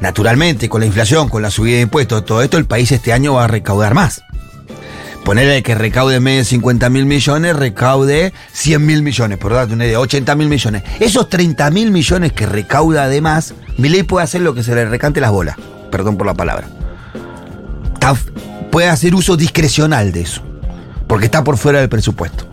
Naturalmente, 0.00 0.68
con 0.68 0.80
la 0.80 0.86
inflación, 0.86 1.28
con 1.28 1.42
la 1.42 1.50
subida 1.50 1.76
de 1.76 1.82
impuestos, 1.82 2.24
todo 2.24 2.42
esto, 2.42 2.58
el 2.58 2.64
país 2.64 2.90
este 2.90 3.12
año 3.12 3.34
va 3.34 3.44
a 3.44 3.48
recaudar 3.48 3.94
más. 3.94 4.22
Ponerle 5.24 5.62
que 5.62 5.76
recaude 5.76 6.16
en 6.16 6.24
vez 6.24 6.38
de 6.38 6.44
50 6.44 6.90
mil 6.90 7.06
millones, 7.06 7.54
recaude 7.54 8.32
100 8.52 8.84
mil 8.84 9.02
millones, 9.02 9.38
por 9.38 9.52
darte 9.52 9.74
una 9.74 9.86
idea, 9.86 10.00
80 10.00 10.34
mil 10.34 10.48
millones. 10.48 10.82
Esos 10.98 11.28
30 11.28 11.70
mil 11.70 11.92
millones 11.92 12.32
que 12.32 12.44
recauda 12.44 13.04
además, 13.04 13.54
mi 13.78 13.88
ley 13.88 14.02
puede 14.02 14.24
hacer 14.24 14.40
lo 14.40 14.52
que 14.52 14.64
se 14.64 14.74
le 14.74 14.84
recante 14.84 15.20
las 15.20 15.30
bolas, 15.30 15.56
perdón 15.92 16.16
por 16.16 16.26
la 16.26 16.34
palabra. 16.34 16.66
Puede 18.72 18.88
hacer 18.88 19.14
uso 19.14 19.36
discrecional 19.36 20.10
de 20.12 20.22
eso, 20.22 20.42
porque 21.06 21.26
está 21.26 21.44
por 21.44 21.56
fuera 21.56 21.78
del 21.78 21.88
presupuesto, 21.88 22.48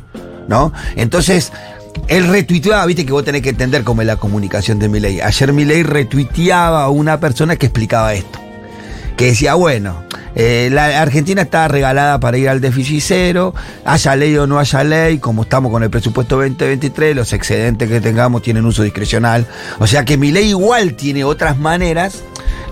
¿no? 0.47 0.71
Entonces, 0.95 1.51
él 2.07 2.27
retuiteaba, 2.27 2.85
viste 2.85 3.03
que 3.05 3.13
vos 3.13 3.23
tenés 3.23 3.41
que 3.41 3.49
entender 3.49 3.83
cómo 3.83 4.01
es 4.01 4.07
la 4.07 4.17
comunicación 4.17 4.77
de 4.77 4.89
mi 4.89 4.99
ley. 4.99 5.21
Ayer 5.21 5.53
mi 5.53 5.65
ley 5.65 5.81
retuiteaba 5.81 6.83
a 6.83 6.89
una 6.89 7.19
persona 7.19 7.55
que 7.55 7.65
explicaba 7.65 8.13
esto 8.13 8.48
que 9.19 9.25
decía, 9.25 9.55
bueno, 9.55 10.01
eh, 10.33 10.69
la 10.71 11.01
Argentina 11.01 11.41
está 11.41 11.67
regalada 11.67 12.21
para 12.21 12.37
ir 12.37 12.47
al 12.47 12.61
déficit 12.61 13.03
cero, 13.05 13.53
haya 13.83 14.15
ley 14.15 14.37
o 14.37 14.47
no 14.47 14.59
haya 14.59 14.81
ley, 14.85 15.17
como 15.17 15.41
estamos 15.41 15.73
con 15.73 15.83
el 15.83 15.89
presupuesto 15.89 16.37
2023, 16.37 17.17
los 17.17 17.33
excedentes 17.33 17.89
que 17.89 17.99
tengamos 17.99 18.41
tienen 18.43 18.63
uso 18.63 18.81
discrecional. 18.81 19.45
O 19.79 19.87
sea 19.87 20.05
que 20.05 20.15
mi 20.15 20.31
ley 20.31 20.51
igual 20.51 20.93
tiene 20.93 21.25
otras 21.25 21.57
maneras 21.57 22.23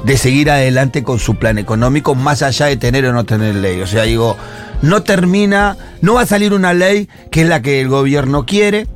de 0.06 0.16
seguir 0.16 0.50
adelante 0.50 1.04
con 1.04 1.20
su 1.20 1.36
plan 1.36 1.58
económico, 1.58 2.16
más 2.16 2.42
allá 2.44 2.68
de 2.68 2.78
tener 2.78 3.06
o 3.08 3.12
no 3.12 3.26
tener 3.26 3.54
ley. 3.56 3.82
O 3.82 3.88
sea, 3.88 4.04
digo, 4.04 4.38
no 4.82 5.04
termina, 5.04 5.76
no 6.00 6.14
va 6.14 6.22
a 6.22 6.26
salir 6.26 6.54
una 6.54 6.74
ley 6.74 7.10
que 7.30 7.42
es 7.42 7.50
la 7.50 7.62
que 7.62 7.82
el 7.82 7.90
gobierno 7.90 8.46
quiere, 8.46 8.88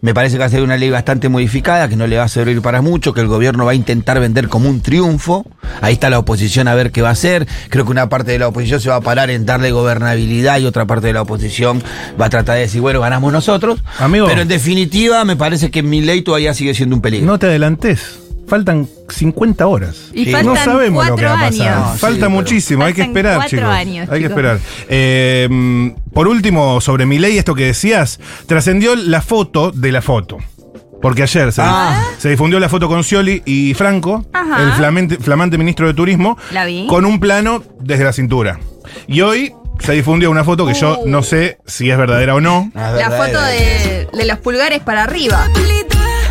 Me 0.00 0.14
parece 0.14 0.36
que 0.36 0.40
va 0.40 0.46
a 0.46 0.50
ser 0.50 0.62
una 0.62 0.76
ley 0.76 0.90
bastante 0.90 1.28
modificada, 1.28 1.88
que 1.88 1.96
no 1.96 2.06
le 2.06 2.16
va 2.16 2.24
a 2.24 2.28
servir 2.28 2.62
para 2.62 2.80
mucho, 2.80 3.12
que 3.12 3.20
el 3.20 3.26
gobierno 3.26 3.64
va 3.66 3.72
a 3.72 3.74
intentar 3.74 4.18
vender 4.18 4.48
como 4.48 4.68
un 4.68 4.80
triunfo. 4.80 5.46
Ahí 5.82 5.94
está 5.94 6.08
la 6.10 6.18
oposición 6.18 6.68
a 6.68 6.74
ver 6.74 6.90
qué 6.90 7.02
va 7.02 7.10
a 7.10 7.12
hacer. 7.12 7.46
Creo 7.68 7.84
que 7.84 7.90
una 7.90 8.08
parte 8.08 8.32
de 8.32 8.38
la 8.38 8.48
oposición 8.48 8.80
se 8.80 8.88
va 8.88 8.96
a 8.96 9.00
parar 9.00 9.30
en 9.30 9.44
darle 9.44 9.70
gobernabilidad 9.70 10.58
y 10.58 10.64
otra 10.64 10.86
parte 10.86 11.08
de 11.08 11.12
la 11.12 11.22
oposición 11.22 11.82
va 12.20 12.26
a 12.26 12.30
tratar 12.30 12.54
de 12.56 12.62
decir, 12.62 12.80
bueno, 12.80 13.00
ganamos 13.00 13.32
nosotros. 13.32 13.80
Amigo. 13.98 14.26
Pero 14.26 14.42
en 14.42 14.48
definitiva, 14.48 15.24
me 15.24 15.36
parece 15.36 15.70
que 15.70 15.82
mi 15.82 16.00
ley 16.00 16.22
todavía 16.22 16.54
sigue 16.54 16.74
siendo 16.74 16.96
un 16.96 17.02
peligro. 17.02 17.26
No 17.26 17.38
te 17.38 17.46
adelantes. 17.46 18.29
Faltan 18.50 18.86
50 19.08 19.66
horas. 19.66 20.10
Y 20.12 20.26
no 20.26 20.56
sabemos 20.56 21.06
lo 21.06 21.14
que 21.16 21.24
va 21.24 21.34
a 21.40 21.48
pasar. 21.48 21.68
años. 21.68 21.86
No, 21.86 21.92
sí, 21.94 21.98
Falta 22.00 22.28
muchísimo, 22.28 22.84
hay 22.84 22.92
que 22.92 23.02
esperar, 23.02 23.36
cuatro 23.36 23.58
chicos. 23.58 23.72
años, 23.72 24.08
hay 24.10 24.20
que 24.20 24.26
esperar. 24.26 24.58
Eh, 24.88 25.92
por 26.12 26.26
último, 26.28 26.80
sobre 26.80 27.06
mi 27.06 27.18
ley, 27.18 27.38
esto 27.38 27.54
que 27.54 27.66
decías, 27.66 28.18
trascendió 28.46 28.96
la 28.96 29.22
foto 29.22 29.70
de 29.70 29.92
la 29.92 30.02
foto. 30.02 30.38
Porque 31.00 31.22
ayer 31.22 31.50
se, 31.52 31.62
Ah. 31.64 32.02
se 32.18 32.28
difundió 32.28 32.60
la 32.60 32.68
foto 32.68 32.86
con 32.88 33.02
Scioli 33.04 33.40
y 33.46 33.72
Franco, 33.74 34.26
Ajá. 34.32 34.62
el 34.64 34.72
flamante, 34.72 35.16
flamante 35.16 35.56
ministro 35.56 35.86
de 35.86 35.94
Turismo, 35.94 36.36
La 36.52 36.66
vi. 36.66 36.86
con 36.88 37.06
un 37.06 37.20
plano 37.20 37.62
desde 37.80 38.04
la 38.04 38.12
cintura. 38.12 38.60
Y 39.06 39.22
hoy 39.22 39.54
se 39.78 39.92
difundió 39.92 40.30
una 40.30 40.44
foto 40.44 40.66
que 40.66 40.74
yo 40.74 40.98
Uh. 40.98 41.08
no 41.08 41.22
sé 41.22 41.56
si 41.64 41.90
es 41.90 41.96
verdadera 41.96 42.34
o 42.34 42.40
no. 42.42 42.70
Ah, 42.74 42.92
La 42.98 43.10
foto 43.12 43.40
de, 43.40 44.08
de 44.12 44.26
los 44.26 44.38
pulgares 44.40 44.80
para 44.80 45.04
arriba. 45.04 45.48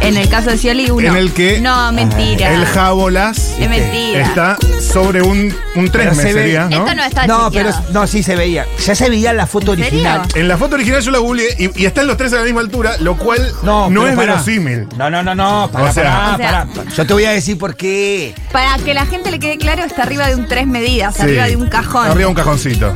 En 0.09 0.17
el 0.17 0.27
caso 0.27 0.49
de 0.49 0.57
Scioli, 0.57 0.89
uno. 0.89 1.07
En 1.07 1.15
el 1.15 1.31
que- 1.33 1.61
No, 1.61 1.91
mentira. 1.91 2.51
El 2.51 2.65
Jabolas 2.65 3.37
Es 3.59 3.69
mentira. 3.69 4.21
está 4.21 4.57
sobre 4.81 5.21
un, 5.21 5.55
un 5.75 5.89
3 5.91 6.07
Pero 6.09 6.15
se 6.15 6.33
ve- 6.33 6.41
sería, 6.41 6.65
¿no? 6.67 6.77
Esto 6.77 6.95
no 6.95 7.03
está 7.03 7.27
No, 7.27 7.51
pero 7.51 7.69
chequeado. 7.71 7.93
no, 7.93 8.07
sí 8.07 8.23
se 8.23 8.35
veía. 8.35 8.65
Ya 8.83 8.95
se 8.95 9.07
veía 9.07 9.33
la 9.33 9.45
foto 9.45 9.73
¿En 9.73 9.81
original. 9.81 10.21
serio? 10.25 10.41
En 10.41 10.47
la 10.47 10.57
foto 10.57 10.73
original 10.75 11.01
yo 11.03 11.11
la 11.11 11.19
googleé 11.19 11.55
y, 11.59 11.83
y 11.83 11.85
están 11.85 12.07
los 12.07 12.17
tres 12.17 12.33
a 12.33 12.37
la 12.37 12.43
misma 12.43 12.61
altura, 12.61 12.97
lo 12.99 13.17
cual 13.17 13.53
no, 13.61 13.85
pero 13.89 14.07
es 14.07 14.15
pará. 14.15 14.31
verosímil. 14.33 14.87
No, 14.97 15.11
no, 15.11 15.21
no, 15.21 15.35
no. 15.35 15.69
Pará, 15.71 15.89
O 15.89 15.93
sea- 15.93 16.03
pará, 16.03 16.33
O 16.33 16.37
sea- 16.37 16.65
pará. 16.75 16.89
Yo 16.95 17.05
te 17.05 17.13
voy 17.13 17.25
a 17.25 17.31
decir 17.31 17.59
por 17.59 17.75
qué. 17.75 18.33
Para 18.51 18.77
que 18.79 18.95
la 18.95 19.05
gente 19.05 19.29
le 19.29 19.37
quede 19.39 19.57
claro, 19.59 19.83
está 19.83 20.01
arriba 20.01 20.27
de 20.27 20.33
un 20.35 20.47
tres 20.47 20.65
medidas, 20.65 21.15
Sí. 21.17 21.21
arriba 21.21 21.45
de 21.45 21.55
un 21.55 21.67
cajón. 21.69 22.05
Arriba 22.07 22.21
de 22.21 22.25
un 22.25 22.33
cajoncito. 22.33 22.95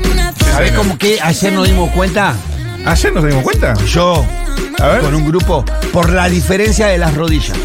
¿Sabés 0.51 0.71
cómo 0.71 0.97
que 0.97 1.19
ayer 1.21 1.53
nos 1.53 1.67
dimos 1.67 1.91
cuenta? 1.91 2.33
¿Ayer 2.85 3.13
nos 3.13 3.25
dimos 3.25 3.43
cuenta? 3.43 3.73
Yo, 3.85 4.25
A 4.79 4.87
ver. 4.87 5.01
con 5.01 5.15
un 5.15 5.25
grupo, 5.25 5.63
por 5.91 6.11
la 6.11 6.27
diferencia 6.29 6.87
de 6.87 6.97
las 6.97 7.13
rodillas. 7.15 7.57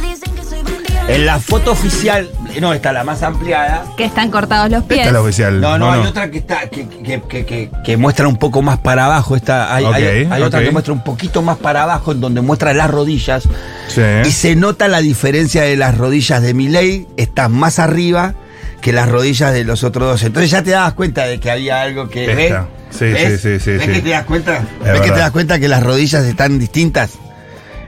En 1.08 1.24
la 1.24 1.40
foto 1.40 1.72
oficial, 1.72 2.30
no, 2.60 2.74
está 2.74 2.92
la 2.92 3.02
más 3.02 3.22
ampliada. 3.22 3.84
Que 3.96 4.04
están 4.04 4.30
cortados 4.30 4.70
los 4.70 4.84
pies. 4.84 4.98
Esta 5.00 5.08
es 5.08 5.12
la 5.14 5.22
oficial. 5.22 5.60
No, 5.60 5.78
no, 5.78 5.88
¿o 5.88 5.92
hay 5.92 6.00
otra 6.06 6.30
que 6.30 6.38
está 6.38 6.68
que, 6.68 6.86
que- 6.86 7.22
que- 7.26 7.46
que- 7.46 7.70
que 7.82 7.96
muestra 7.96 8.28
un 8.28 8.36
poco 8.36 8.60
más 8.60 8.78
para 8.78 9.06
abajo. 9.06 9.34
Esta, 9.34 9.74
hay 9.74 9.84
Ok, 9.86 9.94
hay- 9.94 10.28
hay 10.30 10.42
otra 10.42 10.60
ok. 10.60 10.66
que 10.66 10.70
muestra 10.70 10.92
un 10.92 11.02
poquito 11.02 11.40
más 11.40 11.56
para 11.56 11.84
abajo, 11.84 12.12
en 12.12 12.20
donde 12.20 12.42
muestra 12.42 12.74
las 12.74 12.90
rodillas. 12.90 13.44
Sí. 13.88 14.02
Y 14.26 14.30
se 14.32 14.54
nota 14.54 14.86
la 14.86 15.00
diferencia 15.00 15.62
de 15.62 15.76
las 15.76 15.96
rodillas 15.96 16.42
de 16.42 16.52
Miley, 16.52 17.08
están 17.16 17.52
más 17.52 17.78
arriba 17.78 18.34
que 18.82 18.92
las 18.92 19.08
rodillas 19.08 19.54
de 19.54 19.64
los 19.64 19.84
otros 19.84 20.08
dos. 20.10 20.22
Entonces 20.22 20.50
ya 20.50 20.62
te 20.62 20.70
dabas 20.72 20.92
cuenta 20.92 21.24
de 21.24 21.40
que 21.40 21.50
había 21.50 21.80
algo 21.80 22.08
que. 22.10 22.54
Sí, 22.90 23.04
¿Ves? 23.04 23.40
sí, 23.40 23.58
sí, 23.58 23.60
sí, 23.60 23.70
¿Ves 23.72 23.82
sí. 23.86 23.92
que 23.92 24.00
te 24.02 24.08
das 24.10 24.24
cuenta? 24.24 24.52
¿Ves 24.60 24.84
verdad. 24.84 25.02
que 25.04 25.10
te 25.10 25.18
das 25.18 25.30
cuenta 25.30 25.58
que 25.58 25.68
las 25.68 25.82
rodillas 25.82 26.24
están 26.24 26.58
distintas? 26.58 27.12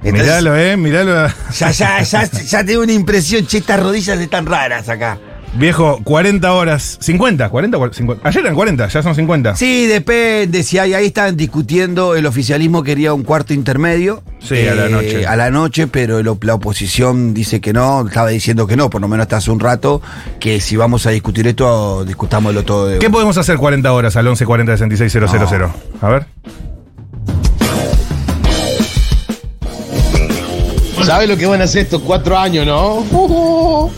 Entonces, 0.03 0.23
Miralo, 0.23 0.57
eh, 0.57 0.77
miralo. 0.77 1.29
Ya, 1.59 1.71
ya, 1.73 2.03
ya, 2.03 2.25
ya 2.31 2.65
tengo 2.65 2.83
una 2.83 2.93
impresión, 2.93 3.47
che, 3.47 3.59
estas 3.59 3.81
rodillas 3.81 4.19
están 4.19 4.47
raras 4.47 4.89
acá. 4.89 5.19
Viejo, 5.55 5.99
40 6.05 6.53
horas. 6.53 6.97
50, 7.01 7.49
40, 7.49 7.79
50. 7.93 8.29
Ayer 8.29 8.43
eran 8.43 8.55
40, 8.55 8.87
ya 8.87 9.03
son 9.03 9.15
50. 9.17 9.57
Sí, 9.57 9.87
depende. 9.87 10.63
Si 10.63 10.79
hay, 10.79 10.95
ahí 10.95 11.07
estaban 11.07 11.37
discutiendo, 11.37 12.15
el 12.15 12.27
oficialismo 12.27 12.85
quería 12.85 13.13
un 13.13 13.25
cuarto 13.25 13.53
intermedio. 13.53 14.23
eh, 14.29 14.43
Sí, 14.43 14.69
a 14.69 14.75
la 14.77 14.89
noche. 14.89 15.27
A 15.27 15.35
la 15.37 15.51
noche, 15.51 15.87
pero 15.89 16.19
el- 16.21 16.31
la 16.43 16.55
oposición 16.55 17.35
dice 17.35 17.61
que 17.61 17.73
no, 17.73 18.07
estaba 18.07 18.29
diciendo 18.29 18.67
que 18.69 18.77
no, 18.77 18.89
por 18.91 19.01
lo 19.01 19.09
menos 19.09 19.25
hasta 19.25 19.39
hace 19.39 19.51
un 19.51 19.59
rato, 19.61 20.01
que 20.39 20.61
si 20.61 20.77
vamos 20.77 21.05
a 21.07 21.11
discutir 21.11 21.47
esto, 21.49 22.05
discutámoslo 22.05 22.63
todo 22.65 22.87
de 22.87 22.99
¿Qué 23.01 23.11
podemos 23.11 23.37
hacer 23.37 23.57
40 23.59 23.93
horas 23.93 24.15
al 24.17 24.29
11 24.29 24.47
40 24.47 24.73
66 24.77 25.13
000? 25.13 25.71
A 26.01 26.09
ver. 26.09 26.27
¿Sabes 31.05 31.29
lo 31.29 31.37
que 31.37 31.47
van 31.47 31.61
a 31.61 31.65
hacer 31.65 31.83
estos 31.83 32.03
cuatro 32.03 32.39
años, 32.39 32.65
no? 32.67 33.91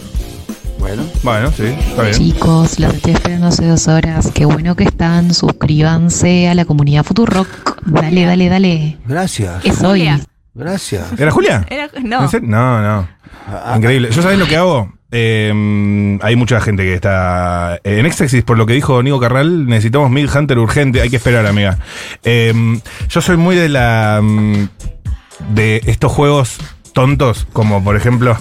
Bueno. 0.83 1.05
Bueno, 1.23 1.53
sí, 1.57 1.62
está 1.66 2.03
bien. 2.03 2.14
Chicos, 2.14 2.81
los 2.81 2.92
estoy 2.95 3.12
esperando 3.12 3.47
hace 3.47 3.64
dos 3.68 3.87
horas. 3.87 4.33
Qué 4.35 4.45
bueno 4.45 4.75
que 4.75 4.83
están. 4.83 5.33
Suscríbanse 5.33 6.49
a 6.49 6.57
la 6.57 6.64
comunidad 6.64 7.05
Futurock. 7.05 7.81
Dale, 7.87 8.25
dale, 8.25 8.49
dale. 8.49 8.99
Gracias. 9.07 9.64
Es 9.64 9.81
hoy. 9.83 10.01
Julia. 10.01 10.21
Gracias. 10.55 11.05
¿Era 11.18 11.31
Julia? 11.31 11.64
Era- 11.71 11.88
no. 12.03 12.29
No, 12.42 12.83
no. 12.83 13.09
Increíble. 13.77 14.11
¿Yo 14.11 14.23
sabés 14.23 14.38
lo 14.40 14.47
que 14.47 14.57
hago? 14.57 14.92
Eh, 15.12 16.18
hay 16.21 16.35
mucha 16.37 16.61
gente 16.61 16.83
que 16.83 16.95
está. 16.95 17.79
En 17.85 18.05
Éxtasis, 18.05 18.42
por 18.42 18.59
lo 18.59 18.66
que 18.66 18.73
dijo 18.75 19.01
Nico 19.05 19.21
Carral, 19.21 19.66
necesitamos 19.66 20.11
Mid 20.11 20.29
Hunter 20.35 20.59
urgente. 20.59 21.01
Hay 21.01 21.11
que 21.11 21.16
esperar, 21.16 21.47
amiga. 21.47 21.79
Eh, 22.25 22.53
yo 23.09 23.21
soy 23.21 23.37
muy 23.37 23.55
de 23.55 23.68
la. 23.68 24.18
mm, 24.21 24.68
de 25.55 25.81
estos 25.87 26.11
juegos 26.11 26.59
tontos, 26.92 27.47
como 27.53 27.85
por 27.85 27.95
ejemplo. 27.97 28.37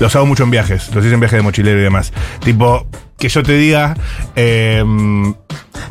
Los 0.00 0.14
hago 0.16 0.26
mucho 0.26 0.44
en 0.44 0.50
viajes, 0.50 0.94
los 0.94 1.04
hice 1.04 1.14
en 1.14 1.20
viajes 1.20 1.38
de 1.38 1.42
mochilero 1.42 1.78
y 1.78 1.82
demás. 1.82 2.12
Tipo, 2.40 2.86
que 3.18 3.28
yo 3.28 3.42
te 3.42 3.52
diga, 3.56 3.96
eh, 4.34 4.82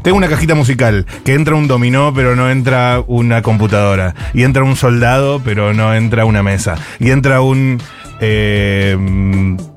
tengo 0.02 0.18
una 0.18 0.28
cajita 0.28 0.56
musical, 0.56 1.06
que 1.24 1.34
entra 1.34 1.56
un 1.56 1.68
dominó 1.68 2.14
pero 2.14 2.36
no 2.36 2.50
entra 2.50 3.04
una 3.08 3.42
computadora. 3.42 4.16
Y 4.34 4.44
entra 4.44 4.64
un 4.64 4.76
soldado 4.76 5.42
pero 5.44 5.74
no 5.74 5.94
entra 5.94 6.26
una 6.26 6.44
mesa. 6.44 6.76
Y 7.00 7.12
entra 7.12 7.42
un 7.42 7.82
eh, 8.20 8.98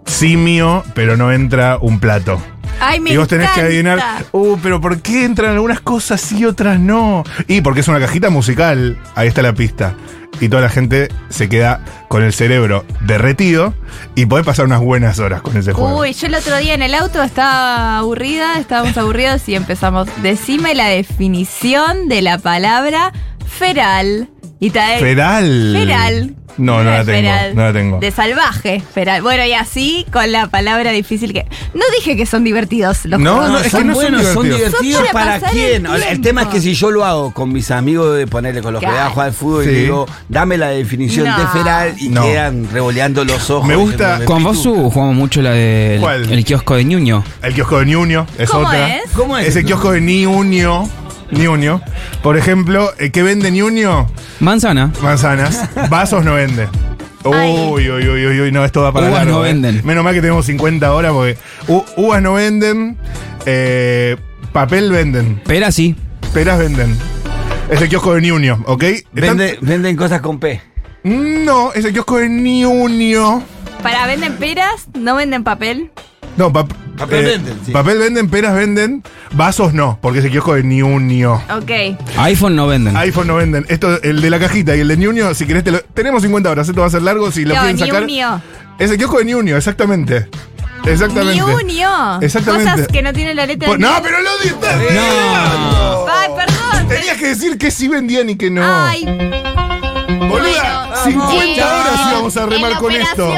simio 0.06 0.84
pero 0.94 1.16
no 1.16 1.32
entra 1.32 1.78
un 1.80 2.00
plato. 2.00 2.40
Ay, 2.80 3.00
me 3.00 3.12
y 3.12 3.16
vos 3.16 3.28
tenés 3.28 3.50
que 3.50 3.60
adivinar, 3.60 4.00
uh, 4.32 4.58
pero 4.60 4.80
¿por 4.80 5.00
qué 5.00 5.24
entran 5.24 5.52
algunas 5.52 5.80
cosas 5.80 6.32
y 6.32 6.44
otras 6.44 6.80
no? 6.80 7.22
Y 7.46 7.60
porque 7.60 7.80
es 7.80 7.88
una 7.88 8.00
cajita 8.00 8.30
musical, 8.30 8.98
ahí 9.14 9.28
está 9.28 9.42
la 9.42 9.54
pista. 9.54 9.94
Y 10.40 10.48
toda 10.48 10.62
la 10.62 10.68
gente 10.68 11.08
se 11.28 11.48
queda 11.48 11.80
con 12.08 12.22
el 12.22 12.32
cerebro 12.32 12.84
derretido 13.00 13.74
y 14.14 14.26
podés 14.26 14.44
pasar 14.44 14.66
unas 14.66 14.80
buenas 14.80 15.18
horas 15.18 15.42
con 15.42 15.56
ese 15.56 15.72
juego. 15.72 16.00
Uy, 16.00 16.12
yo 16.12 16.26
el 16.26 16.34
otro 16.34 16.56
día 16.58 16.74
en 16.74 16.82
el 16.82 16.94
auto 16.94 17.22
estaba 17.22 17.98
aburrida, 17.98 18.58
estábamos 18.58 18.96
aburridos 18.96 19.48
y 19.48 19.54
empezamos. 19.54 20.08
Decime 20.22 20.74
la 20.74 20.88
definición 20.88 22.08
de 22.08 22.22
la 22.22 22.38
palabra 22.38 23.12
feral. 23.46 24.28
Y 24.60 24.70
Feral. 24.70 25.74
Feral. 25.74 26.36
No, 26.56 26.84
no 26.84 26.90
la 26.90 27.04
de 27.04 27.12
tengo. 27.12 27.28
feral. 27.28 27.54
No 27.56 27.62
la 27.62 27.72
tengo. 27.72 27.98
De 27.98 28.10
salvaje, 28.10 28.80
feral. 28.94 29.22
Bueno, 29.22 29.44
y 29.44 29.52
así 29.54 30.06
con 30.12 30.30
la 30.30 30.46
palabra 30.48 30.92
difícil 30.92 31.32
que. 31.32 31.46
No 31.74 31.82
dije 31.98 32.16
que 32.16 32.26
son 32.26 32.44
divertidos 32.44 33.04
los 33.06 33.18
No, 33.20 33.34
juegos. 33.36 33.50
no, 33.50 33.56
es 33.58 33.64
que 33.64 33.70
son 33.70 33.86
no 33.88 33.94
son 33.94 34.02
buenos, 34.02 34.22
son 34.32 34.44
divertidos. 34.44 34.72
divertidos 34.80 35.02
Son 35.04 35.12
para 35.12 35.40
quién. 35.40 35.86
el 35.86 36.20
tema 36.20 36.42
es 36.42 36.48
que 36.48 36.60
si 36.60 36.74
yo 36.74 36.90
lo 36.90 37.04
hago 37.04 37.32
con 37.32 37.52
mis 37.52 37.70
amigos 37.70 38.16
de 38.16 38.26
ponerle 38.26 38.62
con 38.62 38.72
los 38.72 38.80
que 38.80 38.86
Claro. 38.86 39.00
voy 39.00 39.06
a 39.06 39.10
jugar 39.10 39.26
al 39.28 39.32
fútbol 39.34 39.64
Sí. 39.64 39.70
y 39.70 39.74
digo, 39.74 40.06
dame 40.28 40.56
la 40.58 40.68
definición 40.68 41.26
No. 41.28 41.38
de 41.38 41.46
feral 41.48 41.94
y 41.98 42.08
No. 42.08 42.22
quedan 42.22 42.68
revoleando 42.72 43.24
los 43.24 43.50
ojos. 43.50 43.66
Me 43.68 43.76
gusta- 43.76 44.24
Con 44.24 44.38
"Me 44.42 44.48
Bosu 44.48 44.90
jugamos 44.90 45.14
mucho 45.16 45.42
la 45.42 45.50
del 45.52 46.00
¿Cuál? 46.00 46.30
el 46.32 46.44
kiosco 46.44 46.76
de 46.76 46.84
Ñuño. 46.84 47.24
El 47.42 47.54
kiosco 47.54 47.80
de 47.80 47.86
Ñuño 47.86 48.26
es 48.38 48.48
¿Cómo 48.50 48.66
otra. 48.66 48.96
es? 48.96 49.10
¿Cómo 49.14 49.36
es? 49.38 49.48
Es 49.48 49.56
el 49.56 49.64
kiosco 49.64 49.92
de 49.92 50.00
Ñuño. 50.00 50.88
Ñuño. 51.30 51.80
Por 52.22 52.36
ejemplo, 52.36 52.90
eh, 52.98 53.10
¿qué 53.10 53.22
vende 53.22 53.50
Ñuño? 53.50 54.06
Manzana. 54.40 54.92
Manzanas. 55.02 55.68
Vasos 55.90 56.24
no 56.24 56.34
vende. 56.34 56.68
Ay. 57.24 57.50
Uy, 57.72 57.90
uy, 57.90 58.08
uy, 58.08 58.26
uy, 58.26 58.40
uy, 58.42 58.52
no, 58.52 58.64
esto 58.64 58.82
va 58.82 58.92
para 58.92 59.06
Uvas 59.08 59.20
largo, 59.24 59.38
no 59.40 59.46
eh. 59.46 59.52
venden. 59.52 59.80
Menos 59.84 60.04
mal 60.04 60.12
que 60.14 60.20
tenemos 60.20 60.44
50 60.46 60.92
horas 60.92 61.12
porque 61.12 61.38
u- 61.68 61.84
uvas 61.96 62.20
no 62.20 62.34
venden, 62.34 62.98
eh, 63.46 64.16
papel 64.52 64.90
venden, 64.90 65.40
Pero 65.46 65.72
sí. 65.72 65.96
peras 66.34 66.58
venden. 66.58 66.96
Es 67.70 67.80
el 67.80 67.88
kiosco 67.88 68.14
de 68.14 68.20
Ñuño, 68.20 68.62
¿ok? 68.66 68.82
Están- 68.82 69.38
Vende- 69.38 69.58
venden 69.62 69.96
cosas 69.96 70.20
con 70.20 70.38
P. 70.38 70.60
No, 71.04 71.72
es 71.72 71.84
el 71.86 71.92
kiosco 71.94 72.18
de 72.18 72.28
Ñuño. 72.28 73.42
Para 73.82 74.06
venden 74.06 74.34
peras, 74.36 74.86
no 74.98 75.14
venden 75.16 75.44
papel. 75.44 75.90
No, 76.36 76.52
pap- 76.52 76.72
Papel 76.96 77.24
eh, 77.24 77.28
venden, 77.30 77.60
sí. 77.66 77.72
Papel 77.72 77.98
venden, 77.98 78.28
peras 78.30 78.54
venden, 78.54 79.02
vasos 79.32 79.74
no, 79.74 79.98
porque 80.00 80.20
es 80.20 80.24
el 80.26 80.30
kiosco 80.30 80.54
de 80.54 80.62
Ñuño. 80.62 81.34
Ok. 81.50 81.70
iPhone 82.18 82.54
no 82.56 82.66
venden. 82.68 82.96
iPhone 82.96 83.26
no 83.26 83.34
venden. 83.36 83.66
Esto, 83.68 84.00
el 84.02 84.20
de 84.20 84.30
la 84.30 84.38
cajita 84.38 84.76
y 84.76 84.80
el 84.80 84.88
de 84.88 84.96
Ñuño, 84.96 85.34
si 85.34 85.46
querés, 85.46 85.64
te 85.64 85.72
lo- 85.72 85.80
tenemos 85.94 86.22
50 86.22 86.50
horas. 86.50 86.68
Esto 86.68 86.80
va 86.82 86.86
a 86.86 86.90
ser 86.90 87.02
largo. 87.02 87.30
Si 87.32 87.44
lo 87.44 87.54
No, 87.54 87.60
quieren 87.60 87.78
sacar. 87.78 88.02
Ñuño. 88.06 88.40
Es 88.78 88.90
el 88.90 88.96
kiosco 88.98 89.18
de 89.18 89.24
Ñuño, 89.24 89.56
exactamente. 89.56 90.28
Exactamente. 90.84 91.40
Ñuño. 91.40 92.20
Exactamente. 92.20 92.70
Cosas 92.70 92.88
que 92.88 93.02
no 93.02 93.12
tienen 93.12 93.36
la 93.36 93.46
letra. 93.46 93.68
No, 93.76 93.90
pero 94.02 94.20
lo 94.20 94.38
diste. 94.38 94.66
No. 94.94 96.06
Ay, 96.08 96.28
perdón. 96.36 96.88
Tenías 96.88 97.16
que 97.16 97.26
decir 97.28 97.58
que 97.58 97.70
sí 97.70 97.88
vendían 97.88 98.28
y 98.30 98.36
que 98.36 98.50
no. 98.50 98.62
Ay, 98.64 99.04
Boluda, 100.28 100.86
bueno. 100.88 101.04
50 101.04 101.42
Eh, 101.44 101.62
horas 101.62 102.00
íbamos 102.10 102.36
a 102.36 102.46
remar 102.46 102.72
en 102.72 102.78
con 102.78 102.92
esto. 102.92 103.32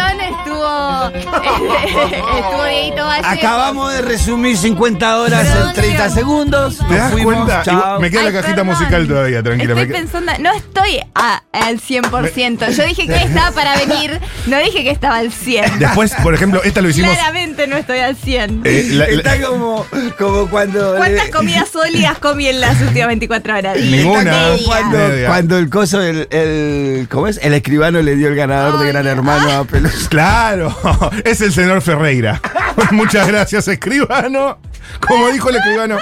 Acabamos 3.25 3.93
de 3.93 4.03
resumir 4.03 4.57
50 4.57 5.19
horas 5.21 5.47
en 5.47 5.73
30 5.73 5.81
Diego. 5.83 6.15
segundos. 6.15 6.79
¿Te 6.89 6.95
das 6.97 7.13
fuimos, 7.13 7.35
cuenta? 7.35 7.63
chao. 7.63 8.01
Me 8.01 8.11
queda 8.11 8.21
Ay, 8.21 8.27
la 8.27 8.33
cajita 8.33 8.57
perdón. 8.57 8.67
musical 8.67 9.09
todavía, 9.09 9.43
tranquila. 9.43 9.73
Estoy 9.73 9.87
me 9.87 9.93
queda- 9.93 9.99
pensando. 9.99 10.33
No 10.41 10.53
estoy 10.53 11.01
a- 11.15 11.43
al 11.53 11.81
100%. 11.81 12.71
Yo 12.71 12.85
dije 12.85 13.07
que 13.07 13.17
estaba 13.25 13.51
para 13.53 13.77
venir, 13.77 14.21
no 14.47 14.59
dije 14.59 14.83
que 14.85 14.91
estaba 14.91 15.17
al 15.19 15.33
100. 15.33 15.79
Después, 15.79 16.15
por 16.23 16.35
ejemplo, 16.35 16.63
esta 16.63 16.81
lo 16.81 16.89
hicimos. 16.89 17.13
Claramente 17.15 17.67
no 17.67 17.77
estoy 17.77 17.99
al 17.99 18.17
100. 18.17 18.63
eh, 18.65 18.87
la- 18.93 19.07
la- 19.07 19.13
Está 19.37 19.41
como, 19.47 19.87
como 20.19 20.49
cuando. 20.49 20.95
¿Cuántas 20.97 21.29
comidas 21.31 21.69
sólidas 21.69 22.19
comí 22.19 22.47
en 22.49 22.61
las 22.61 22.81
últimas 22.81 23.09
24 23.09 23.57
horas? 23.57 23.79
Ninguna. 23.79 24.35
Cuando, 24.65 24.99
cuando 25.27 25.59
el 25.59 25.71
coso, 25.71 26.03
el, 26.03 26.29
el- 26.31 27.09
¿Cómo 27.11 27.27
es? 27.29 27.39
El 27.43 27.55
escribano 27.55 28.01
le 28.03 28.17
dio 28.17 28.29
el 28.29 28.37
ganador 28.37 28.79
de 28.81 28.89
Gran 28.89 29.07
Hermano 29.07 29.51
a 29.51 29.65
Pelusa. 29.65 30.09
Claro, 30.09 30.77
es 31.25 31.40
el 31.40 31.53
señor 31.53 31.83
Ferreira. 31.83 32.40
Muchas 32.92 33.27
gracias, 33.29 33.69
escribano. 33.69 34.59
Como 35.01 35.29
dijo 35.31 35.51
el 35.51 35.57
escribano, 35.57 35.99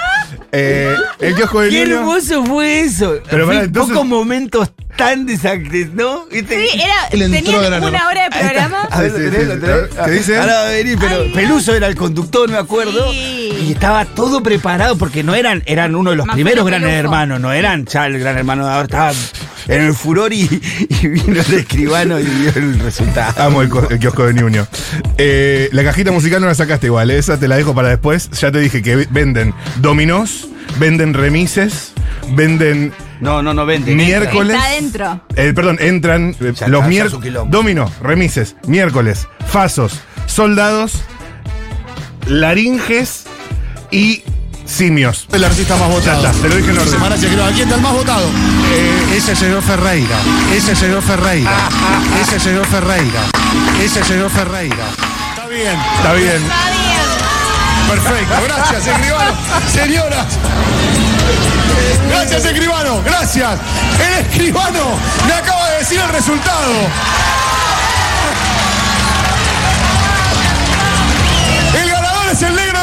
eh, 0.51 0.93
el 1.19 1.35
kiosco 1.35 1.61
de 1.61 1.69
Qué 1.69 1.85
niño. 1.85 1.97
hermoso 1.99 2.45
fue 2.45 2.81
eso. 2.81 3.15
Pero 3.29 3.47
pará, 3.47 3.63
entonces- 3.63 3.93
pocos 3.93 4.07
momentos 4.07 4.71
tan 4.95 5.25
desacres, 5.25 5.91
¿no? 5.93 6.25
Sí, 6.31 6.45
era, 6.47 7.09
tenían 7.09 7.83
una 7.83 8.07
hora 8.07 8.23
de 8.25 8.29
programa. 8.39 8.81
A 8.91 9.01
ver, 9.01 9.11
Sí, 9.11 9.17
lo 9.23 9.31
sí, 9.31 9.45
lo 9.45 9.59
tenés. 9.59 10.05
¿Qué 10.05 10.11
dice? 10.11 10.37
Ahora 10.39 10.53
va 10.53 10.61
a 10.67 10.69
venir, 10.69 10.97
pero 10.99 11.15
Ay, 11.23 11.31
Peluso 11.33 11.75
era 11.75 11.87
el 11.87 11.95
conductor, 11.95 12.49
me 12.49 12.57
acuerdo. 12.57 13.11
Sí. 13.11 13.53
Y 13.67 13.71
estaba 13.73 14.05
todo 14.05 14.41
preparado 14.43 14.97
porque 14.97 15.23
no 15.23 15.33
eran, 15.35 15.63
eran 15.65 15.95
uno 15.95 16.11
de 16.11 16.15
los 16.17 16.27
Más 16.27 16.35
primeros 16.35 16.65
grandes 16.65 16.93
hermanos, 16.93 17.39
no 17.41 17.51
eran 17.51 17.85
ya 17.87 18.05
el 18.05 18.19
gran 18.19 18.37
hermano 18.37 18.65
de 18.65 18.71
ahora, 18.71 18.83
estaba 18.83 19.11
en 19.67 19.81
el 19.81 19.93
furor 19.93 20.31
y, 20.33 20.61
y 20.89 21.07
vino 21.07 21.41
el 21.41 21.53
escribano 21.53 22.19
y 22.19 22.23
dio 22.23 22.51
el 22.55 22.79
resultado. 22.79 23.41
Amo 23.43 23.61
el, 23.61 23.69
el 23.89 23.99
kiosco 23.99 24.25
de 24.25 24.33
Niño. 24.33 24.67
Eh, 25.17 25.69
la 25.71 25.83
cajita 25.83 26.11
musical 26.11 26.41
no 26.41 26.47
la 26.47 26.55
sacaste 26.55 26.87
igual, 26.87 27.11
eh, 27.11 27.17
esa 27.17 27.39
te 27.39 27.47
la 27.47 27.55
dejo 27.57 27.73
para 27.73 27.89
después. 27.89 28.29
Ya 28.31 28.51
te 28.51 28.59
dije 28.59 28.81
que 28.81 29.07
venden 29.09 29.53
dominós, 29.77 30.47
venden 30.79 31.13
remises, 31.13 31.93
venden 32.33 32.93
No, 33.21 33.41
no, 33.41 33.53
no 33.53 33.65
vende. 33.65 33.95
miércoles. 33.95 34.55
Está 34.55 34.67
adentro. 34.67 35.21
Eh, 35.35 35.53
perdón, 35.55 35.77
entran 35.79 36.35
eh, 36.39 36.53
Ya 36.55 36.67
los 36.67 36.85
miércoles. 36.87 37.33
Domino, 37.49 37.91
remises, 38.01 38.55
miércoles, 38.67 39.27
fasos, 39.47 39.99
soldados, 40.27 41.03
laringes 42.27 43.23
y 43.91 44.23
simios. 44.65 45.27
El 45.31 45.43
artista 45.43 45.75
más 45.75 45.89
votado. 45.89 46.21
Ya 46.21 46.29
está, 46.29 46.41
te 46.41 46.49
lo 46.49 46.55
dije 46.55 46.71
en 46.71 46.77
orden. 46.77 46.91
Semana 46.91 47.17
se. 47.17 47.27
¿Quién 47.27 47.59
está 47.59 47.75
el 47.75 47.81
más 47.81 47.93
votado? 47.93 48.27
Eh, 48.73 49.17
ese 49.17 49.35
señor 49.35 49.61
Ferreira. 49.61 50.15
Ese 50.53 50.75
señor 50.75 51.01
Ferreira. 51.01 51.51
Ese 52.21 52.39
señor 52.39 52.65
Ferreira. 52.65 53.21
Ese 53.81 54.03
señor 54.03 54.29
Ferreira. 54.29 54.85
Está 55.35 55.47
bien. 55.47 55.79
Está 55.97 56.13
bien. 56.13 56.43
Está 56.43 56.69
bien. 56.69 56.85
Perfecto. 57.89 58.35
Gracias, 58.45 58.87
escribano. 58.87 59.31
Señoras. 59.71 60.25
Gracias, 62.09 62.45
escribano. 62.45 63.01
Gracias. 63.03 63.59
El 63.99 64.25
escribano 64.25 64.97
me 65.27 65.33
acaba 65.33 65.69
de 65.69 65.77
decir 65.79 65.99
el 65.99 66.09
resultado. 66.09 66.71
El 71.81 71.89
ganador 71.89 72.29
es 72.31 72.41
el 72.41 72.55
negro. 72.55 72.74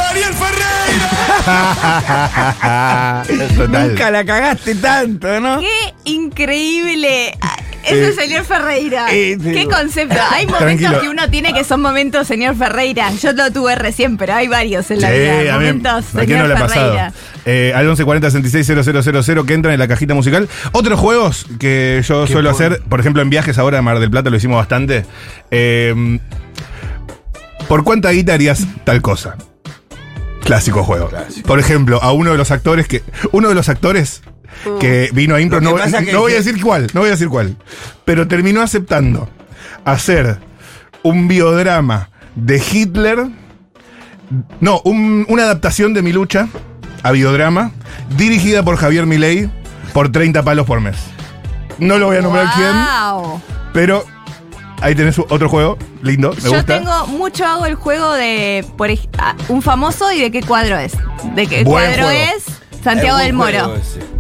Total. 3.57 3.89
Nunca 3.89 4.11
la 4.11 4.25
cagaste 4.25 4.75
tanto, 4.77 5.41
¿no? 5.41 5.61
Qué 5.61 5.95
increíble. 6.05 7.37
Ah, 7.41 7.57
Es 7.85 7.93
el 7.95 8.05
Eh, 8.05 8.13
señor 8.13 8.45
Ferreira. 8.45 9.07
eh, 9.11 9.37
Qué 9.43 9.67
concepto. 9.67 10.15
Hay 10.31 10.47
momentos 10.47 10.79
Tranquilo. 10.79 11.01
que 11.01 11.09
uno 11.09 11.29
tiene 11.31 11.53
que 11.53 11.65
son 11.65 11.81
momentos 11.83 12.29
señor 12.29 12.55
Ferreira. 12.55 13.11
Yo 13.21 13.33
lo 13.33 13.51
tuve 13.51 13.75
recién, 13.75 14.17
pero 14.19 14.35
hay 14.35 14.47
varios 14.47 14.89
en 14.93 15.01
la 15.01 15.09
Sí, 15.09 15.15
vida. 15.15 15.33
a 15.33 15.59
mí, 15.59 15.65
Momentos 15.67 16.05
¿a 16.15 16.21
señor 16.21 16.39
no 16.39 16.47
le 16.47 16.55
ha 16.55 16.59
pasado? 16.61 16.93
Ferreira. 16.93 17.13
Eh, 17.45 17.73
al 17.75 17.85
1140 17.87 18.31
66 18.31 18.67
que 19.45 19.55
entran 19.55 19.75
en 19.75 19.81
la 19.81 19.89
cajita 19.89 20.15
musical. 20.15 20.49
Otros 20.71 21.01
juegos 21.01 21.45
que 21.59 22.01
yo 22.07 22.25
Qué 22.25 22.33
suelo 22.33 22.51
hacer, 22.51 22.83
por 22.89 23.01
ejemplo, 23.01 23.21
en 23.21 23.31
viajes 23.31 23.59
ahora 23.59 23.79
a 23.79 23.83
Mar 23.83 23.99
del 23.99 24.13
Plata 24.13 24.31
lo 24.31 24.37
hicimos 24.37 24.59
bastante. 24.59 25.05
Eh, 25.51 26.21
¿Por 27.67 27.83
cuánta 27.83 28.11
guita 28.11 28.35
harías 28.35 28.65
tal 28.85 29.03
cosa? 29.03 29.37
Clásico 30.45 30.83
juego. 30.85 31.11
Por 31.47 31.59
ejemplo, 31.59 32.03
a 32.03 32.13
uno 32.13 32.33
de 32.33 32.39
los 32.39 32.51
actores 32.51 32.89
que. 32.89 33.03
Uno 33.33 33.49
de 33.49 33.55
los 33.55 33.69
actores 33.69 34.23
que 34.81 35.11
vino 35.13 35.35
a 35.35 35.41
Impro, 35.41 35.61
no, 35.61 35.77
que- 35.77 36.17
voy 36.17 36.33
a 36.33 36.37
decir 36.37 36.61
cuál, 36.63 36.89
no 36.95 37.01
voy 37.01 37.09
a 37.09 37.13
decir 37.13 37.29
cuál. 37.29 37.57
Pero 38.05 38.29
terminó 38.29 38.61
aceptando 38.63 39.29
hacer 39.85 40.39
un 41.03 41.29
biodrama 41.29 42.11
de 42.35 42.63
Hitler. 42.73 43.27
No, 44.61 44.81
un- 44.85 45.27
una 45.29 45.43
adaptación 45.45 45.95
de 45.95 46.03
mi 46.03 46.13
lucha 46.13 46.49
a 47.03 47.11
biodrama, 47.13 47.73
dirigida 48.17 48.63
por 48.63 48.77
Javier 48.77 49.07
Milei 49.07 49.51
por 49.93 50.11
30 50.11 50.43
palos 50.43 50.67
por 50.67 50.81
mes. 50.81 50.97
No 51.79 51.99
lo 51.99 52.07
voy 52.07 52.17
a 52.19 52.23
nombrar 52.23 52.47
quién, 52.55 52.73
Wow. 52.73 53.41
pero 53.73 54.05
ahí 54.83 54.95
tenés 54.95 55.19
otro 55.19 55.49
juego 55.49 55.79
lindo, 56.03 56.33
me 56.35 56.41
Yo 56.41 56.51
gusta. 56.51 56.79
tengo 56.79 57.07
mucho 57.09 57.45
hago 57.47 57.67
el 57.67 57.75
juego 57.77 58.13
de 58.13 58.65
por 58.77 58.91
ah, 59.19 59.35
un 59.49 59.63
famoso 59.63 60.13
y 60.13 60.21
de 60.21 60.31
qué 60.31 60.43
cuadro 60.43 60.79
es. 60.79 60.93
De 61.35 61.47
qué 61.47 61.65
Buen 61.65 61.85
cuadro 61.87 62.05
juego. 62.07 62.11
es 62.37 62.45
Santiago 62.83 63.19
Es 63.19 63.25
del 63.25 63.33
Moro. 63.35 63.75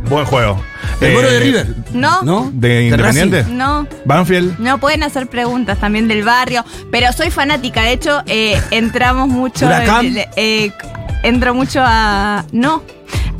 Buen 0.08 0.24
juego. 0.24 0.60
¿El 1.00 1.14
Moro 1.14 1.28
de 1.30 1.36
Eh, 1.36 1.40
River? 1.40 1.66
No, 1.92 2.22
¿No? 2.22 2.50
¿De 2.54 2.84
Independiente? 2.84 3.44
No. 3.48 3.86
Banfield. 4.04 4.58
No 4.60 4.78
pueden 4.78 5.02
hacer 5.02 5.26
preguntas 5.28 5.78
también 5.78 6.06
del 6.06 6.22
barrio, 6.22 6.64
pero 6.92 7.12
soy 7.12 7.30
fanática. 7.30 7.82
De 7.82 7.92
hecho, 7.92 8.22
eh, 8.26 8.60
entramos 8.70 9.28
mucho. 9.28 9.66
¿Huracán? 9.66 10.14
eh, 10.36 10.70
entro 11.24 11.54
mucho 11.54 11.80
a. 11.84 12.44
No. 12.52 12.82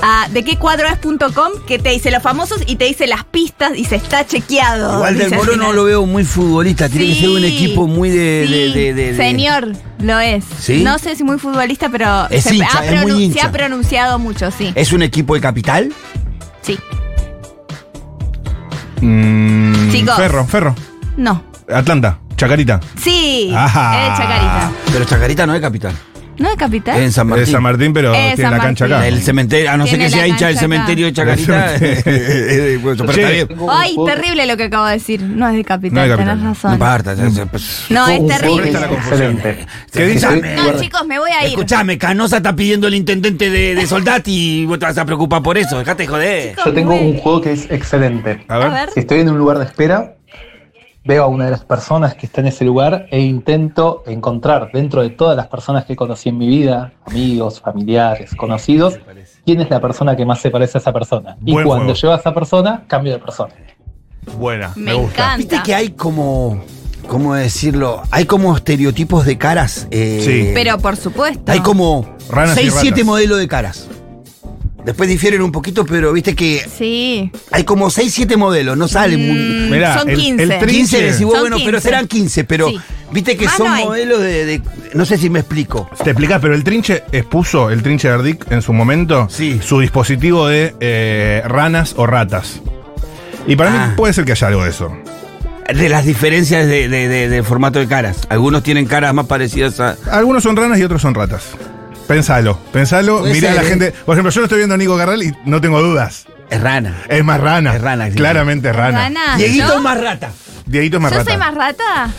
A 0.01 0.29
de 0.31 0.43
qué 0.43 0.57
cuadro 0.57 0.89
es.com 0.89 1.53
que 1.67 1.79
te 1.79 1.91
dice 1.91 2.11
los 2.11 2.23
famosos 2.23 2.61
y 2.67 2.75
te 2.77 2.87
dice 2.87 3.07
las 3.07 3.25
pistas 3.25 3.73
y 3.77 3.85
se 3.85 3.97
está 3.97 4.27
chequeado. 4.27 4.95
Igual 4.97 5.17
del 5.19 5.33
Moro 5.35 5.57
no 5.57 5.73
lo 5.73 5.85
veo 5.85 6.07
muy 6.07 6.25
futbolista, 6.25 6.89
tiene 6.89 7.07
que 7.15 7.21
ser 7.21 7.29
un 7.31 7.45
equipo 7.45 7.87
muy 7.87 8.11
de. 8.11 8.45
sí, 8.47 8.53
de- 8.53 8.71
de- 8.71 8.95
de- 8.95 9.13
de- 9.13 9.17
Señor, 9.17 9.69
lo 10.01 10.19
es. 10.19 10.45
¿Sí? 10.59 10.83
No 10.83 10.99
sé 10.99 11.15
si 11.15 11.23
muy 11.23 11.39
futbolista, 11.39 11.89
pero 11.89 12.27
Es 12.31 12.45
se, 12.45 12.57
hincha, 12.57 12.79
ha 12.81 12.85
es 12.85 13.03
muy 13.03 13.13
pronun- 13.13 13.21
hincha. 13.21 13.41
se 13.43 13.47
ha 13.47 13.53
pronunciado 13.53 14.19
mucho, 14.19 14.51
sí. 14.51 14.73
¿Es 14.75 14.93
un 14.93 15.03
equipo 15.03 15.35
de 15.37 15.41
capital? 15.41 15.93
Sí. 16.63 16.77
Mm, 19.01 19.91
Chicos. 19.93 20.17
Ferro, 20.17 20.45
Ferro. 20.47 20.75
No. 21.17 21.45
Atlanta, 21.73 22.19
Chacarita. 22.37 22.81
Sí. 23.01 23.53
Ajá. 23.55 24.03
Es 24.13 24.19
Chacarita. 24.19 24.73
Pero 24.93 25.05
Chacarita 25.05 25.47
no 25.47 25.55
es 25.55 25.61
capital. 25.61 25.93
¿No 26.39 26.51
es 26.51 26.57
capital? 26.57 27.01
En 27.01 27.13
San 27.13 27.27
Martín. 27.29 27.43
Es 27.45 27.51
San 27.51 27.63
Martín, 27.63 27.93
pero 27.93 28.15
Es 28.15 28.35
tiene 28.37 28.51
San 28.51 28.59
la 28.59 28.65
cancha 28.65 28.85
acá. 28.87 29.07
El 29.07 29.23
cementerio, 29.23 29.71
a 29.71 29.77
no 29.77 29.87
ser 29.87 29.99
que 29.99 30.11
sea 30.11 30.27
hincha 30.27 30.47
del 30.49 30.59
cementerio 30.59 31.07
de 31.07 31.13
Chacarita. 31.13 31.77
eh, 31.77 32.79
bueno, 32.83 33.05
pero 33.07 33.13
está 33.13 33.31
bien. 33.31 33.49
Ay, 33.71 33.97
terrible 34.07 34.47
lo 34.47 34.57
que 34.57 34.65
acabo 34.65 34.87
de 34.87 34.93
decir. 34.95 35.23
No 35.23 35.49
es 35.49 35.55
de 35.55 35.65
capital, 35.65 35.95
No 35.95 36.03
de 36.03 36.09
capital. 36.09 36.39
tenés 36.39 36.43
No 36.43 36.55
razón. 36.55 37.35
ya- 37.35 37.47
pues- 37.47 37.85
No, 37.91 38.09
es 38.09 38.27
terrible. 38.27 38.73
No, 38.73 40.81
chicos, 40.81 41.07
me 41.07 41.19
voy 41.19 41.31
a 41.31 41.43
ir. 41.45 41.51
Escuchame, 41.51 41.99
Canosa 41.99 42.39
está 42.39 42.55
pidiendo 42.55 42.87
el 42.89 42.95
intendente 42.95 43.51
de, 43.51 43.75
de 43.75 43.87
Soldati 43.87 44.63
y 44.63 44.67
vos 44.67 44.79
te 44.79 44.87
vas 44.87 44.99
a 44.99 45.05
preocupar 45.05 45.43
por 45.43 45.59
eso. 45.59 45.79
Dejate 45.79 46.05
de 46.05 46.09
joder. 46.09 46.57
Yo 46.65 46.73
tengo 46.73 46.95
un 46.95 47.19
juego 47.19 47.41
que 47.41 47.53
es 47.53 47.71
excelente. 47.71 48.45
A 48.49 48.59
ver. 48.59 48.67
A 48.69 48.71
ver. 48.71 48.91
Si 48.95 49.01
estoy 49.01 49.21
en 49.21 49.31
un 49.31 49.39
lugar 49.39 49.59
de 49.59 49.65
espera, 49.65 50.15
veo 51.05 51.25
a 51.25 51.27
una 51.27 51.47
de 51.47 51.51
las 51.51 51.65
personas 51.65 52.15
que 52.15 52.27
está 52.27 52.41
en 52.41 52.47
ese 52.49 52.65
lugar 52.65 53.07
e 53.11 53.21
intento 53.21 54.03
encontrar 54.07 54.71
dentro 54.73 55.03
de 55.03 55.11
todas 55.11 55.37
las 55.37 55.49
personas 55.49 55.85
que 55.85 55.97
conocí 55.97 56.29
en 56.29 56.39
mi 56.39 56.47
vida, 56.47 56.93
amigos, 57.07 57.61
familiares, 57.61 58.35
conocidos, 58.37 58.99
quién 59.45 59.61
es 59.61 59.69
la 59.71 59.81
persona 59.81 60.15
que 60.17 60.25
más 60.25 60.41
se 60.41 60.51
parece 60.51 60.79
a 60.79 60.81
esa 60.81 60.93
persona. 60.93 61.37
Y 61.45 61.53
Buen 61.53 61.67
cuando 61.67 61.85
juego. 61.87 61.99
llego 62.01 62.15
a 62.15 62.17
esa 62.19 62.33
persona, 62.33 62.85
cambio 62.87 63.13
de 63.15 63.19
persona. 63.19 63.53
Buena, 64.39 64.73
me, 64.77 64.83
Me 64.85 64.95
gusta. 64.95 65.15
encanta. 65.15 65.37
Viste 65.39 65.61
que 65.65 65.75
hay 65.75 65.89
como. 65.91 66.63
¿Cómo 67.09 67.35
decirlo? 67.35 68.01
Hay 68.13 68.27
como 68.27 68.57
estereotipos 68.57 69.27
de 69.27 69.37
caras. 69.37 69.89
eh, 69.91 70.21
Sí. 70.25 70.51
Pero 70.55 70.79
por 70.79 70.97
supuesto. 70.97 71.51
Hay 71.51 71.59
como 71.59 72.07
Ranas 72.31 72.57
y 72.59 72.71
6, 72.71 72.75
7 72.75 72.91
ratas. 72.91 73.05
modelos 73.07 73.39
de 73.39 73.49
caras. 73.49 73.89
Después 74.85 75.09
difieren 75.09 75.43
un 75.43 75.53
poquito, 75.53 75.87
pero 75.87 76.13
viste 76.13 76.35
que 76.35 76.61
Sí. 76.77 77.31
hay 77.53 77.63
como 77.65 77.89
6, 77.89 78.13
7 78.13 78.37
modelos, 78.37 78.77
no 78.77 78.89
salen 78.89 79.21
muy. 79.29 79.39
Mm, 79.39 79.71
Mirá, 79.71 79.99
son 79.99 80.11
el- 80.11 80.17
15. 80.19 80.43
el 80.43 80.51
trinche- 80.51 80.67
15 80.67 81.03
decís 81.03 81.23
vos, 81.23 81.33
Son 81.35 81.41
bueno, 81.43 81.57
pero 81.59 81.79
15. 81.79 81.81
serán 81.89 82.07
15, 82.09 82.45
pero 82.45 82.69
Sí. 82.69 82.81
viste 83.13 83.37
que 83.37 83.45
Más 83.45 83.57
son 83.57 83.69
no 83.69 83.85
modelos 83.87 84.21
de, 84.21 84.45
de- 84.45 84.63
No 84.95 85.05
sé 85.07 85.17
si 85.19 85.31
me 85.31 85.39
explico. 85.39 85.89
Te 86.03 86.11
explicás, 86.11 86.41
pero 86.43 86.55
el 86.55 86.65
trinche 86.65 87.05
expuso, 87.13 87.71
el 87.71 87.83
trinche 87.83 88.09
de 88.09 88.15
Ardic 88.15 88.51
en 88.51 88.61
su 88.61 88.73
momento, 88.73 89.29
Sí. 89.31 89.61
su 89.63 89.79
dispositivo 89.81 90.49
de 90.49 90.75
eh, 90.81 91.43
ranas 91.47 91.95
o 91.97 92.07
ratas. 92.07 92.61
Y 93.47 93.55
para 93.57 93.71
Ah. 93.85 93.87
mí 93.89 93.95
puede 93.97 94.13
ser 94.13 94.25
que 94.25 94.33
haya 94.33 94.49
algo 94.49 94.65
de 94.65 94.71
eso. 94.71 94.93
De 95.73 95.89
las 95.89 96.05
diferencias 96.05 96.67
de, 96.67 96.89
de- 96.89 97.09
de- 97.09 97.29
de 97.29 97.43
formato 97.45 97.79
de 97.79 97.87
caras. 97.87 98.19
Algunos 98.29 98.63
tienen 98.65 98.85
caras 98.87 99.15
más 99.15 99.27
parecidas 99.27 99.79
a. 99.81 99.97
Algunos 100.11 100.43
son 100.43 100.57
ranas 100.57 100.79
y 100.79 100.83
otros 100.83 101.01
son 101.01 101.15
ratas. 101.15 101.45
Pensalo, 102.07 102.59
pensalo, 102.73 103.21
mirá 103.21 103.53
a 103.53 103.55
la 103.55 103.63
¿eh? 103.63 103.67
gente. 103.67 103.93
Por 104.05 104.15
ejemplo, 104.15 104.31
yo 104.31 104.41
lo 104.41 104.47
estoy 104.47 104.59
viendo 104.59 104.75
a 104.75 104.79
Nico 104.79 104.97
Garral 104.97 105.23
y 105.23 105.33
no 105.45 105.61
tengo 105.61 105.81
dudas. 105.81 106.27
Es 106.51 106.61
rana. 106.61 106.95
Es 107.09 107.25
más 107.25 107.41
rana. 107.41 107.75
Es 107.75 107.81
rana, 107.81 108.09
sí. 108.09 108.15
Claramente 108.17 108.69
es 108.71 108.77
rana. 108.77 108.99
Rana. 109.05 109.37
Dieguito 109.39 109.69
¿Yo? 109.69 109.75
es 109.77 109.81
más 109.81 109.99
rata. 110.01 110.31
Dieguito 110.67 110.97
es 110.99 111.03
más 111.03 111.13
¿Yo 111.13 111.19
rata. 111.19 111.31
soy 111.31 111.39
más 111.39 111.55
rata? 111.55 112.11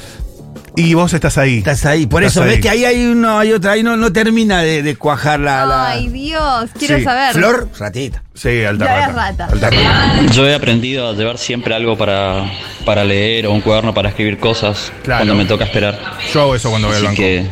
y 0.75 0.95
vos 0.95 1.13
estás 1.13 1.37
ahí. 1.37 1.59
Estás 1.59 1.85
ahí. 1.85 2.07
Por 2.07 2.23
Estás 2.23 2.37
eso, 2.37 2.45
ves 2.49 2.59
que 2.59 2.67
ahí 2.67 2.83
hay 2.83 3.05
uno, 3.05 3.37
hay 3.37 3.51
otra, 3.53 3.73
ahí 3.73 3.83
no, 3.83 3.95
no 3.95 4.11
termina 4.11 4.61
de, 4.63 4.81
de 4.81 4.95
cuajar 4.95 5.39
la. 5.39 5.67
la- 5.67 5.89
Ay, 5.89 6.07
Dios, 6.07 6.71
quiero 6.79 6.97
Sí. 6.97 7.03
saber. 7.03 7.33
Flor, 7.33 7.69
ratita. 7.77 8.23
Sí, 8.33 8.63
alta 8.63 8.85
rata. 9.11 9.45
Alta 9.51 9.69
rata. 9.69 10.21
Yo 10.31 10.47
he 10.47 10.55
aprendido 10.55 11.09
a 11.09 11.13
llevar 11.13 11.37
siempre 11.37 11.75
algo 11.75 11.95
para, 11.95 12.45
para 12.85 13.03
leer 13.03 13.45
o 13.45 13.51
un 13.51 13.61
cuaderno 13.61 13.93
para 13.93 14.09
escribir 14.09 14.39
cosas 14.39 14.91
Claro. 15.03 15.19
cuando 15.19 15.35
me 15.35 15.45
toca 15.47 15.65
esperar. 15.65 15.99
Yo 16.33 16.41
hago 16.41 16.55
eso 16.55 16.71
cuando 16.71 16.87
voy 16.87 16.97
al 16.97 17.05
Así 17.05 17.21
banco. 17.21 17.21
que 17.21 17.45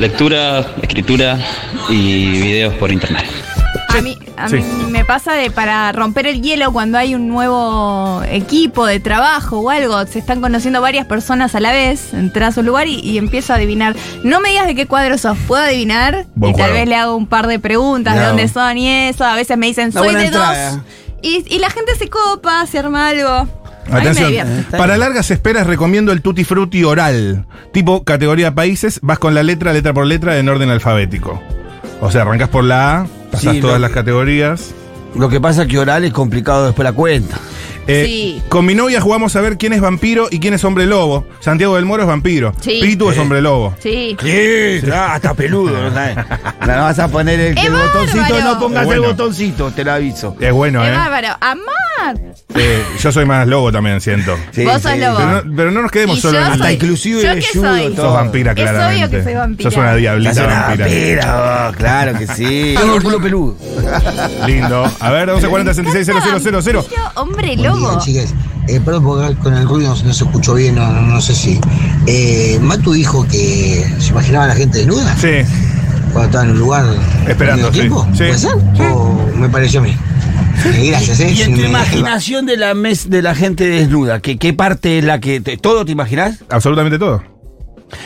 lectura, 0.00 0.66
escritura 0.82 1.38
y 1.88 2.26
videos 2.40 2.74
por 2.74 2.90
internet. 2.90 3.24
A 3.90 4.00
mí, 4.00 4.16
a 4.36 4.48
Sí. 4.48 4.56
mí 4.56 4.90
me 4.90 5.04
pasa 5.04 5.32
de 5.34 5.50
para 5.50 5.90
romper 5.92 6.26
el 6.26 6.40
hielo 6.42 6.72
cuando 6.72 6.96
hay 6.96 7.14
un 7.14 7.28
nuevo 7.28 8.22
equipo 8.30 8.86
de 8.86 9.00
trabajo 9.00 9.58
o 9.60 9.70
algo, 9.70 10.06
se 10.06 10.20
están 10.20 10.40
conociendo 10.40 10.80
varias 10.80 11.06
personas 11.06 11.54
a 11.56 11.60
la 11.60 11.72
vez, 11.72 12.14
entras 12.14 12.56
a 12.56 12.60
un 12.60 12.66
lugar 12.66 12.86
y, 12.86 13.00
y 13.00 13.18
empiezo 13.18 13.52
a 13.52 13.56
adivinar. 13.56 13.94
No 14.22 14.40
me 14.40 14.50
digas 14.50 14.66
de 14.68 14.74
qué 14.76 14.86
cuadro 14.86 15.18
sos, 15.18 15.36
puedo 15.46 15.62
adivinar 15.62 16.24
Buen 16.36 16.54
y 16.54 16.56
tal 16.56 16.72
vez 16.72 16.88
le 16.88 16.94
hago 16.96 17.16
un 17.16 17.26
par 17.26 17.46
de 17.48 17.58
preguntas 17.58 18.14
de 18.14 18.24
dónde 18.24 18.48
son 18.48 18.78
y 18.78 18.88
eso. 18.88 19.24
A 19.24 19.34
veces 19.34 19.58
me 19.58 19.66
dicen, 19.66 19.92
soy 19.92 20.14
de 20.14 20.26
entrada. 20.26 20.70
dos. 20.72 20.80
Y, 21.22 21.44
y 21.54 21.58
la 21.58 21.68
gente 21.68 21.94
se 21.96 22.08
copa, 22.08 22.64
se 22.66 22.78
arma 22.78 23.08
algo. 23.08 23.46
Atención, 23.90 24.66
para 24.70 24.96
largas 24.96 25.30
esperas 25.30 25.66
recomiendo 25.66 26.12
el 26.12 26.22
Tutti 26.22 26.44
Frutti 26.44 26.84
oral, 26.84 27.44
tipo 27.72 28.04
categoría 28.04 28.54
países, 28.54 29.00
vas 29.02 29.18
con 29.18 29.34
la 29.34 29.42
letra, 29.42 29.72
letra 29.72 29.92
por 29.92 30.06
letra, 30.06 30.38
en 30.38 30.48
orden 30.48 30.70
alfabético. 30.70 31.40
O 32.00 32.10
sea, 32.10 32.22
arrancas 32.22 32.48
por 32.48 32.64
la 32.64 33.00
A, 33.00 33.06
pasás 33.30 33.54
Sí, 33.54 33.60
todas 33.60 33.80
las 33.80 33.90
categorías. 33.90 34.74
Lo 35.14 35.28
que 35.28 35.40
pasa 35.40 35.62
es 35.62 35.68
que 35.68 35.78
oral 35.78 36.04
es 36.04 36.12
complicado 36.12 36.66
después 36.66 36.84
la 36.84 36.92
cuenta. 36.92 37.36
Eh, 37.86 38.04
Sí. 38.06 38.42
Con 38.48 38.66
mi 38.66 38.74
novia 38.74 39.00
jugamos 39.00 39.34
a 39.34 39.40
ver 39.40 39.56
quién 39.58 39.72
es 39.72 39.80
vampiro 39.80 40.28
y 40.30 40.38
quién 40.38 40.54
es 40.54 40.62
hombre 40.64 40.86
lobo. 40.86 41.26
Santiago 41.40 41.74
del 41.76 41.86
Moro 41.86 42.02
es 42.02 42.08
vampiro. 42.08 42.52
Sí. 42.60 42.78
Pitu 42.80 43.10
es 43.10 43.18
hombre 43.18 43.40
lobo. 43.42 43.74
Sí. 43.80 44.16
Sí, 44.22 44.80
claro, 44.84 45.14
hasta 45.14 45.34
peludo, 45.34 45.82
¿no 45.82 45.92
sabes? 45.92 46.16
No 46.60 46.66
vas 46.82 46.98
a 47.00 47.08
poner 47.08 47.40
el, 47.40 47.58
¡Es 47.58 47.64
el 47.64 47.72
botoncito, 47.72 48.40
no 48.44 48.58
pongas 48.60 48.84
bueno. 48.84 49.02
el 49.02 49.08
botoncito, 49.10 49.70
te 49.72 49.82
lo 49.82 49.92
aviso. 49.92 50.36
Es 50.38 50.52
bueno, 50.52 50.84
Es 50.84 50.90
¿eh? 50.90 50.96
bárbaro. 50.96 51.28
Eh, 52.54 52.82
Yo 53.00 53.12
soy 53.12 53.24
más 53.24 53.46
lobo 53.46 53.70
también, 53.72 54.00
siento. 54.00 54.36
Sí, 54.52 54.64
Vos 54.64 54.82
sos 54.82 54.92
sí. 54.92 54.98
lobo. 54.98 55.16
Pero 55.18 55.30
no, 55.44 55.56
pero 55.56 55.70
no 55.70 55.82
nos 55.82 55.90
quedemos 55.90 56.18
Y 56.18 56.20
solo 56.20 56.34
yo 56.34 56.38
en 56.40 56.46
el- 56.46 56.52
Hasta 56.52 56.64
soy- 56.64 56.74
inclusive 56.74 57.22
¿Yo 57.22 57.34
qué 57.34 57.58
judo, 57.58 57.68
soy? 57.76 57.94
todo. 57.94 58.06
Sos 58.06 58.14
vampira, 58.14 58.52
Es 58.52 58.56
obvio 58.58 58.70
claramente. 58.72 59.16
que 59.16 59.22
soy 59.24 59.34
vampira. 59.34 59.70
Sos 59.70 59.78
una 59.78 59.94
diablita 59.94 60.34
Sos 60.34 60.44
una 60.44 60.60
vampira. 60.60 60.86
vampira, 60.86 61.66
vos, 61.66 61.76
claro 61.76 62.18
que 62.18 62.26
sí. 62.26 62.74
Tengo 62.78 62.96
el 62.96 63.02
culo 63.02 63.20
peludo. 63.20 63.56
Lindo. 64.46 64.92
A 65.00 65.10
ver, 65.10 65.28
1140 65.28 65.74
66 65.74 66.06
000. 66.06 66.20
Vampiro, 66.82 67.12
Hombre 67.14 67.56
lobo. 67.56 67.98
chicas. 68.00 68.34
Eh, 68.68 68.80
perdón 68.84 69.04
porque 69.04 69.34
con 69.36 69.54
el 69.54 69.66
ruido 69.66 69.94
no, 69.96 70.02
no 70.04 70.12
se 70.14 70.24
escuchó 70.24 70.54
bien, 70.54 70.76
no, 70.76 70.92
no, 70.92 71.00
no 71.02 71.20
sé 71.20 71.34
si. 71.34 71.58
Eh, 72.06 72.58
Matu 72.60 72.92
dijo 72.92 73.26
que 73.26 73.84
se 73.98 74.10
imaginaba 74.10 74.44
a 74.44 74.48
la 74.48 74.54
gente 74.54 74.78
desnuda 74.78 75.16
Sí. 75.16 75.42
Cuando 76.12 76.26
estaba 76.26 76.44
en 76.44 76.50
un 76.50 76.58
lugar 76.58 76.84
Esperando, 77.28 77.72
sí. 77.72 77.80
tiempo. 77.80 78.04
Sí. 78.12 78.18
¿Puede 78.18 78.38
ser? 78.38 78.50
¿O 78.92 79.30
me 79.36 79.48
pareció 79.48 79.80
a 79.80 79.82
mí? 79.84 79.96
Eh, 80.64 80.88
gracias, 80.90 81.20
¿eh? 81.20 81.30
Y 81.32 81.42
en 81.42 81.54
tu 81.54 81.60
imaginación 81.62 82.44
de 82.46 82.56
la 82.56 82.74
mes 82.74 83.08
de 83.08 83.22
la 83.22 83.34
gente 83.34 83.66
desnuda, 83.68 84.20
¿qué, 84.20 84.36
qué 84.38 84.52
parte 84.52 84.98
es 84.98 85.04
la 85.04 85.18
que 85.20 85.40
te- 85.40 85.56
todo 85.56 85.84
te 85.84 85.92
imaginas? 85.92 86.44
Absolutamente 86.50 86.98
todo. 86.98 87.22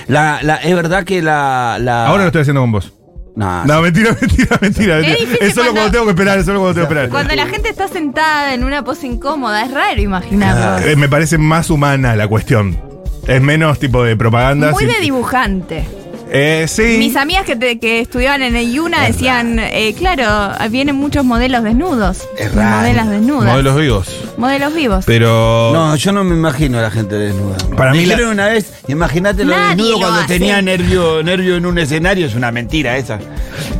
La, 0.07 0.39
la, 0.43 0.57
es 0.57 0.75
verdad 0.75 1.05
que 1.05 1.21
la, 1.21 1.79
la 1.81 2.07
Ahora 2.07 2.23
lo 2.23 2.29
estoy 2.29 2.43
haciendo 2.43 2.61
con 2.61 2.73
vos. 2.73 2.93
No, 3.37 3.65
No, 3.65 3.83
mentira, 3.83 4.17
mentira, 4.21 4.59
mentira. 4.61 4.97
mentira. 5.01 5.19
Es 5.41 5.55
solo 5.55 5.73
cuando- 5.73 5.73
cuando 5.73 5.91
tengo 5.91 6.05
que 6.05 6.11
esperar, 6.13 6.39
es 6.39 6.47
solo 6.47 6.61
cuando 6.61 6.75
tengo 6.75 6.89
que 6.89 6.95
esperar. 6.95 7.11
Cuando 7.11 7.35
la 7.35 7.47
gente 7.47 7.69
está 7.69 7.89
sentada 7.89 8.55
en 8.55 8.63
una 8.63 8.85
pose 8.85 9.07
incómoda, 9.09 9.65
es 9.65 9.73
raro 9.73 10.01
imaginarlo. 10.01 10.87
Eh, 10.87 10.95
me 10.97 11.09
parece 11.09 11.37
más 11.39 11.69
humana 11.71 12.15
la 12.15 12.29
cuestión. 12.29 12.79
Es 13.27 13.43
menos 13.43 13.79
tipo 13.81 14.05
de 14.05 14.17
propaganda. 14.17 14.71
Muy 14.71 14.85
de 14.87 15.01
dibujante. 15.01 15.85
Eh, 16.31 16.67
sí. 16.69 16.97
Mis 16.99 17.15
amigas 17.17 17.45
que, 17.45 17.55
te- 17.55 17.79
que 17.79 18.01
estudiaban 18.01 18.43
en 18.43 18.57
el 18.57 18.69
IUNA 18.73 19.03
decían, 19.07 19.59
eh, 19.61 19.95
claro, 19.97 20.53
vienen 20.71 20.97
muchos 20.97 21.25
modelos 21.25 21.63
desnudos. 21.63 22.27
Es 22.39 22.53
raro. 22.55 22.79
Modelos 22.79 23.09
desnudas. 23.11 23.51
Modelos 23.53 23.77
vivos. 23.81 24.09
Modelos 24.37 24.75
vivos. 24.75 25.05
Pero. 25.07 25.71
No, 25.73 25.95
yo 25.97 26.13
no 26.13 26.25
me 26.25 26.35
imagino 26.35 26.79
a 26.79 26.83
la 26.83 26.91
gente 26.91 27.15
desnuda. 27.17 27.57
Para 27.77 27.93
me 27.93 27.99
mí 27.99 28.07
la- 28.07 28.29
una 28.29 28.47
vez, 28.49 28.73
imagínate 28.89 29.45
lo 29.45 29.57
desnudo 29.57 29.91
lo 29.93 29.99
cuando 29.99 30.21
hace. 30.21 30.29
tenía 30.39 30.61
nervio, 30.63 31.23
nervio 31.23 31.57
en 31.57 31.67
un 31.67 31.79
escenario, 31.79 32.27
es 32.27 32.35
una 32.35 32.51
mentira 32.51 32.97
esa. 32.97 33.19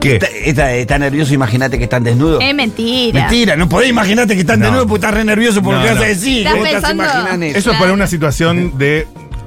¿Qué? 0.01 0.15
Está, 0.15 0.27
está- 0.29 0.73
está 0.75 0.99
nervioso, 0.99 1.35
imagínate 1.35 1.79
que 1.79 1.85
están 1.85 2.05
desnudos. 2.05 2.41
es 2.43 2.55
mentira. 2.55 3.21
Mentira, 3.23 3.57
no 3.57 3.69
podés 3.69 3.89
imaginarte 3.89 4.35
que 4.35 4.41
están 4.41 4.61
No. 4.61 4.67
desnudos 4.67 4.87
porque 4.87 5.07
estás 5.07 5.15
re 5.15 5.25
nervioso 5.25 5.63
por 5.63 5.75
No, 5.75 5.81
lo 5.81 5.87
que 5.89 5.95
vas 5.95 6.03
a 6.03 6.07
decir. 6.07 6.39
Estás 6.39 6.53
¿Cómo 6.53 6.65
te 6.65 6.71
pensando- 6.73 7.03
imaginan 7.05 7.43
eso? 7.43 7.59
Eso 7.59 7.73
es 7.73 7.79
para 7.79 7.93
una 7.93 8.07
situación 8.07 8.79
de 8.79 9.07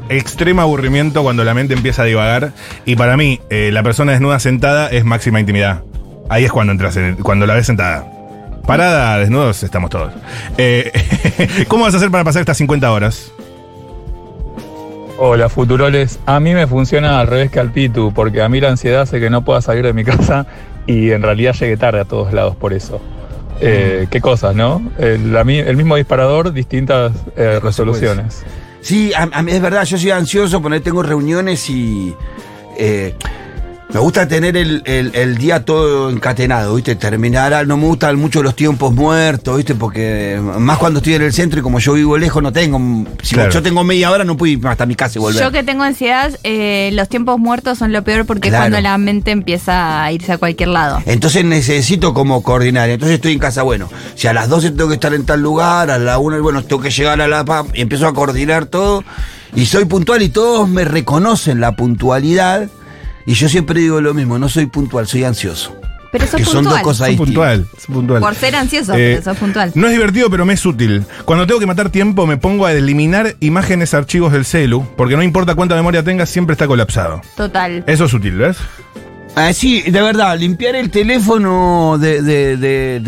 extremo 0.09 0.61
aburrimiento 0.61 1.23
cuando 1.23 1.43
la 1.43 1.53
mente 1.53 1.73
empieza 1.73 2.03
a 2.03 2.05
divagar. 2.05 2.51
Y 2.85 2.95
para 2.95 3.17
mí, 3.17 3.39
eh, 3.49 3.69
la 3.71 3.83
persona 3.83 4.11
desnuda 4.13 4.39
sentada 4.39 4.87
es 4.89 5.03
máxima 5.05 5.39
intimidad. 5.39 5.83
Ahí 6.29 6.45
es 6.45 6.51
cuando 6.51 6.71
entras, 6.73 6.95
en- 6.97 7.15
cuando 7.15 7.45
la 7.45 7.53
ves 7.53 7.65
sentada. 7.67 8.05
Parada, 8.65 9.17
desnudos, 9.19 9.63
estamos 9.63 9.89
todos. 9.89 10.11
Eh, 10.57 10.91
¿Cómo 11.69 11.85
vas 11.85 11.93
a 11.93 11.97
hacer 11.97 12.11
para 12.11 12.23
pasar 12.25 12.41
estas 12.41 12.57
50 12.57 12.91
horas? 12.91 13.31
Hola, 15.19 15.49
Futuroles. 15.49 16.19
A 16.25 16.39
mí 16.39 16.53
me 16.53 16.67
funciona 16.67 17.19
al 17.19 17.27
revés 17.27 17.49
que 17.49 17.59
al 17.59 17.71
Pitu, 17.71 18.13
porque 18.13 18.41
a 18.41 18.49
mí 18.49 18.59
la 18.61 18.69
ansiedad 18.69 19.01
hace 19.01 19.19
que 19.19 19.29
no 19.29 19.43
pueda 19.43 19.61
salir 19.61 19.83
de 19.85 19.93
mi 19.93 20.03
casa 20.05 20.45
y 20.85 21.11
en 21.11 21.21
realidad 21.23 21.53
llegue 21.53 21.77
tarde 21.77 22.01
a 22.01 22.05
todos 22.05 22.33
lados 22.33 22.55
por 22.55 22.73
eso. 22.73 23.01
Eh, 23.59 24.05
qué 24.11 24.21
cosas, 24.21 24.55
¿no? 24.55 24.81
El, 24.99 25.33
la 25.33 25.43
mi- 25.43 25.57
el 25.57 25.75
mismo 25.75 25.95
disparador, 25.95 26.53
distintas 26.53 27.13
eh, 27.35 27.59
resoluciones. 27.63 28.43
Sí, 28.88 29.11
a, 29.13 29.41
mí 29.43 29.51
es 29.51 29.59
verdad, 29.59 29.83
yo 29.83 29.97
soy 29.97 30.11
ansioso, 30.11 30.61
porque 30.61 30.79
tengo 30.79 31.03
reuniones 31.03 31.69
y 31.69 32.15
eh, 32.77 33.13
me 33.93 34.01
gusta 34.01 34.27
tener 34.27 34.57
el, 34.57 34.81
el- 34.85 35.11
el 35.15 35.38
día 35.38 35.63
todo 35.63 36.09
encatenado, 36.09 36.75
¿viste? 36.75 36.95
Terminar, 36.95 37.53
ah, 37.53 37.63
no 37.63 37.77
me 37.77 37.85
gustan 37.85 38.17
mucho 38.17 38.43
los 38.43 38.53
tiempos 38.55 38.93
muertos, 38.93 39.55
¿viste? 39.55 39.75
Porque 39.75 40.39
más 40.59 40.77
cuando 40.77 40.99
estoy 40.99 41.13
en 41.13 41.21
el 41.21 41.31
centro 41.33 41.59
y 41.59 41.63
como 41.63 41.79
yo 41.79 41.93
vivo 41.93 42.17
lejos 42.17 42.43
no 42.43 42.51
tengo, 42.51 42.77
si 43.23 43.35
Claro. 43.35 43.49
yo 43.49 43.61
tengo 43.63 43.83
media 43.85 44.11
hora 44.11 44.25
no 44.25 44.35
puedo 44.35 44.51
ir 44.51 44.67
hasta 44.67 44.85
mi 44.85 44.95
casa 44.95 45.17
y 45.17 45.21
volver. 45.21 45.41
Yo 45.41 45.51
que 45.51 45.63
tengo 45.63 45.83
ansiedad, 45.83 46.38
eh, 46.43 46.89
los 46.93 47.07
tiempos 47.07 47.39
muertos 47.39 47.77
son 47.77 47.93
lo 47.93 48.03
peor 48.03 48.25
porque 48.25 48.49
Claro. 48.49 48.65
es 48.65 48.71
cuando 48.71 48.81
la 48.89 48.97
mente 48.97 49.31
empieza 49.31 50.03
a 50.03 50.11
irse 50.11 50.33
a 50.33 50.38
cualquier 50.38 50.69
lado. 50.69 51.01
Entonces 51.05 51.45
necesito 51.45 52.13
como 52.13 52.43
coordinar. 52.43 52.89
Entonces 52.89 53.15
estoy 53.15 53.31
en 53.33 53.39
casa, 53.39 53.63
bueno, 53.63 53.89
si 54.15 54.27
a 54.27 54.33
las 54.33 54.49
12 54.49 54.71
tengo 54.71 54.89
que 54.89 54.95
estar 54.95 55.13
en 55.13 55.25
tal 55.25 55.41
lugar, 55.41 55.89
a 55.91 55.97
la 55.97 56.17
1, 56.19 56.41
bueno, 56.43 56.61
tengo 56.63 56.81
que 56.81 56.89
llegar 56.91 57.21
a 57.21 57.27
la 57.29 57.45
pam, 57.45 57.67
y 57.73 57.81
empiezo 57.81 58.05
a 58.07 58.13
coordinar 58.13 58.65
todo. 58.65 59.03
Y 59.55 59.65
soy 59.65 59.85
puntual 59.85 60.21
y 60.21 60.29
todos 60.29 60.67
me 60.67 60.83
reconocen 60.83 61.61
la 61.61 61.71
puntualidad. 61.77 62.67
Y 63.28 63.34
yo 63.34 63.47
siempre 63.49 63.80
digo 63.82 64.01
lo 64.01 64.13
mismo, 64.15 64.39
no 64.39 64.49
soy 64.49 64.65
puntual, 64.65 65.05
soy 65.05 65.23
ansioso. 65.25 65.75
Pero 66.13 66.25
sos 66.25 66.36
que 66.38 66.45
son 66.45 66.63
puntual. 66.63 66.73
dos 66.75 66.82
cosas 66.84 66.97
Son 66.99 67.09
distintas. 67.09 67.28
puntual, 67.28 67.65
son 67.86 67.93
puntual. 67.95 68.21
Por 68.21 68.36
ser 68.36 68.55
ansioso, 68.55 68.93
Eh, 68.93 69.17
pero 69.19 69.23
sos 69.23 69.38
puntual. 69.38 69.71
No 69.75 69.88
es 69.88 69.93
divertido, 69.93 70.30
pero 70.30 70.45
me 70.45 70.53
es 70.53 70.65
útil. 70.65 71.03
Cuando 71.25 71.45
tengo 71.45 71.59
que 71.59 71.65
matar 71.65 71.89
tiempo, 71.89 72.25
me 72.25 72.38
pongo 72.38 72.65
a 72.65 72.71
eliminar 72.71 73.36
imágenes, 73.41 73.93
archivos 73.93 74.32
del 74.32 74.45
celu, 74.45 74.88
porque 74.95 75.17
no 75.17 75.23
importa 75.23 75.53
cuánta 75.55 75.75
memoria 75.75 76.01
tengas, 76.03 76.30
siempre 76.30 76.53
está 76.53 76.65
colapsado. 76.65 77.21
Total. 77.36 77.84
Eso 77.86 78.05
es 78.05 78.13
útil, 78.13 78.38
¿ves? 78.38 78.55
Ah, 79.36 79.53
sí, 79.53 79.82
de 79.84 80.01
verdad, 80.01 80.38
limpiar 80.39 80.75
el 80.75 80.89
teléfono 80.89 81.97
de, 81.99 82.23
de, 82.23 82.57
de, 82.57 82.99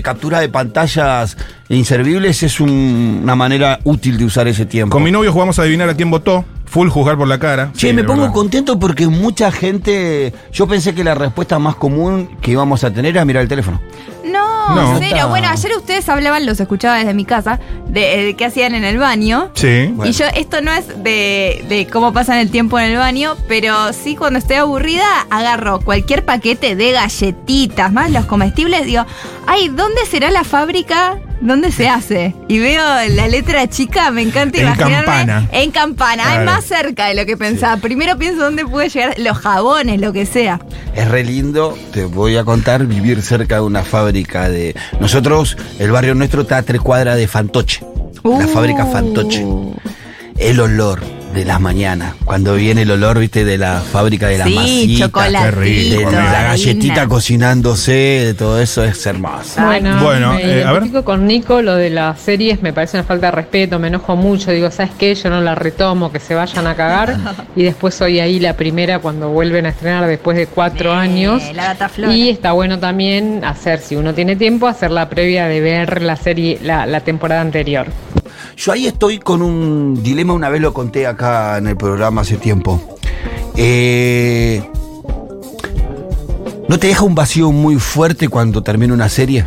captura 0.00 0.40
de 0.40 0.48
pantallas 0.48 1.36
inservibles 1.68 2.42
es 2.42 2.58
un- 2.58 3.20
una 3.22 3.34
manera 3.34 3.80
útil 3.84 4.16
de 4.16 4.24
usar 4.24 4.48
ese 4.48 4.64
tiempo. 4.64 4.94
Con 4.94 5.02
mi 5.02 5.10
novio 5.10 5.30
jugamos 5.30 5.58
a 5.58 5.62
adivinar 5.62 5.90
a 5.90 5.94
quién 5.94 6.10
votó, 6.10 6.46
full 6.64 6.88
juzgar 6.88 7.18
por 7.18 7.28
la 7.28 7.38
cara. 7.38 7.70
Che, 7.74 7.88
Sí, 7.88 7.92
me 7.92 8.02
pongo 8.02 8.22
verdad. 8.22 8.34
contento 8.34 8.78
porque 8.78 9.08
mucha 9.08 9.52
gente. 9.52 10.32
Yo 10.54 10.66
pensé 10.66 10.94
que 10.94 11.04
la 11.04 11.14
respuesta 11.14 11.58
más 11.58 11.74
común 11.74 12.30
que 12.40 12.52
íbamos 12.52 12.82
a 12.84 12.90
tener 12.90 13.10
era 13.14 13.24
mirar 13.26 13.42
el 13.42 13.48
teléfono. 13.48 13.78
No. 14.74 14.98
Está. 14.98 15.26
Bueno, 15.26 15.48
ayer 15.48 15.72
ustedes 15.76 16.08
hablaban, 16.08 16.46
los 16.46 16.60
escuchaba 16.60 16.96
desde 16.96 17.14
mi 17.14 17.24
casa, 17.24 17.60
de, 17.86 18.24
de 18.24 18.36
qué 18.36 18.44
hacían 18.44 18.74
en 18.74 18.84
el 18.84 18.98
baño. 18.98 19.50
Sí. 19.54 19.94
Y 20.04 20.12
yo, 20.12 20.26
esto 20.34 20.60
no 20.60 20.72
es 20.72 20.88
de, 21.02 21.64
de 21.68 21.86
cómo 21.90 22.12
pasan 22.12 22.38
el 22.38 22.50
tiempo 22.50 22.78
en 22.78 22.92
el 22.92 22.96
baño, 22.98 23.36
pero 23.48 23.92
sí 23.92 24.16
cuando 24.16 24.38
estoy 24.38 24.56
aburrida, 24.56 25.26
agarro 25.30 25.80
cualquier 25.80 26.24
paquete 26.24 26.76
de 26.76 26.92
galletitas, 26.92 27.92
más 27.92 28.10
los 28.10 28.26
comestibles, 28.26 28.86
digo, 28.86 29.04
ay, 29.46 29.68
¿dónde 29.68 30.04
será 30.06 30.30
la 30.30 30.44
fábrica? 30.44 31.18
¿Dónde 31.40 31.72
se 31.72 31.88
hace? 31.88 32.34
Y 32.48 32.58
veo 32.58 32.82
la 33.10 33.26
letra 33.28 33.66
chica, 33.66 34.10
me 34.10 34.20
encanta 34.22 34.58
En 34.58 34.64
imaginarme. 34.66 34.96
Campana. 35.06 35.48
En 35.52 35.70
campana, 35.70 36.36
es 36.38 36.44
más 36.44 36.64
cerca 36.64 37.06
de 37.06 37.14
lo 37.14 37.24
que 37.24 37.36
pensaba. 37.38 37.78
Primero 37.78 38.18
pienso 38.18 38.42
dónde 38.42 38.66
puede 38.66 38.90
llegar 38.90 39.18
los 39.18 39.38
jabones, 39.38 40.00
lo 40.00 40.12
que 40.12 40.26
sea. 40.26 40.60
Es 40.94 41.08
re 41.08 41.24
lindo, 41.24 41.78
te 41.92 42.04
voy 42.04 42.36
a 42.36 42.44
contar, 42.44 42.84
vivir 42.86 43.22
cerca 43.22 43.54
de 43.56 43.60
una 43.62 43.82
fábrica 43.84 44.50
de. 44.50 44.74
Nosotros, 45.00 45.56
el 45.78 45.90
barrio 45.90 46.14
nuestro 46.14 46.42
está 46.42 46.58
a 46.58 46.62
tres 46.62 46.80
cuadras 46.82 47.16
de 47.16 47.26
Fantoche. 47.26 47.80
La 48.22 48.30
Uh. 48.30 48.48
fábrica 48.48 48.84
Fantoche. 48.84 49.46
El 50.36 50.60
olor, 50.60 51.00
de 51.34 51.44
las 51.44 51.60
mañanas. 51.60 52.14
Cuando 52.24 52.54
viene 52.56 52.82
el 52.82 52.90
olor, 52.90 53.18
viste, 53.18 53.44
de 53.44 53.56
la 53.56 53.80
fábrica 53.80 54.26
de 54.28 54.38
la 54.38 54.44
Sí, 54.44 54.98
de, 54.98 55.06
de 55.06 55.22
la 55.30 55.40
harina. 55.42 56.42
galletita 56.42 57.06
cocinándose, 57.06 57.92
de 57.92 58.34
todo 58.34 58.60
eso 58.60 58.82
es 58.84 59.04
hermoso. 59.06 59.62
Bueno, 59.62 60.02
Bueno, 60.02 60.32
me 60.34 60.58
eh, 60.60 60.64
a 60.64 60.72
ver. 60.72 61.04
con 61.04 61.26
Nico, 61.26 61.62
lo 61.62 61.76
de 61.76 61.90
las 61.90 62.20
series 62.20 62.62
me 62.62 62.72
parece 62.72 62.96
una 62.96 63.04
falta 63.04 63.26
de 63.26 63.32
respeto, 63.32 63.78
me 63.78 63.88
enojo 63.88 64.16
mucho, 64.16 64.50
digo, 64.50 64.70
¿sabes 64.70 64.92
qué? 64.98 65.14
Yo 65.14 65.30
no 65.30 65.40
la 65.40 65.54
retomo, 65.54 66.10
que 66.10 66.18
se 66.20 66.34
vayan 66.34 66.66
a 66.66 66.74
cagar. 66.74 67.16
y 67.56 67.62
después 67.62 67.94
soy 67.94 68.18
ahí 68.20 68.40
la 68.40 68.54
primera 68.54 68.98
cuando 68.98 69.28
vuelven 69.28 69.66
a 69.66 69.70
estrenar 69.70 70.06
después 70.08 70.36
de 70.36 70.46
cuatro 70.48 70.92
años. 70.92 71.42
La. 71.54 71.76
Y 72.12 72.28
está 72.30 72.52
bueno 72.52 72.78
también 72.78 73.44
hacer, 73.44 73.80
si 73.80 73.94
uno 73.96 74.14
tiene 74.14 74.36
tiempo, 74.36 74.66
hacer 74.66 74.90
la 74.90 75.08
previa 75.08 75.46
de 75.46 75.60
ver 75.60 76.02
la 76.02 76.16
serie, 76.16 76.58
la, 76.62 76.86
la 76.86 77.00
temporada 77.00 77.40
anterior. 77.40 77.86
Yo 78.56 78.72
ahí 78.72 78.86
estoy 78.86 79.18
con 79.18 79.42
un 79.42 80.02
dilema, 80.02 80.32
una 80.32 80.48
vez 80.48 80.60
lo 80.60 80.72
conté 80.72 81.06
acá 81.06 81.58
en 81.58 81.66
el 81.68 81.76
programa 81.76 82.22
hace 82.22 82.36
tiempo. 82.36 82.80
Eh, 83.56 84.62
¿No 86.68 86.78
te 86.78 86.86
deja 86.86 87.04
un 87.04 87.14
vacío 87.14 87.50
muy 87.50 87.76
fuerte 87.76 88.28
cuando 88.28 88.62
termina 88.62 88.94
una 88.94 89.08
serie? 89.08 89.46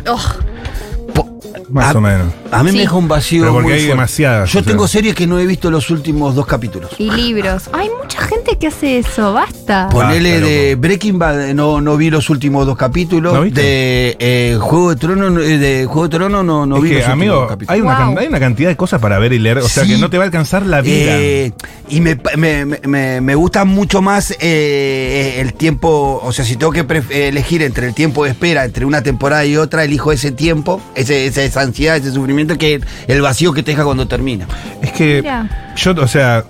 Más 1.70 1.94
a, 1.94 1.98
o 1.98 2.00
menos. 2.00 2.26
A 2.50 2.62
mí 2.62 2.70
Sí. 2.70 2.76
me 2.76 2.82
deja 2.82 2.94
un 2.96 3.08
vacío 3.08 3.42
Pero 3.42 3.52
porque 3.54 3.68
muy 3.70 3.78
hay 3.80 3.86
demasiadas, 3.86 4.50
Yo 4.52 4.60
o 4.60 4.62
sea. 4.62 4.70
tengo 4.72 4.86
series 4.88 5.14
que 5.14 5.26
no 5.26 5.38
he 5.38 5.46
visto 5.46 5.70
los 5.70 5.90
últimos 5.90 6.34
dos 6.34 6.46
capítulos. 6.46 6.90
Y 6.98 7.10
libros. 7.10 7.64
Hay 7.72 7.88
mucha 8.02 8.20
gente 8.20 8.58
que 8.58 8.66
hace 8.68 8.98
eso, 8.98 9.32
basta. 9.32 9.88
Ponele 9.90 10.32
Basta, 10.40 10.46
de 10.46 10.74
Breaking 10.76 11.18
Bad, 11.18 11.48
eh, 11.48 11.54
no, 11.54 11.80
no 11.80 11.96
vi 11.96 12.10
los 12.10 12.28
últimos 12.30 12.66
dos 12.66 12.76
capítulos. 12.76 13.32
¿No 13.34 13.42
viste? 13.42 13.60
de 13.62 14.16
eh, 14.18 14.58
Juego 14.60 14.90
de 14.90 14.96
Tronos, 14.96 15.42
eh, 15.44 15.58
de 15.58 15.84
Juego 15.86 16.02
de 16.08 16.08
Tronos 16.16 16.44
no, 16.44 16.66
no 16.66 16.76
Es 16.76 16.82
vi 16.82 16.88
que, 16.90 16.94
los 16.96 17.04
últimos 17.08 17.12
amigo, 17.22 17.34
dos 17.36 17.48
capítulos. 17.48 17.74
hay 17.74 17.80
una, 17.80 18.06
Wow. 18.08 18.18
hay 18.18 18.26
una 18.26 18.40
cantidad 18.40 18.68
de 18.68 18.76
cosas 18.76 19.00
para 19.00 19.18
ver 19.18 19.32
y 19.32 19.38
leer, 19.38 19.58
o 19.58 19.68
sea 19.68 19.84
Sí. 19.84 19.90
que 19.90 19.98
no 19.98 20.10
te 20.10 20.18
va 20.18 20.24
a 20.24 20.26
alcanzar 20.26 20.66
la 20.66 20.80
vida. 20.80 21.16
Eh, 21.18 21.52
y 21.88 22.00
me, 22.00 22.18
me, 22.36 22.64
me- 22.66 23.20
me 23.20 23.34
gusta 23.34 23.64
mucho 23.64 24.02
más 24.02 24.34
eh, 24.40 25.36
el 25.40 25.54
tiempo, 25.54 26.20
o 26.22 26.32
sea, 26.32 26.44
si 26.44 26.56
tengo 26.56 26.72
que 26.72 26.84
elegir 27.10 27.62
entre 27.62 27.86
el 27.86 27.94
tiempo 27.94 28.24
de 28.24 28.30
espera, 28.30 28.64
entre 28.64 28.84
una 28.84 29.02
temporada 29.02 29.44
y 29.44 29.56
otra, 29.56 29.84
elijo 29.84 30.12
ese 30.12 30.30
tiempo, 30.32 30.80
ese, 30.94 31.26
esa 31.26 31.63
ansiedad, 31.64 31.96
ese 31.96 32.12
sufrimiento, 32.12 32.56
que 32.56 32.80
el 33.08 33.20
vacío 33.22 33.52
que 33.52 33.62
te 33.62 33.72
deja 33.72 33.84
cuando 33.84 34.06
termina. 34.08 34.46
es 34.82 34.92
que 34.92 35.22
Mira. 35.22 35.74
yo, 35.76 35.92
o 36.00 36.08
sea, 36.08 36.44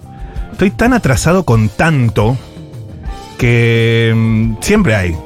estoy 0.53 0.71
tan 0.71 0.93
atrasado 0.93 1.45
con 1.45 1.69
tanto 1.69 2.37
que 3.39 4.13
mm, 4.15 4.55
siempre 4.61 4.95
hay 4.95 5.17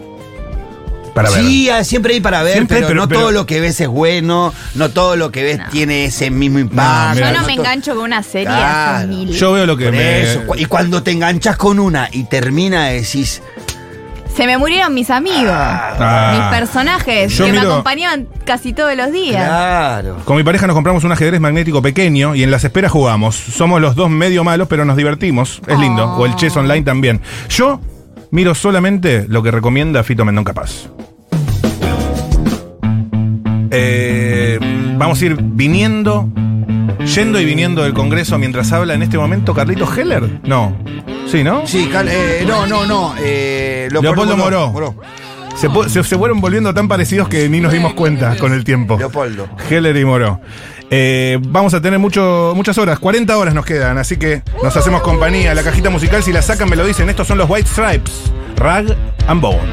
para 1.15 1.31
ver. 1.31 1.41
Sí, 1.43 1.69
ah, 1.69 1.83
siempre 1.83 2.15
hay 2.15 2.21
para 2.21 2.45
ver, 2.45 2.53
Siempre 2.55 2.77
hay, 2.77 2.83
pero, 2.83 2.89
pero- 2.91 3.01
no 3.03 3.09
pero- 3.09 3.21
todo 3.23 3.33
lo 3.33 3.45
que 3.45 3.61
ves 3.61 3.81
es 3.81 3.89
bueno, 3.89 4.55
no 4.77 4.89
todo 4.91 5.17
lo 5.17 5.33
que 5.33 5.43
ves 5.43 5.59
tiene 5.73 6.05
ese 6.05 6.31
mismo 6.31 6.61
impacto. 6.61 7.15
mira, 7.17 7.33
Yo 7.33 7.41
no 7.41 7.47
me 7.47 7.55
to- 7.57 7.61
engancho 7.61 7.95
con 7.97 8.05
una 8.05 8.23
serie 8.23 8.47
Claro. 8.47 8.99
hace 8.99 9.07
mil. 9.09 9.29
Yo 9.33 9.53
veo 9.53 9.67
lo 9.67 9.77
que 9.77 9.87
Por 9.87 9.95
me. 9.95 10.23
eso, 10.23 10.47
cu- 10.47 10.55
Y 10.57 10.67
cuando 10.67 11.03
te 11.03 11.11
enganchas 11.11 11.57
con 11.57 11.81
una 11.81 12.09
y 12.13 12.23
termina, 12.25 12.87
decís, 12.87 13.43
Se 14.35 14.47
me 14.47 14.57
murieron 14.57 14.95
mis 14.95 15.11
amigos. 15.11 15.51
Ah. 15.53 16.33
mis 16.51 16.59
personajes 16.59 17.33
Yo 17.37 17.47
que 17.47 17.53
me 17.53 17.59
miro- 17.59 17.73
acompañaban 17.73 18.29
casi 18.45 18.73
todos 18.73 18.95
los 18.97 19.11
días. 19.11 19.45
claro. 19.45 20.17
Con 20.25 20.37
mi 20.37 20.45
pareja 20.45 20.67
nos 20.69 20.75
compramos 20.75 21.03
un 21.05 21.11
ajedrez 21.13 21.41
magnético 21.41 21.83
pequeño 21.83 22.35
y 22.37 22.45
en 22.45 22.51
las 22.53 22.63
esperas 22.65 22.93
jugamos. 22.93 23.35
Somos 23.35 23.81
los 23.81 23.97
dos 23.97 24.11
medio 24.11 24.45
malos, 24.45 24.69
pero 24.69 24.85
nos 24.85 24.97
divertimos. 24.97 25.61
Es 25.67 25.79
lindo. 25.79 26.05
Oh. 26.05 26.21
O 26.23 26.27
el 26.27 26.37
chess 26.37 26.57
online 26.57 26.83
también. 26.83 27.21
Yo 27.49 27.81
miro 28.31 28.55
solamente 28.55 29.25
lo 29.29 29.43
que 29.43 29.51
recomienda 29.51 30.05
Fito 30.05 30.25
Mendón 30.25 30.45
Capaz. 30.45 30.87
Eh, 33.71 34.59
vamos 34.97 35.21
a 35.21 35.25
ir 35.27 35.37
viniendo, 35.41 36.29
yendo 37.15 37.41
y 37.41 37.45
viniendo 37.45 37.83
del 37.83 37.95
Congreso 37.95 38.39
mientras 38.39 38.73
habla 38.73 38.95
en 38.95 39.03
este 39.03 39.19
momento 39.19 39.55
Carlitos 39.55 39.97
Heller. 39.97 40.41
No. 40.45 40.77
Sí, 41.31 41.45
¿no? 41.45 41.67
Sí, 41.67 41.89
Cal- 41.93 42.09
eh, 42.11 42.45
no, 42.47 42.67
no, 42.67 42.87
no. 42.87 43.15
eh, 43.21 43.89
Leopoldo 43.91 44.37
Moró. 44.37 44.95
Se, 45.57 45.69
pu- 45.69 45.89
se- 45.89 46.05
se 46.05 46.17
fueron 46.17 46.41
volviendo 46.41 46.73
tan 46.73 46.87
parecidos 46.89 47.29
que 47.29 47.49
ni 47.49 47.61
nos 47.61 47.73
dimos 47.73 47.95
cuenta 47.95 48.37
con 48.37 48.53
el 48.53 48.65
tiempo. 48.65 48.97
Leopoldo. 48.99 49.49
Heller 49.69 49.97
y 49.97 50.05
Moró. 50.05 50.41
Eh, 50.91 51.39
vamos 51.49 51.75
a 51.75 51.83
tener 51.83 51.99
mucho, 51.99 52.53
muchas 52.57 52.79
horas, 52.79 52.99
40 52.99 53.37
horas 53.37 53.53
nos 53.55 53.67
quedan, 53.67 53.99
así 53.99 54.17
que 54.17 54.43
nos 54.63 54.75
hacemos 54.77 55.03
compañía. 55.03 55.53
La 55.55 55.63
cajita 55.63 55.91
musical, 55.91 56.23
si 56.23 56.33
la 56.33 56.41
sacan, 56.41 56.71
me 56.71 56.77
lo 56.77 56.87
dicen. 56.87 57.11
Estos 57.11 57.27
son 57.27 57.37
los 57.39 57.51
White 57.51 57.69
Stripes, 57.69 58.33
Rag 58.57 58.87
and 59.27 59.41
Bone. 59.43 59.69